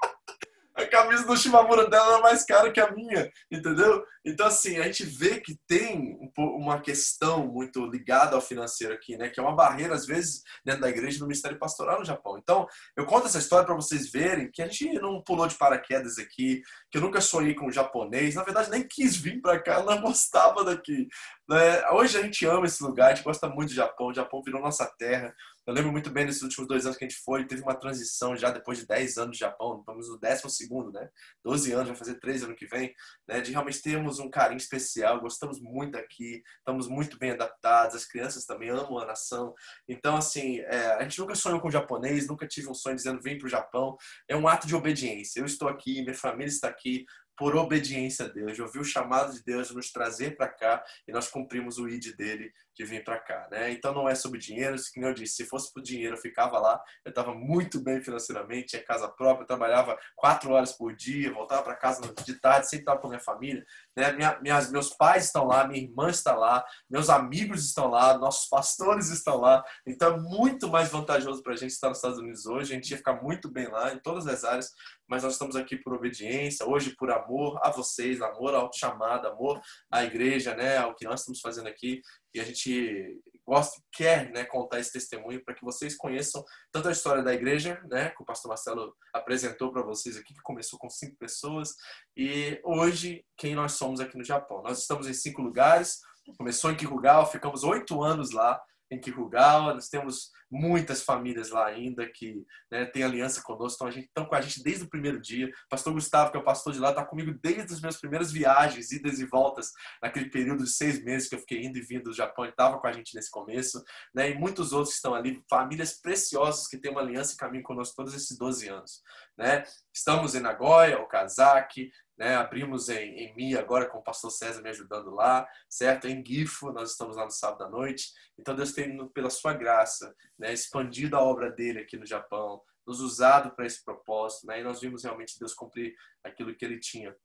[0.81, 4.03] a camisa do Shimamura dela era mais cara que a minha, entendeu?
[4.23, 9.29] Então, assim, a gente vê que tem uma questão muito ligada ao financeiro aqui, né?
[9.29, 12.37] Que é uma barreira, às vezes, dentro da igreja do Ministério Pastoral no Japão.
[12.37, 16.19] Então, eu conto essa história para vocês verem que a gente não pulou de paraquedas
[16.19, 18.35] aqui, que eu nunca sonhei com o japonês.
[18.35, 21.07] Na verdade, nem quis vir para cá, não gostava daqui.
[21.49, 21.89] Né?
[21.91, 24.07] Hoje a gente ama esse lugar, a gente gosta muito do Japão.
[24.07, 25.33] O Japão virou nossa terra.
[25.71, 28.35] Eu lembro muito bem nesses últimos dois anos que a gente foi, teve uma transição
[28.35, 31.07] já depois de 10 anos do Japão, estamos no décimo segundo, né?
[31.45, 32.93] 12 anos, vai fazer 13 ano que vem,
[33.25, 33.39] né?
[33.39, 38.45] De realmente termos um carinho especial, gostamos muito aqui, estamos muito bem adaptados, as crianças
[38.45, 39.55] também amam a nação.
[39.87, 43.21] Então, assim, é, a gente nunca sonhou com o japonês, nunca tive um sonho dizendo
[43.21, 43.95] vem para o Japão.
[44.27, 45.39] É um ato de obediência.
[45.39, 47.05] Eu estou aqui, minha família está aqui,
[47.37, 50.83] por obediência a Deus, de ouvir o chamado de Deus de nos trazer para cá
[51.07, 52.51] e nós cumprimos o ID dele
[52.81, 53.71] de vir para cá, né?
[53.71, 56.81] Então não é sobre dinheiro, como eu disse, se fosse por dinheiro eu ficava lá,
[57.05, 61.75] eu estava muito bem financeiramente, tinha casa própria, trabalhava quatro horas por dia, voltava para
[61.75, 63.63] casa de tarde, sempre estava com minha família,
[63.95, 64.11] né?
[64.13, 68.49] Minha, minhas, meus pais estão lá, minha irmã está lá, meus amigos estão lá, nossos
[68.49, 72.47] pastores estão lá, então é muito mais vantajoso para a gente estar nos Estados Unidos
[72.47, 74.71] hoje, a gente ia ficar muito bem lá em todas as áreas,
[75.07, 79.61] mas nós estamos aqui por obediência, hoje por amor a vocês, amor ao chamado, amor
[79.91, 80.77] à igreja, né?
[80.77, 82.01] Ao que nós estamos fazendo aqui
[82.33, 86.91] e a gente gosta, quer né, contar esse testemunho para que vocês conheçam tanto a
[86.91, 90.89] história da igreja, né, que o pastor Marcelo apresentou para vocês aqui, que começou com
[90.89, 91.75] cinco pessoas,
[92.15, 94.61] e hoje quem nós somos aqui no Japão.
[94.61, 95.99] Nós estamos em cinco lugares,
[96.37, 99.73] começou em Kirugawa, ficamos oito anos lá, em Kirugawa.
[99.73, 104.25] Nós temos muitas famílias lá ainda que né, têm aliança conosco, estão, a gente, estão
[104.25, 105.49] com a gente desde o primeiro dia.
[105.69, 108.91] Pastor Gustavo, que é o pastor de lá, está comigo desde as minhas primeiras viagens,
[108.91, 112.13] idas e voltas, naquele período de seis meses que eu fiquei indo e vindo do
[112.13, 113.81] Japão, e estava com a gente nesse começo.
[114.13, 117.63] Né, e muitos outros que estão ali, famílias preciosas que têm uma aliança e caminham
[117.63, 119.01] conosco todos esses 12 anos.
[119.37, 119.63] Né?
[119.93, 121.89] Estamos em Nagoya, Okazaki,
[122.21, 122.35] né?
[122.35, 126.07] Abrimos em, em Mi agora com o pastor César me ajudando lá, certo?
[126.07, 128.13] Em Gifo, nós estamos lá no sábado à noite.
[128.37, 132.99] Então Deus tem, pela sua graça, né, expandido a obra dele aqui no Japão, nos
[132.99, 134.59] usado para esse propósito, né?
[134.59, 137.15] E nós vimos realmente Deus cumprir aquilo que ele tinha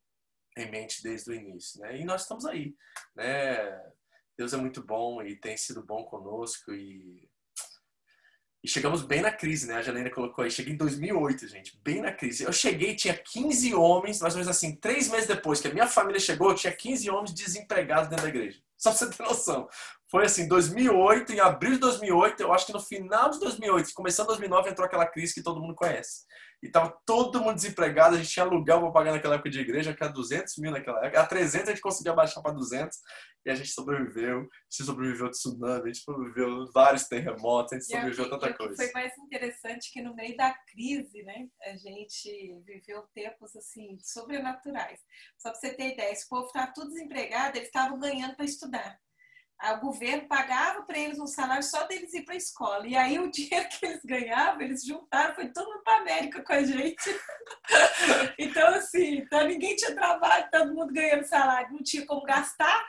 [0.57, 2.01] em mente desde o início, né?
[2.01, 2.75] E nós estamos aí,
[3.15, 3.79] né?
[4.39, 7.29] Deus é muito bom e tem sido bom conosco e
[8.63, 9.75] E chegamos bem na crise, né?
[9.75, 10.51] A Janaína colocou aí.
[10.51, 11.81] Cheguei em 2008, gente.
[11.85, 12.45] Bem na crise.
[12.45, 15.87] Eu cheguei, tinha 15 homens, mais ou menos assim, três meses depois que a minha
[15.87, 18.61] família chegou, eu tinha 15 homens desempregados dentro da igreja.
[18.77, 19.69] Só pra você ter noção.
[20.09, 24.29] Foi assim, 2008, em abril de 2008, eu acho que no final de 2008, começando
[24.29, 26.25] 2009, entrou aquela crise que todo mundo conhece.
[26.63, 29.95] E tava todo mundo desempregado, a gente tinha aluguel para pagar naquela época de igreja,
[29.95, 31.21] que era 200 mil naquela época.
[31.21, 32.97] A 300 a gente conseguia baixar para 200
[33.45, 34.39] e a gente sobreviveu.
[34.39, 38.55] A gente sobreviveu ao tsunami, a gente sobreviveu vários terremotos, a gente sobreviveu a tanta
[38.55, 38.77] coisa.
[38.77, 45.01] Foi mais interessante que no meio da crise, né, a gente viveu tempos assim sobrenaturais.
[45.39, 48.99] Só para você ter ideia, esse povo estava tudo desempregado, eles estavam ganhando para estudar
[49.63, 52.87] o governo pagava para eles um salário só deles ir para a escola.
[52.87, 56.53] E aí o dinheiro que eles ganhavam, eles juntaram, foi todo para a América com
[56.53, 57.11] a gente.
[58.39, 62.85] então, assim, então ninguém tinha trabalho, todo mundo ganhando salário, não tinha como gastar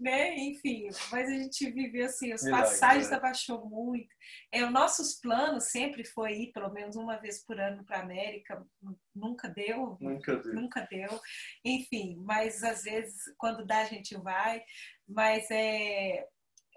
[0.00, 0.34] né?
[0.34, 3.16] Enfim, mas a gente viveu assim, os passagens né?
[3.16, 4.08] abaixou muito.
[4.50, 8.02] É, os nossos planos sempre foi ir pelo menos uma vez por ano para a
[8.02, 8.66] América,
[9.14, 11.20] nunca deu, nunca deu, nunca deu.
[11.62, 14.62] Enfim, mas às vezes quando dá a gente vai,
[15.10, 16.26] mas é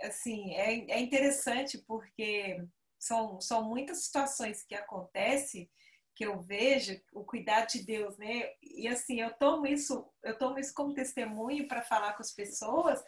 [0.01, 2.61] assim, é, é interessante porque
[2.99, 5.69] são, são muitas situações que acontecem
[6.15, 8.51] que eu vejo o cuidado de Deus, né?
[8.61, 13.03] E assim, eu tomo isso, eu tomo isso como testemunho para falar com as pessoas,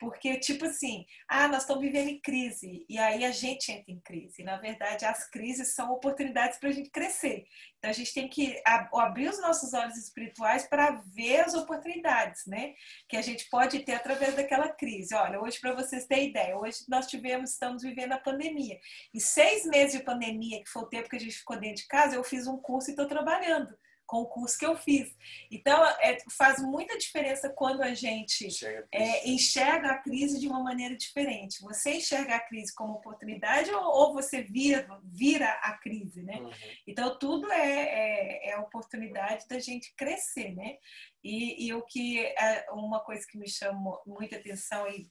[0.00, 4.00] porque, tipo assim, ah, nós estamos vivendo em crise, e aí a gente entra em
[4.00, 4.42] crise.
[4.42, 7.44] Na verdade, as crises são oportunidades para a gente crescer.
[7.78, 12.72] Então, a gente tem que abrir os nossos olhos espirituais para ver as oportunidades, né?
[13.06, 15.14] Que a gente pode ter através daquela crise.
[15.14, 18.80] Olha, hoje, para vocês terem ideia, hoje nós tivemos, estamos vivendo a pandemia.
[19.12, 21.88] E seis meses de pandemia, que foi o tempo que a gente ficou dentro de
[21.88, 23.76] casa, eu fiz um curso e estou trabalhando
[24.10, 25.16] com o curso que eu fiz.
[25.48, 30.60] Então, é, faz muita diferença quando a gente enxerga, é, enxerga, a crise de uma
[30.60, 31.62] maneira diferente.
[31.62, 36.40] Você enxerga a crise como oportunidade ou, ou você vira, vira a crise, né?
[36.40, 36.50] Uhum.
[36.88, 40.76] Então, tudo é, é, é, oportunidade da gente crescer, né?
[41.22, 45.08] E, e o que é uma coisa que me chamou muita atenção e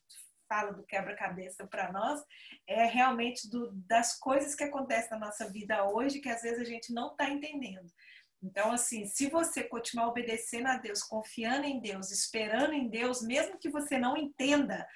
[0.50, 2.22] fala do quebra-cabeça para nós
[2.68, 6.66] é realmente do, das coisas que acontecem na nossa vida hoje que às vezes a
[6.66, 7.90] gente não está entendendo.
[8.42, 13.58] Então, assim, se você continuar obedecendo a Deus, confiando em Deus, esperando em Deus, mesmo
[13.58, 14.88] que você não entenda,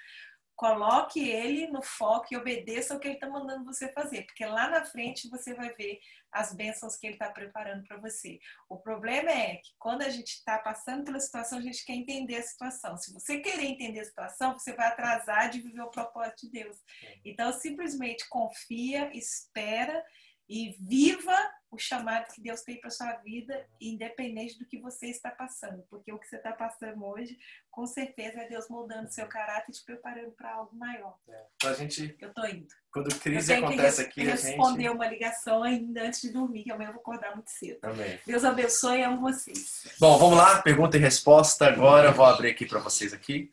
[0.55, 4.69] coloque ele no foco e obedeça o que ele está mandando você fazer, porque lá
[4.69, 5.99] na frente você vai ver
[6.31, 8.39] as bênçãos que ele está preparando para você.
[8.69, 12.37] O problema é que quando a gente está passando pela situação, a gente quer entender
[12.37, 12.97] a situação.
[12.97, 16.77] Se você querer entender a situação, você vai atrasar de viver o propósito de Deus.
[17.25, 20.03] Então, simplesmente confia, espera
[20.47, 21.35] e viva
[21.73, 26.13] o chamado que Deus tem para sua vida, independente do que você está passando, porque
[26.13, 27.37] o que você está passando hoje,
[27.71, 31.17] com certeza é Deus moldando seu caráter e te preparando para algo maior.
[31.27, 31.43] É.
[31.55, 32.67] Então a gente, eu tô indo.
[32.91, 36.89] Quando crise acontece aqui, a gente responder uma ligação ainda antes de dormir, que amanhã
[36.89, 37.79] eu vou acordar muito cedo.
[37.81, 38.19] Amém.
[38.25, 39.87] Deus abençoe e amo vocês.
[39.99, 42.11] Bom, vamos lá, pergunta e resposta agora.
[42.11, 43.49] Vou abrir aqui para vocês aqui.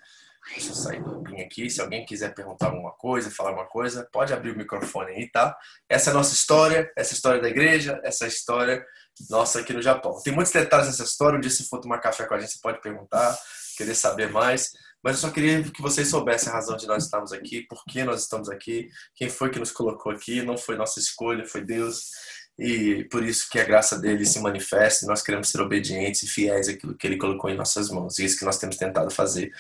[0.48, 1.68] Deixa eu sair do PIN aqui.
[1.68, 5.56] Se alguém quiser perguntar alguma coisa, falar alguma coisa, pode abrir o microfone aí, tá?
[5.88, 8.84] Essa é a nossa história, essa é história da igreja, essa é história
[9.28, 10.20] nossa aqui no Japão.
[10.22, 11.36] Tem muitos detalhes nessa história.
[11.36, 13.36] Um dia, se for tomar café com a gente, você pode perguntar,
[13.76, 14.70] querer saber mais.
[15.02, 18.04] Mas eu só queria que vocês soubessem a razão de nós estarmos aqui, por que
[18.04, 20.42] nós estamos aqui, quem foi que nos colocou aqui.
[20.42, 22.10] Não foi nossa escolha, foi Deus
[22.58, 26.68] e por isso que a graça dele se manifesta nós queremos ser obedientes e fiéis
[26.68, 28.18] àquilo que ele colocou em nossas mãos.
[28.18, 29.50] E isso que nós temos tentado fazer.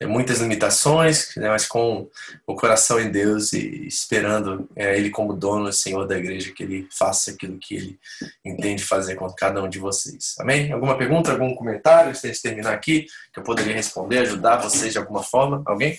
[0.00, 2.08] É muitas limitações, né, mas com
[2.46, 6.88] o coração em Deus e esperando é, ele como dono senhor da igreja que ele
[6.90, 7.98] faça aquilo que ele
[8.44, 10.34] entende fazer com cada um de vocês.
[10.38, 10.72] Amém?
[10.72, 14.98] Alguma pergunta, algum comentário antes de terminar aqui que eu poderia responder, ajudar vocês de
[14.98, 15.62] alguma forma?
[15.64, 15.98] Alguém?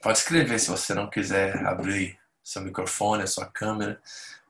[0.00, 4.00] Pode escrever se você não quiser abrir seu microfone, a sua câmera,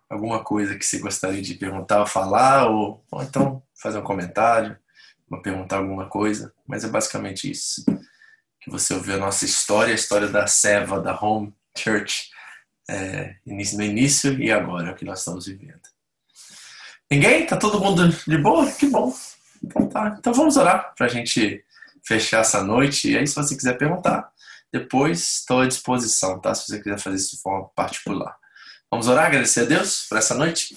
[0.09, 4.77] alguma coisa que você gostaria de perguntar ou falar, ou, ou então fazer um comentário,
[5.31, 6.53] ou perguntar alguma coisa.
[6.66, 7.85] Mas é basicamente isso.
[8.61, 12.31] Que você ouviu a nossa história, a história da Seva, da Home Church,
[12.91, 15.81] é, no início e agora, é o que nós estamos vivendo.
[17.11, 17.47] Ninguém?
[17.47, 18.70] Tá todo mundo de boa?
[18.70, 19.15] Que bom.
[19.62, 20.16] Então tá.
[20.19, 21.65] Então vamos orar para a gente
[22.05, 23.11] fechar essa noite.
[23.11, 24.31] E aí, se você quiser perguntar,
[24.73, 26.55] depois estou à disposição, tá?
[26.55, 28.36] Se você quiser fazer isso de forma particular.
[28.90, 30.77] Vamos orar, agradecer a Deus por essa noite.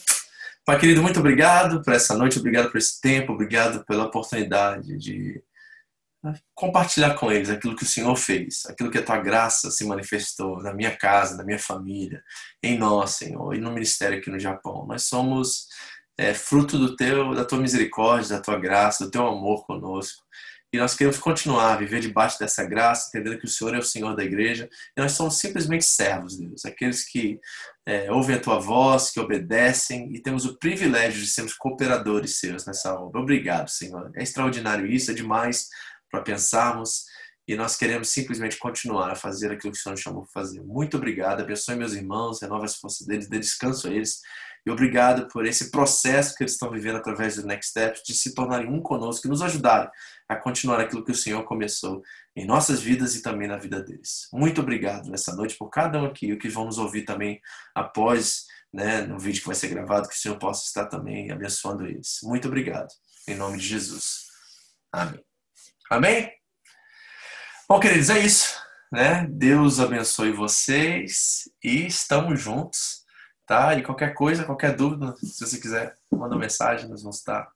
[0.65, 5.43] Pai querido, muito obrigado por essa noite, obrigado por esse tempo, obrigado pela oportunidade de
[6.53, 10.61] compartilhar com eles aquilo que o Senhor fez, aquilo que a tua graça se manifestou
[10.61, 12.23] na minha casa, na minha família,
[12.61, 14.85] em nós, Senhor, e no ministério aqui no Japão.
[14.85, 15.68] Nós somos
[16.18, 20.23] é, fruto do teu, da tua misericórdia, da tua graça, do teu amor conosco.
[20.73, 23.84] E nós queremos continuar a viver debaixo dessa graça, entendendo que o Senhor é o
[23.84, 24.69] Senhor da igreja.
[24.98, 26.64] E nós somos simplesmente servos, Deus.
[26.64, 27.39] Aqueles que
[27.85, 32.65] é, ouvem a tua voz, que obedecem e temos o privilégio de sermos cooperadores seus
[32.65, 33.19] nessa obra.
[33.19, 34.11] Obrigado, Senhor.
[34.15, 35.68] É extraordinário isso, é demais
[36.10, 37.06] para pensarmos.
[37.45, 40.61] E nós queremos simplesmente continuar a fazer aquilo que o Senhor nos chamou para fazer.
[40.61, 41.41] Muito obrigado.
[41.41, 44.22] Abençoe meus irmãos, renova as forças deles, dê descanso a eles.
[44.65, 48.35] E obrigado por esse processo que eles estão vivendo através do Next Steps, de se
[48.35, 49.89] tornarem um conosco e nos ajudarem
[50.29, 52.01] a continuar aquilo que o Senhor começou
[52.35, 54.27] em nossas vidas e também na vida deles.
[54.31, 57.41] Muito obrigado nessa noite por cada um aqui, o que vão nos ouvir também
[57.75, 61.85] após, né, no vídeo que vai ser gravado, que o Senhor possa estar também abençoando
[61.85, 62.19] eles.
[62.23, 62.89] Muito obrigado.
[63.27, 64.27] Em nome de Jesus.
[64.91, 65.23] Amém.
[65.89, 66.31] Amém?
[67.67, 68.61] Bom, queridos, é isso.
[68.91, 69.25] Né?
[69.29, 73.01] Deus abençoe vocês e estamos juntos
[73.45, 73.76] tá?
[73.76, 77.51] E qualquer coisa, qualquer dúvida, se você quiser, manda mensagem, nós vamos estar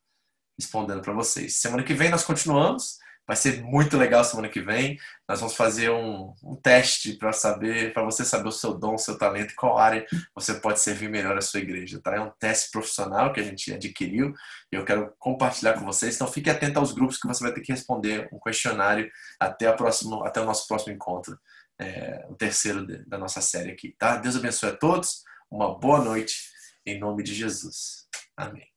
[0.57, 1.57] respondendo para vocês.
[1.57, 2.97] Semana que vem nós continuamos.
[3.27, 4.99] Vai ser muito legal semana que vem.
[5.27, 8.99] Nós vamos fazer um, um teste para saber, para você saber o seu dom, o
[8.99, 10.05] seu talento e qual área
[10.35, 11.99] você pode servir melhor a sua igreja.
[11.99, 12.15] Tá?
[12.15, 14.31] É um teste profissional que a gente adquiriu
[14.71, 16.13] e eu quero compartilhar com vocês.
[16.13, 19.09] Então fique atento aos grupos que você vai ter que responder um questionário
[19.39, 21.35] até, a próximo, até o nosso próximo encontro,
[21.81, 23.95] é, o terceiro da nossa série aqui.
[23.97, 24.17] Tá?
[24.17, 25.23] Deus abençoe a todos.
[25.49, 26.49] Uma boa noite,
[26.85, 28.07] em nome de Jesus.
[28.35, 28.74] Amém.